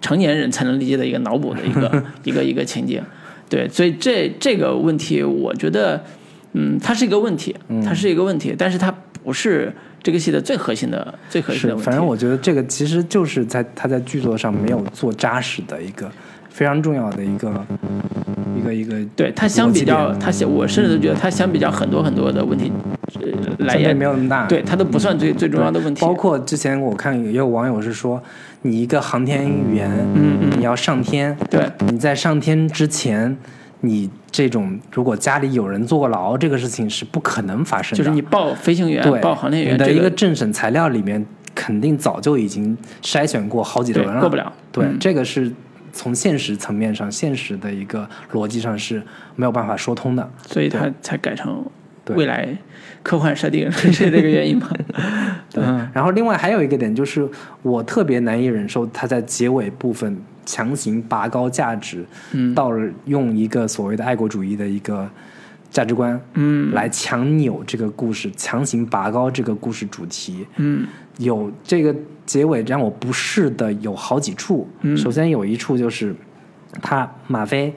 [0.00, 3.02] 成年人才能理解的一个脑补的一个 一个一个情节。
[3.48, 6.04] 对，所以这这个问题，我觉得，
[6.52, 7.54] 嗯，它是一个问题，
[7.84, 9.72] 它是一个问题，但是它不是
[10.02, 11.84] 这个戏的最核心的最核心的，问题。
[11.84, 16.08] 反正我觉得这个其实就是在他在剧作上没有做扎实的一个
[16.50, 17.50] 非常重要的一个
[18.56, 22.70] 一个一个对它相比较，逻辑点它相我甚至都觉得它相比较很多很多的问题，
[23.20, 24.46] 呃，来源没有那么大。
[24.46, 26.02] 对它都不算最最重要的问题。
[26.02, 28.22] 包括之前我看也有网友是说，
[28.62, 33.34] 你一个航天员，嗯嗯你要上天，对你在上天之前，
[33.80, 38.04] 你这种如果家里有人坐过牢，这个事情是不可能发生的。
[38.04, 41.24] 就是你报飞行员、对报航天员你的一个政审材料里面，
[41.54, 44.52] 肯定早就已经筛选过好几对轮了，过不了。
[44.70, 45.50] 对，嗯这个是
[45.92, 49.02] 从现实层面上、现实的一个逻辑上是
[49.36, 50.30] 没有办法说通的。
[50.46, 51.64] 所以它才改成
[52.04, 52.56] 对未来
[53.02, 54.68] 科幻设定，是这个原因吗？
[55.52, 55.62] 对，
[55.92, 57.28] 然后另外还有一个点就是，
[57.62, 65.08] 我特别难以忍受他在结尾部分强行拔高价值，嗯到了用一个所谓的爱国主义的一个
[65.70, 70.46] 价值观，嗯来强扭这个故事，强行拔高这个故事主题。
[70.56, 70.86] 嗯
[71.18, 71.94] 有这个
[72.30, 74.68] 结尾让我不适的有好几处。
[74.82, 76.14] 嗯首先有一处就是
[76.80, 77.74] 他马飞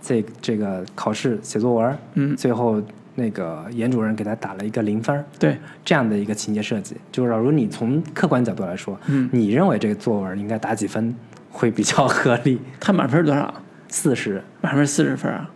[0.00, 2.80] 这这个考试写作文，嗯最后
[3.16, 5.24] 那个严主任给他打了一个零分。
[5.40, 11.12] 对，这样的一个情节设计，就是假如你从客观角度来说，嗯你认为这个作文应该打几分
[11.50, 12.60] 会比较合理？
[12.78, 13.52] 他满分多少？
[13.88, 15.50] 四十，满分四十分啊。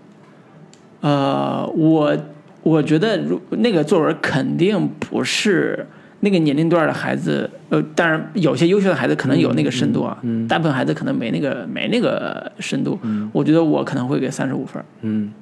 [1.03, 2.19] 呃，我
[2.65, 5.87] 我觉得如那个作文肯定不是
[6.21, 12.99] 那个年龄段的孩子，呃，当然有些优秀的孩子可能有那个深度啊，嗯嗯嗯大部分孩子可能没那个没那个深度。
[13.33, 15.33] 我觉得我可能会给三十五分儿，嗯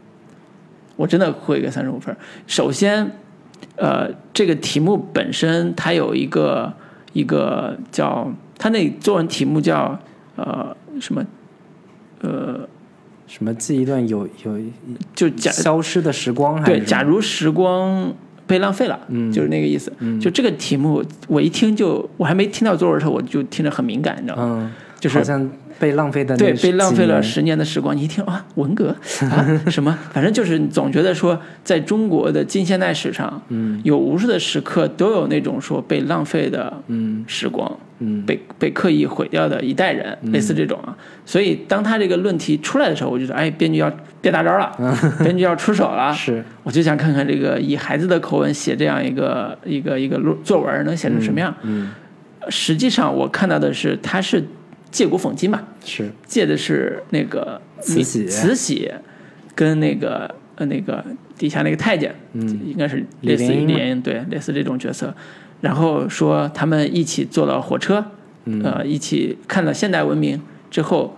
[0.96, 2.18] 我真的会给三十五分儿。
[2.46, 3.10] 首先，
[3.76, 6.72] 呃，这个题目本身它有一个
[7.12, 9.98] 一个叫它那作文题目叫
[10.36, 11.24] 呃什么
[12.20, 12.68] 呃，
[13.28, 14.60] 什么记一段有有
[15.14, 18.12] 就假消失的时光还是对，假如时光
[18.48, 19.92] 被浪费了，嗯就是那个意思。
[20.00, 24.42] 嗯就这个题目，我一听就，我还没听到作文的时候，我就听着很敏感，你知道吗？
[24.44, 25.48] 嗯，就是好像
[25.78, 27.96] 被浪费的对，被浪费了十年的时光。
[27.96, 28.88] 你一听啊，文革
[29.30, 29.96] 啊，什么？
[30.12, 37.70] 反正就是总觉得说，在中国的近现代史上，嗯有无数的时刻都有那种说被浪费的嗯时光，
[38.00, 40.96] 嗯被被刻意毁掉的一代人，类似这种啊。
[41.24, 43.88] 所以当他这个论题出来的时候，我就说，哎，编剧要
[44.20, 44.72] 变大招了，
[45.22, 46.12] 编剧要出手了。
[46.14, 51.54] 是我就想看看这个以孩子的口吻写这样一个一个一个论作文能写成什么样。
[51.62, 51.92] 嗯
[52.50, 54.42] 实际上我看到的是，他是
[54.90, 56.10] 借古讽今嘛，是。
[56.26, 58.26] 借的是那个慈禧。
[58.26, 58.90] 慈禧
[59.54, 61.04] 跟那个呃那个
[61.36, 62.60] 底下那个太监，嗯。
[62.64, 63.74] 应该是类似于李莲英嘛。
[63.76, 65.14] 莲英对类似这种角色，
[65.60, 68.04] 然后说他们一起坐了火车，
[68.44, 68.62] 嗯。
[68.62, 70.40] 呃，一起看了现代文明
[70.70, 71.16] 之后，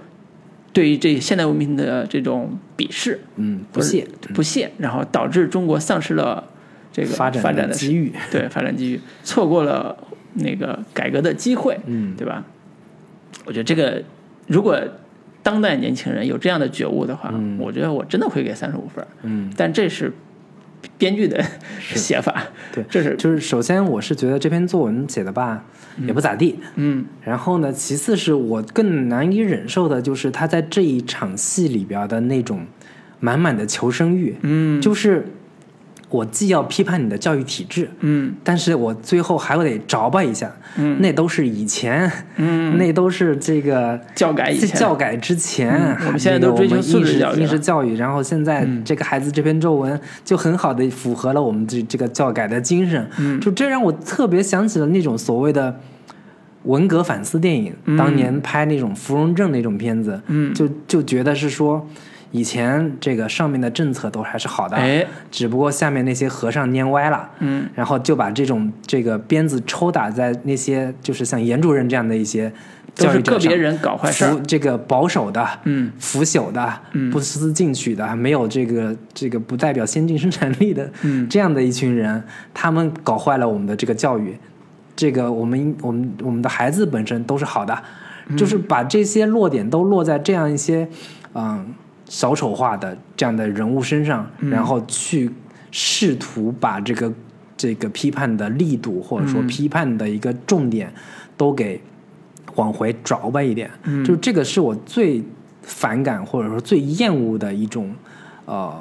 [0.73, 6.45] 对于这现代文明的这种鄙视，嗯不屑不屑，然后导致中国丧失了
[6.93, 8.13] 这个发展发展的的机遇。
[8.31, 9.97] 对发展机遇，错过了
[10.35, 12.15] 那个改革的机会，嗯。
[12.17, 12.45] 对吧？
[13.45, 14.03] 我觉得这个
[14.47, 14.79] 如果
[15.43, 17.59] 当代年轻人有这样的觉悟的话，嗯。
[17.59, 19.51] 我觉得我真的会给三十五分儿，嗯。
[19.57, 20.13] 但这是
[20.99, 21.43] 编剧的
[21.81, 22.43] 写法，
[22.73, 25.65] 对这是就是首先我是觉得这篇作文写的吧
[26.07, 27.05] 也不咋地，嗯。
[27.23, 32.67] 然后呢，其次是我更难以忍受的就是他在这一场戏里边的那种
[33.19, 34.81] 满满的求生欲，嗯。
[34.81, 35.27] 就是
[36.11, 38.35] 我既要批判你的教育体制，嗯。
[38.43, 41.01] 但是我最后还得着吧一下，嗯。
[41.01, 44.69] 那都是以前，嗯，那都是这个教改以前。
[44.71, 47.37] 教改之前，嗯我们现在都追求素质教育了。
[47.37, 53.41] 嗯应试教育，然后现在这个孩子这篇作文就很好的符合了我们这这个教改的精神，嗯。
[53.41, 55.79] 就这让我特别想起了那种所谓的
[56.65, 57.97] 文革反思电影，嗯。
[57.97, 60.53] 当年拍那种芙蓉镇那种片子，嗯。
[60.53, 61.87] 就就觉得是说。
[62.33, 65.07] 以前这个上面的政策都还是好的，哎。
[65.31, 67.69] 只不过下面那些和尚蔫歪了，嗯。
[67.75, 72.53] 然后就把这种这个鞭子抽打在那些就是像严主任这样的一些
[72.95, 75.91] 都是教育者上个别人搞坏事儿，这个保守的，嗯。
[75.99, 77.11] 腐朽的，嗯。
[77.11, 81.29] 不思进取的，没有这个这个不代表先进生产力的，嗯。
[81.29, 82.23] 这样的一群人，
[82.55, 84.37] 他们搞坏了我们的这个教育，
[84.95, 87.77] 这个我们我们我们的孩子本身都是好的，
[88.29, 88.37] 嗯。
[88.37, 90.89] 就是把这些落点都落在这样一些
[91.35, 91.75] 嗯
[92.11, 94.51] 小丑化的这样的人物身上，嗯。
[94.51, 95.31] 然后去
[95.71, 97.13] 试图把这个
[97.57, 99.47] 这个批判的力度或者说嗯。
[99.47, 100.93] 批判的一个重点
[101.37, 101.81] 都给
[102.57, 104.05] 往回找吧一点，嗯。
[104.05, 105.23] 就这个是我最
[105.63, 107.95] 反感或者说最厌恶的一种
[108.45, 108.75] 呃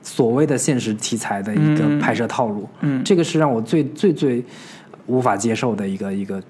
[0.00, 3.02] 所谓的现实题材的一个嗯拍摄套路，嗯。
[3.02, 4.44] 这个是让我最最最
[5.06, 6.40] 无法接受的一个一个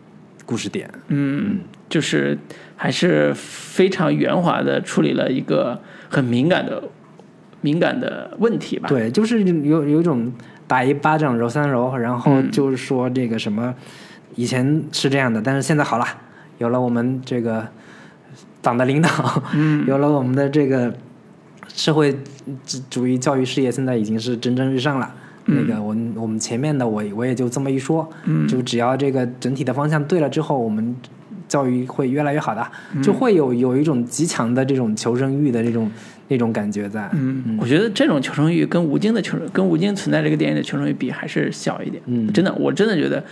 [0.45, 0.91] 故事点。
[1.09, 2.39] 嗯，就是
[2.77, 6.83] 还是非常圆滑的处理了一个很敏感的
[7.61, 10.33] 敏感的问题吧。，对，就是有有一种
[10.67, 13.75] 打一巴掌揉三揉，然后嗯就是说这个什么，
[14.35, 16.07] 以前是这样的，但是现在好了，
[16.59, 17.67] 有了我们这个
[18.61, 19.09] 党的领导，
[19.55, 20.95] 嗯有了我们的这个
[21.69, 22.13] 社会
[22.67, 25.15] 主主义教育事业，现在已经是蒸蒸日上了。
[25.47, 30.97] 那个我们我们前面的我我也就这么一说，嗯就只要这个整体的方向对了之后，我们
[31.55, 32.67] 教育会越来越好的，
[33.01, 35.89] 就会有有一种极强的这种求生欲的这种
[36.27, 37.09] 那种感觉在。
[37.13, 42.03] 嗯，我觉得这种求生欲跟吴京的求生，跟吴京存在这个电影的求生欲比，还是小一点。
[42.07, 43.25] 嗯真的，我真的觉得，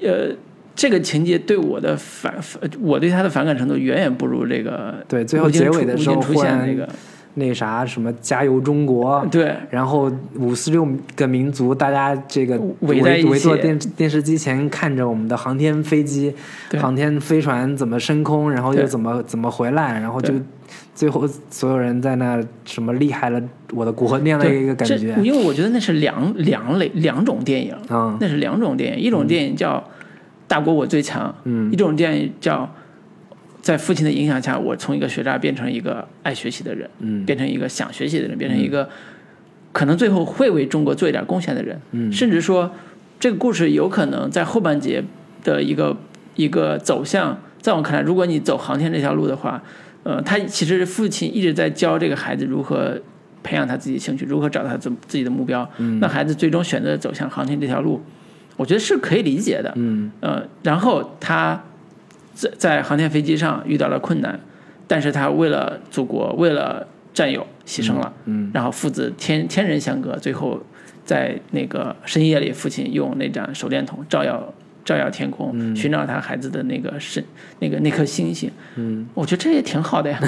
[0.00, 0.34] 呃，
[0.74, 6.88] 这个情节对我的反，反我对他的反感程度远远不如这个对最后结尾的时候出现那个，
[7.34, 10.86] 那啥什么加油中国，对，然后五四六
[11.16, 16.34] 个民族，大家这个围在围坐电电视机前看着我们的航天飞机、
[16.68, 16.78] 对。
[16.78, 20.34] 航天飞船怎么升空，然后又怎么怎么回来，然后就
[20.94, 23.40] 最后所有人在那什么厉害了
[23.72, 25.16] 我的国那样的一个感觉。
[25.22, 28.14] 因为我觉得那是两两类两种电影，嗯。
[28.20, 29.78] 那是两种电影，一种电影叫
[30.46, 31.72] 《大国我最强》，嗯。
[31.72, 32.68] 一种电影叫
[33.62, 37.24] 在父亲的影响下，我从一个学渣变成一个爱学习的人，嗯。
[37.24, 38.88] 变成一个想学习的人，变成一个
[39.72, 42.12] 可能最后会为中国做一点贡献的人，嗯。
[42.12, 42.70] 甚至说
[43.20, 45.02] 这个故事有可能在后半节
[45.44, 45.96] 的一个
[46.34, 49.62] 一个走向，在我看来，如果你走航天这条路的话，
[50.02, 53.00] 呃，他其实父亲一直在教这个孩子如何
[53.44, 55.68] 培养他自己兴趣，如何找到他自自己的目标，
[56.00, 58.02] 那孩子最终选择走向航天这条路，
[58.56, 59.72] 我觉得是可以理解的。
[59.76, 60.10] 嗯。
[60.18, 61.62] 呃，然后他
[62.34, 64.38] 在在航天飞机上遇到了困难，
[64.86, 70.60] 但是他为了祖国，为了战友牺牲了，嗯然后父子天天人相隔，最后
[71.04, 74.52] 在那个深夜里，父亲用那盏手电筒照耀
[74.84, 77.22] 照耀天空，寻找他孩子的那个神
[77.60, 78.50] 那个那颗星星。
[78.76, 80.18] 嗯，我觉得这也挺好的呀，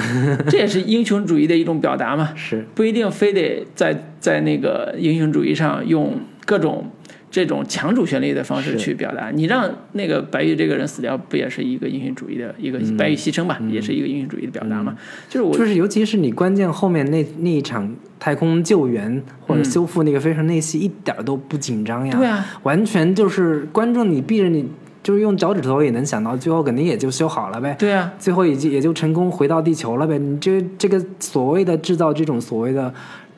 [0.47, 2.31] 这也是英雄主义的一种表达嘛。
[2.37, 6.13] 是不一定非得在在那个英雄主义上用
[6.45, 6.89] 各种
[7.35, 9.29] 这种强主旋律的方式去表达。
[9.29, 14.95] 你让那个白玉这个人死掉，不也是一个英雄主义的一个、白玉牺牲吧，也是一个英雄主义的表达嘛？
[15.27, 22.15] 就是我就是尤其是你关键后面那那一场太空救援或者修复那个飞船那戏，一点儿都不紧张呀。
[22.17, 24.65] 对啊，完全就是观众你闭着你
[25.03, 27.75] 就是用脚趾头也能想到，最后肯定也就修好了呗。
[27.77, 30.17] 对啊，最后也就也就成功回到地球了呗。
[30.17, 32.93] 你这这个所谓的制造这种所谓的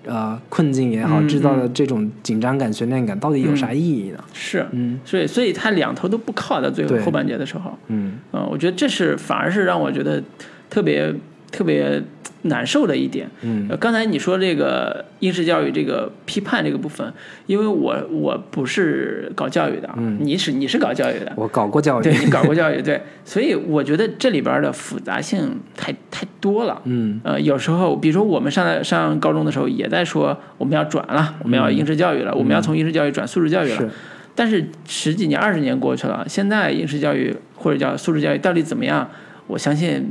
[0.08, 4.24] 呃困境也好，嗯制造的这种紧张感、悬念感，到底有啥意义呢？
[4.34, 5.00] 是，嗯。
[5.06, 8.14] 所以所以他两头都不靠的最后后半截的时候，嗯。
[8.32, 10.24] 嗯，我觉得这是反而是让我觉得
[10.70, 11.14] 特别
[11.52, 12.02] 特别
[12.44, 13.30] 难受的一点。
[13.42, 17.12] 嗯呃，刚才你说这个应试教育这个批判这个部分，
[17.46, 26.82] 因为我我不是搞教育的啊，嗯你是你是搞教育的，我搞过教育，对你搞过教育，对，所以我觉得这里边的复杂性太太多了。
[26.86, 33.78] 嗯呃，有时候，比如说我们上上高中的时候，也在说我们要转了，我们要应试教育了，我们要从应试教育转素质教育了。
[33.78, 33.90] 是
[34.36, 39.10] 但是十几年、二十年过去了，现在应试教育或者叫素质教育到底怎么样？
[39.48, 40.06] 我相信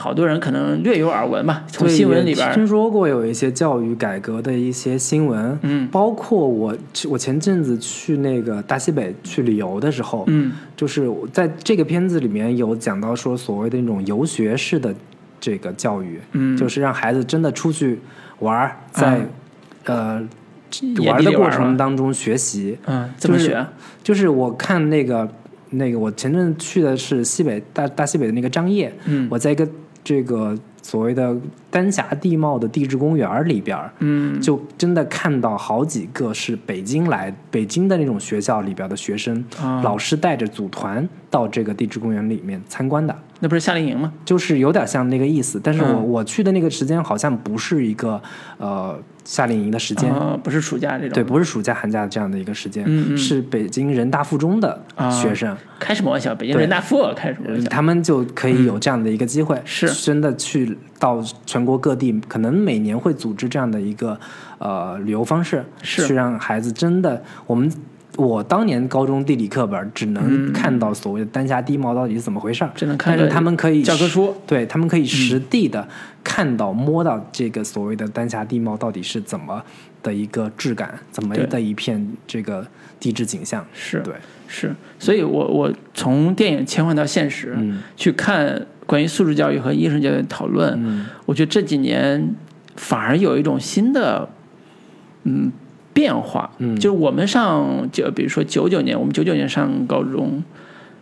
[0.00, 5.86] 好多人可能略有耳闻吧，从新闻里边，听说过有一些教育改革的一些新闻，嗯。
[5.88, 6.74] 包括我
[7.10, 10.52] 我前阵子去那个大西北去旅游的时候，嗯。
[10.74, 14.94] 就是在这个片子里面有讲到说所谓的那种游学式的
[15.38, 17.98] 这个教育，嗯，就是让孩子真的出去
[18.38, 19.20] 玩儿，在、
[19.84, 20.26] 呃
[21.04, 22.78] 玩的过程当中学习。
[22.86, 23.66] 嗯，怎么就是学？
[24.02, 25.28] 就是我看那个
[25.70, 29.26] 那个，我前阵去的是西北大大西北的那个张掖，嗯。
[29.30, 29.68] 我在一个
[30.10, 31.36] 这个所谓的
[31.70, 43.16] 丹霞地貌的地质公园里边，嗯就真的看到好几个是北京来北京的那种学校里边的学生，啊老师带着组团到这个地质公园里面参观的。
[43.40, 44.12] 那不是夏令营吗？
[44.24, 48.20] 就是有点像那个意思，但是我、嗯我去的那个时间好像不是一个
[48.58, 51.14] 呃夏令营的时间，呃，不是暑假这种。
[51.14, 56.34] 对，不是暑假寒假这样的一个时间，嗯嗯是北京人大附中的啊学生，开什么玩笑？
[56.34, 57.68] 北京人大附开什么玩笑？
[57.68, 64.18] 他们就可以有这样的一个机会，是真的去到全国各地，可能每年会组织这样的一个
[64.58, 67.70] 呃旅游方式，是去让孩子真的我们。
[68.20, 75.88] 我当年高中地理课本只能看到所谓的丹霞地貌到底是怎么回事儿，但是只能看个他们可以教科书，对他们可以实地的
[76.22, 79.62] 看到、摸到这个所谓的丹霞地貌到底是怎么
[80.02, 82.66] 的一个质感，怎么的一片这个
[82.98, 83.64] 地质景象。
[83.72, 84.14] 是对，
[84.46, 87.82] 是，所以我我从电影切换到现实，嗯。
[87.96, 91.06] 去看关于素质教育和应试教育的讨论，嗯。
[91.24, 92.34] 我觉得这几年
[92.76, 94.28] 反而有一种新的
[95.24, 95.50] 嗯
[95.92, 96.74] 变化，嗯。
[96.76, 100.42] 就是我们上就比如说九九年，我们九九年上高中，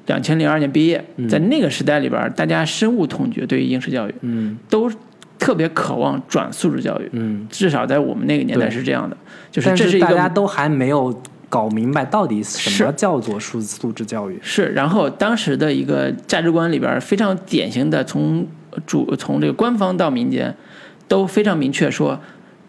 [0.07, 4.59] 两千零二年毕业，在那个时代里边，大家深恶痛绝对于应试教育，嗯。
[4.69, 4.91] 都
[5.39, 9.17] 特别渴望转素质教育，嗯，至少在我们那个年代是这样的，
[9.53, 14.37] 就是但这一个大家都还没有搞明白到底什么叫做素素质教育。
[14.43, 18.45] 是，然后当时的一个价值观里边非常典型的，从
[18.85, 20.53] 主从这个官方到民间，
[21.07, 22.19] 都非常明确说，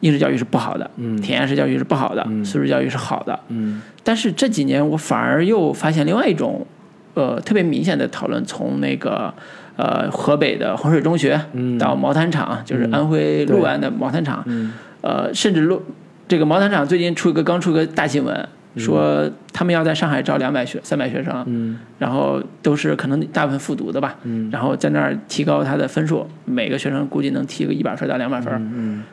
[0.02, 1.20] 应试教育是不好的，嗯。
[1.22, 2.44] 填鸭式教育是不好的，嗯。
[2.44, 3.40] 素质教育是好的。
[3.50, 3.82] 嗯。
[4.04, 6.66] 但是这几年我反而又发现另外一种，
[7.14, 9.34] 呃，特别明显的讨论，从那个
[9.76, 11.78] 呃河北的衡水中学嗯。
[11.78, 14.74] 到毛坦厂，就是安徽六安的毛坦厂，嗯。
[15.02, 15.82] 呃，甚至陆
[16.28, 18.48] 这个毛坦厂最近出一个刚出一个大新闻，
[18.78, 21.80] 说他们要在上海招两百学三百学生，嗯。
[21.98, 24.50] 然后都是可能大部分复读的吧，嗯。
[24.52, 28.54] 然后在那儿提高他的分数，每个学生估计能提个一百分到两百分。
[28.74, 29.04] 嗯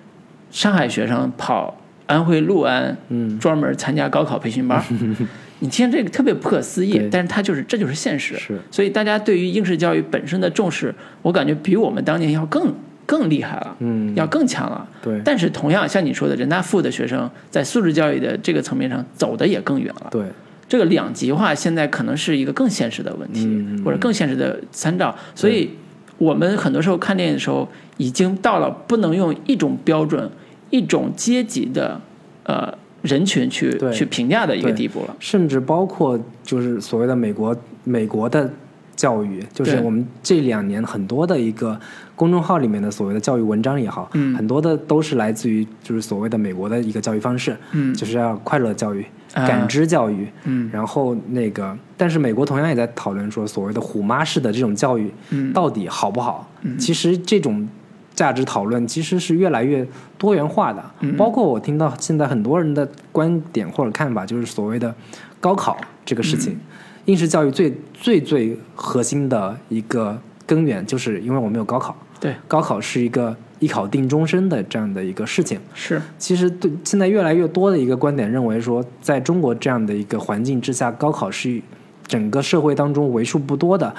[0.51, 3.39] 上海学生跑安徽六安，嗯。
[3.39, 4.83] 专门参加高考培训班，
[5.61, 8.37] 你听这个特别不可思议，但是它就是这就是现实。
[8.37, 8.59] 是。
[8.71, 12.73] 所以大家对于应试教育本身的重视，我感觉比我们当年要更
[13.05, 14.87] 更厉害了，嗯，要更强了。
[15.03, 15.21] 对。
[15.25, 20.09] 但是同样像你说的，人大附的学生在素质教育的这个层面上走的也更远了。
[20.11, 20.25] 对。
[20.69, 25.15] 这个两极化现在可能是一个更现实的问题，嗯嗯或者更现实的参照。
[25.33, 25.71] 所以，
[26.19, 30.31] 我们很多时候看电影的时候，已经到了不能用一种标准、
[30.71, 32.01] 一种阶级的
[32.45, 35.17] 呃人群去去评价的一个地步了。
[35.19, 38.51] 甚至包括就是所谓的美国美国的
[38.95, 41.79] 教育，就是我们这两年很多的一个
[42.15, 44.35] 公众号里面的所谓的教育文章也好，嗯。
[44.35, 47.95] 很多的都是来自于就是所谓的美国的一个教育方式，嗯。
[47.95, 49.05] 就是要快乐教育、
[49.35, 49.47] 啊。
[49.47, 50.71] 感知教育，嗯。
[50.73, 55.53] 然后那个，但是美国同样也在讨论说，所谓的虎妈式的这种教育，嗯。
[55.53, 56.51] 到底好不好？
[56.79, 57.69] 其实这种
[58.17, 59.87] 价值讨论其实是越来越
[60.19, 61.17] 多元化的，嗯。
[61.17, 64.93] 包括我听到现在很多人的观点或者看法，就是所谓的
[65.39, 66.59] 高考这个事情，
[67.05, 75.61] 应试教育最最最核心的一个根源，就是因为我们有高考，对，高考是一个一考定终身的这样的一个事情。
[75.75, 81.61] 是，其实对现在越来越多的一个观点认为说，在中国这样的一个环境之下，高考是
[82.07, 83.95] 整个社会当中为数不多的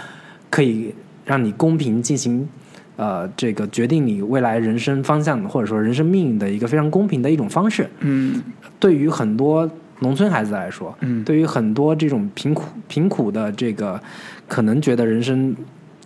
[0.50, 0.96] 可以
[1.26, 2.48] 让你公平进行
[2.98, 7.90] 呃这个决定你未来人生方向或者说人生命运的一个非常公平的一种方式。
[8.02, 8.44] 嗯
[8.80, 9.70] 对于很多
[10.00, 14.00] 农村孩子来说，嗯对于很多这种贫苦贫苦的这个
[14.48, 15.56] 可能觉得人生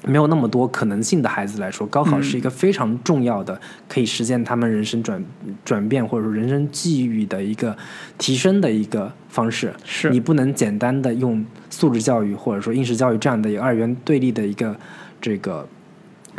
[0.04, 5.24] 没有那么多可能性的孩子来说，高考嗯是一个非常重要的，可以实现他们人生转
[5.64, 7.78] 转变或者说人生际遇的一个
[8.18, 9.74] 提升的一个方式。
[9.84, 14.76] 是你不能简单的用素质教育或者说应试教育这样的一个二元对立的一个
[15.22, 15.68] 这个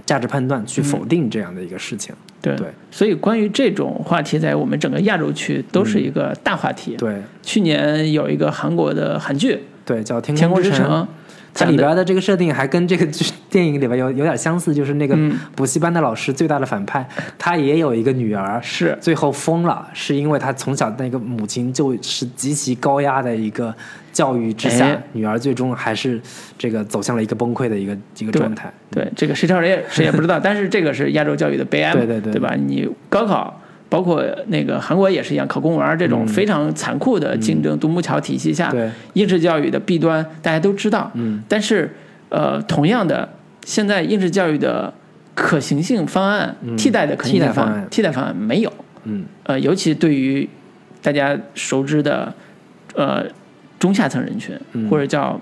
[0.04, 2.14] 价值判断去否定这样的一个事情。
[2.40, 6.96] 对对所以关于这种话题，在我们整个亚洲区都是一个大话题。
[6.96, 11.02] 对去年有一个韩国的韩剧对，叫《《天天空之城》，
[11.54, 17.06] 它里边的这个设定还跟这个剧电影里边有 有点相似，就是那个嗯补习班的老师最大的反派，
[17.38, 23.74] 他也有一个女儿，是最后疯了，是因为他从小那个母亲就是极其高压的一个
[24.12, 26.20] 教育之下，哎女儿最终还是
[26.56, 28.72] 这个走向了一个崩溃的一个一个状态。
[28.90, 32.54] 对这个谁知道谁也谁也不知道，但是这个是亚洲教育的悲哀， 对对对对吧？
[32.56, 33.58] 你高考。
[33.92, 38.90] 包括那个韩国也是一样，考公务员这种非常残酷的竞争独木桥体系下，对。
[39.12, 41.10] 应试教育的弊端大家都知道。
[41.12, 41.94] 嗯，但是
[42.30, 43.28] 呃，同样的，
[43.66, 44.90] 现在应试教育的
[45.34, 47.86] 可行性方案、替代的可行性方替代方案。
[47.90, 48.72] 替代方案没有。
[49.04, 49.26] 嗯。
[49.42, 50.48] 呃，尤其对于
[51.02, 52.32] 大家熟知的
[52.94, 53.22] 呃
[53.78, 54.88] 中下层人群，嗯。
[54.88, 55.38] 或者叫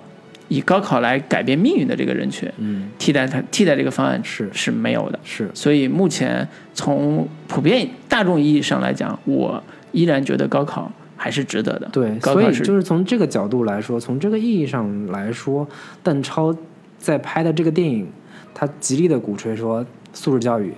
[0.51, 5.19] 以高考来改变命运的这个人群，嗯，替代他替代这个方案是是没有的。
[5.23, 9.63] 是所以目前从普遍大众意义上来讲，我
[9.93, 11.89] 依然觉得高考还是值得的。
[11.93, 15.67] 对，所以就是从这个角度来说，从这个意义上来说，
[16.03, 16.53] 邓超
[16.99, 18.09] 在拍的这个电影，
[18.53, 20.75] 他极力的鼓吹说素质教育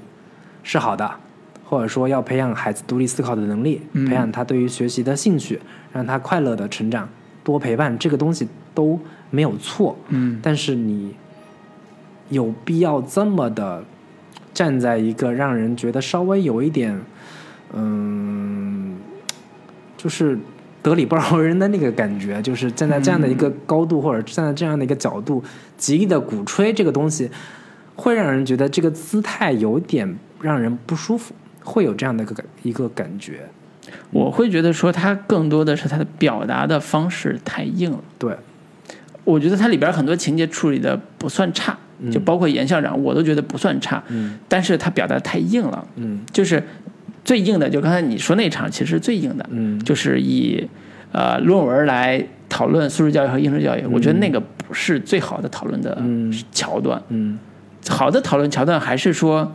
[0.62, 1.10] 是好的，
[1.64, 5.58] 或者说要培养孩子独立思考的能力，嗯培养他对于学习的兴趣，
[5.94, 7.08] 让他快乐的成长，
[7.42, 9.00] 多陪伴，这个东西都
[9.32, 9.98] 没有错。
[10.10, 11.12] 嗯，但是你
[12.28, 13.82] 有必要这么的
[14.54, 16.96] 站在一个让人觉得稍微有一点，
[17.72, 18.96] 嗯，
[19.96, 20.38] 就是
[20.82, 25.42] 得理不饶人的那个感觉，就是站在这样的一个高度，或者站在这样的一个角度，
[25.76, 27.30] 极力的鼓吹这个东西，
[27.96, 31.34] 会让人觉得这个姿态有点让人不舒服，
[31.64, 33.48] 会有这样的一个感一个感觉。
[34.10, 37.98] 我会觉得说他更多的是他的表达的方式太硬了。
[38.18, 38.36] 对，
[39.24, 41.76] 我觉得它里边很多情节处理的不算差，
[42.10, 44.02] 就包括严校长，我都觉得不算差。
[44.08, 44.38] 嗯。
[44.48, 46.20] 但是他表达太硬了，嗯。
[46.32, 46.62] 就是
[47.24, 49.78] 最硬的，就刚才你说那场，其实是最硬的，嗯。
[49.84, 50.68] 就是以
[51.12, 56.32] 呃论文来讨论素质教育和应试教育，我觉得那个不是最好的讨论的嗯。
[56.50, 57.00] 桥段。
[57.08, 57.38] 嗯。
[57.88, 59.52] 好的讨论桥段还是说，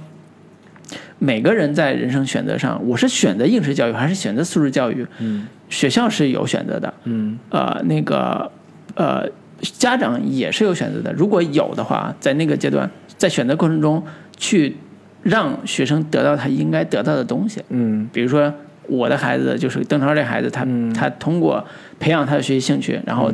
[1.19, 5.45] 每个人在人生选择上，我是选择应试教育还是选择素质教育，嗯。
[5.69, 7.38] 学校是有选择的，嗯。
[7.49, 8.49] 呃，那个
[8.95, 9.30] 呃，
[9.61, 11.11] 家长也是有选择的。
[11.13, 14.03] 如果有的话，在那个阶段，在选择过程中
[14.35, 14.77] 去
[15.23, 18.07] 让学生得到他应该得到的东西，嗯。
[18.13, 18.53] 比如说
[18.88, 20.93] 我的孩子就是邓超这孩子，他、嗯。
[20.93, 21.65] 他通过
[21.99, 23.31] 培养他的学习兴趣，然后、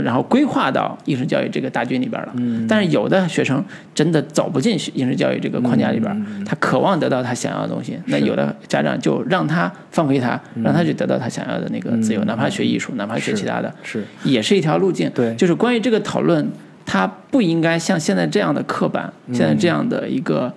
[0.00, 2.32] 然后规划到应试教育这个大军里边了。
[2.36, 2.66] 嗯。
[2.68, 3.64] 但是有的学生
[3.94, 6.44] 真的走不进去应试教育这个框架里边，嗯。
[6.44, 12.26] 他渴望得到他想要的东西，那有的家长就让他放飞他，让他去得到他想要的那个自由，嗯。
[12.26, 15.10] 哪怕学艺术，哪怕学其他的，是也是一条路径。
[15.14, 15.34] 对。
[15.34, 16.48] 就是关于这个讨论，
[16.84, 20.52] 它不应该像现在这样的刻板，现在这样的一个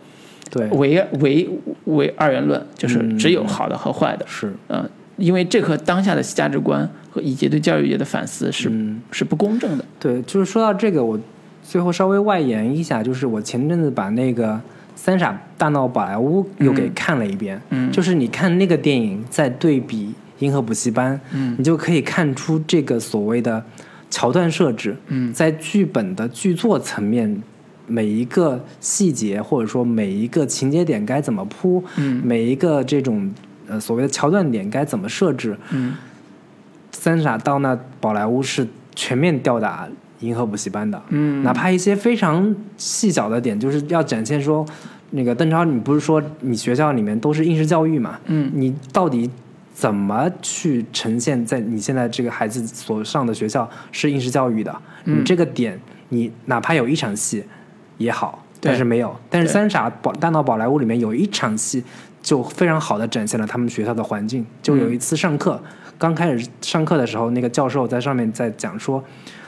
[0.50, 0.68] 对。
[0.70, 1.50] 唯唯
[1.86, 3.18] 唯二元论，就是嗯。
[3.18, 4.26] 只有好的和坏的。
[4.28, 4.54] 是。
[4.70, 4.90] 嗯，
[5.22, 9.02] 因为这和当下的价值观和以及对教育界的反思是、嗯。
[9.12, 9.86] 是不公正的。
[10.00, 11.20] 对，就是说到这个，我
[11.64, 14.54] 最后稍微外延一下，就是我前阵子把那个
[14.96, 17.92] 《三傻大闹宝莱坞》又给看了一遍，嗯。
[17.92, 20.08] 就是你看那个电影，再对比
[20.40, 21.56] 《银河补习班》，嗯。
[21.58, 23.64] 你就可以看出这个所谓的
[24.10, 25.32] 桥段设置，嗯。
[25.32, 27.42] 在剧本的剧作层面。
[27.88, 32.22] 每一个细节，或者说每一个情节点该怎么铺，嗯。
[32.24, 33.30] 每一个这种
[33.72, 35.96] 呃所谓的桥段点该怎么设置，嗯
[36.92, 39.88] 三傻到那宝莱坞是全面吊打
[40.20, 44.66] 银河补习班的，嗯哪怕一些非常细小的点，就是要展现说，
[45.12, 48.20] 那个邓超，你不是说你学校里面都是应试教育嘛？
[48.28, 49.30] 嗯你到底
[49.74, 54.72] 怎么去呈现在你现在这个孩子所上的学校是应试教育的？
[55.06, 55.80] 嗯你这个点，
[56.10, 57.44] 你哪怕有一场戏
[57.98, 59.16] 也好，但是没有。
[59.30, 61.84] 但是《三傻宝大闹宝莱坞》里面有一场戏，
[62.22, 64.46] 就非常好的展现了他们学校的环境。
[64.62, 65.62] 就有一次上课，
[65.98, 69.04] 刚开始上课的时候，那个教授在上面在讲说。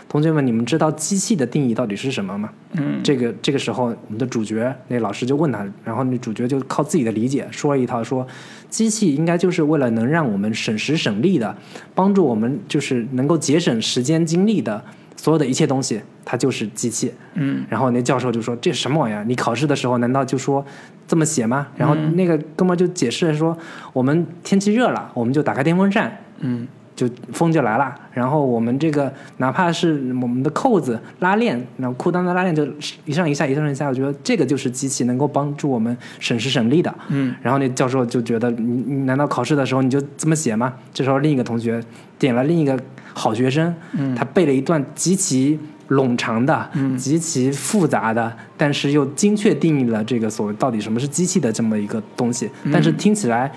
[0.10, 2.48] 同学们，你们知道机器的定义到底是什么吗？
[2.74, 8.28] 嗯这个这个时候，我们的主角那老师就问他，然后那主角就靠自己的理解说了一套说，
[8.70, 11.58] 机器应该就是为了能让我们省时省力的，
[11.96, 14.84] 帮助我们就是能够节省时间精力的
[15.24, 17.14] 所有的一切东西，它就是机器。
[17.36, 19.24] 嗯然后那教授就说：“这什么玩意儿？
[19.24, 20.66] 你考试的时候难道就说
[21.08, 23.58] 这么写吗？”然后那个哥们就解释说
[23.94, 27.94] ：“我们天气热了，我们就打开电风扇，嗯就风就来了。
[28.12, 32.68] 然后我们这个哪怕是我们的扣子拉链，然后裤裆的拉链就
[33.06, 36.94] 一上一下一上一下，我觉得这个就是机器能够帮助我们省时省力的。
[37.10, 40.74] 嗯然后那教授就觉得你你难道考试的时候你就这么写吗？
[40.94, 41.84] 这时候另一个同学
[42.20, 42.80] 点了另一个
[43.14, 45.60] 好学生，嗯他背了一段极其
[45.90, 53.52] 冗长的、嗯极其复杂的，但是又精确定义了这个所谓到底什么是机器的这么一个东西，嗯但是听起来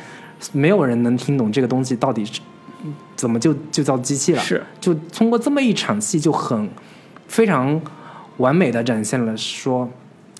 [0.53, 2.41] 没有人能听懂这个东西到底是
[3.15, 4.41] 怎么就就叫机器了。
[4.41, 4.63] 是。
[4.81, 6.69] 就通过这么一场戏，就很
[7.29, 7.81] 非常
[8.39, 9.89] 完美的展现了说，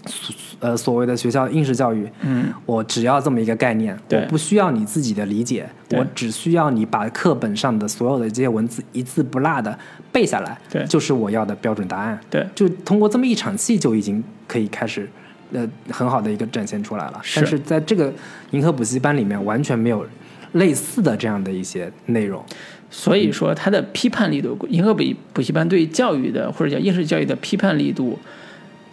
[0.07, 2.53] 所呃所谓的学校应试教育，嗯。
[2.65, 9.79] 我只要这么一个概念，我不需要你自己的理解，我只需要你把课本上的所有的这些文字一字不落的
[10.13, 10.85] 背下来，对。
[10.87, 12.19] 就是我要的标准答案。
[12.31, 12.47] 对。
[12.55, 15.09] 就通过这么一场戏，就已经可以开始，
[15.53, 17.21] 呃，很好的一个展现出来了。
[17.23, 17.41] 是。
[17.41, 18.13] 但是在这个
[18.51, 20.07] 银河补习班里面，完全没有
[20.53, 22.45] 类似的这样的一些内容。
[22.89, 25.03] 所以说他的批判力度，银河补
[25.33, 28.19] 补习班对教育的或者叫应试教育的批判力度，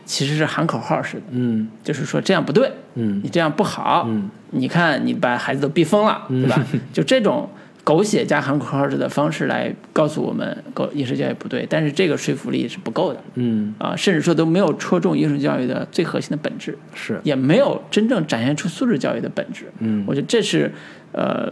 [0.04, 1.68] 其实是喊口号似的，嗯。
[1.84, 3.22] 就是说这样不对，嗯。
[3.24, 4.30] 你这样不好，嗯。
[4.50, 6.66] 你看你把孩子都逼疯了，对吧？
[6.92, 7.48] 就这种
[7.84, 13.22] 狗血加喊口号式的方式来告诉我们，狗应试教育不对，但是这个说服力是不够的。
[13.36, 17.22] 嗯，啊，甚至说都没有戳中应试教育的最核心的本质，是。
[17.24, 19.72] 也没有真正展现出素质教育的本质。
[19.80, 20.04] 嗯。
[20.08, 20.72] 我觉得这是
[21.14, 21.52] 呃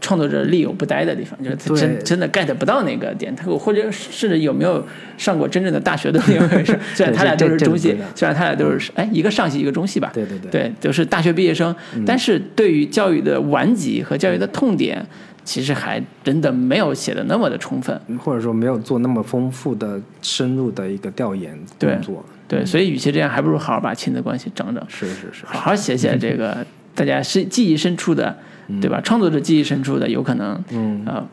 [0.00, 4.82] 创作者力有不逮的地方，就是他真真的 get 不到那个点，他或者甚至有没有
[5.16, 6.78] 上过真正的大学都另一回事。
[6.94, 10.50] 虽然他俩都是中戏虽然他俩都是哎一个上戏一个中戏吧，对对对。
[10.50, 11.74] 对，都是大学毕业生，
[12.06, 15.04] 但是对于教育的顽疾和教育的痛点，
[15.44, 18.00] 其实还真的没有写的那么的充分。
[18.18, 22.24] 或者说没有做那么丰富的、深入的一个调研对工作。
[22.46, 26.64] 对，所以与其这样，还不如好好把亲子关系整整，是是是，好好写写这个
[26.94, 28.34] 大家是记忆深处的，
[28.80, 29.00] 对吧？
[29.02, 31.26] 创作者记忆深处的，有可能嗯呃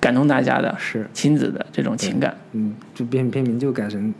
[0.00, 2.34] 感动大家的是亲子的这种情感。
[2.52, 4.12] 嗯，就片片名就改成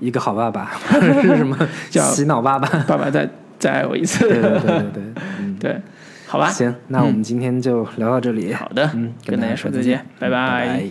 [0.00, 1.56] 一个好爸爸， 或者是什么
[1.90, 2.68] 叫洗脑爸爸。
[2.84, 3.28] 爸爸再
[3.58, 5.02] 再爱我一次，对对对对 对，
[5.40, 5.80] 嗯，对
[6.26, 8.52] 好吧，行，那我们今天就聊到这里。
[8.52, 10.88] 好的，嗯，跟大家说再见，拜拜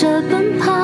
[0.00, 0.77] 着奔跑，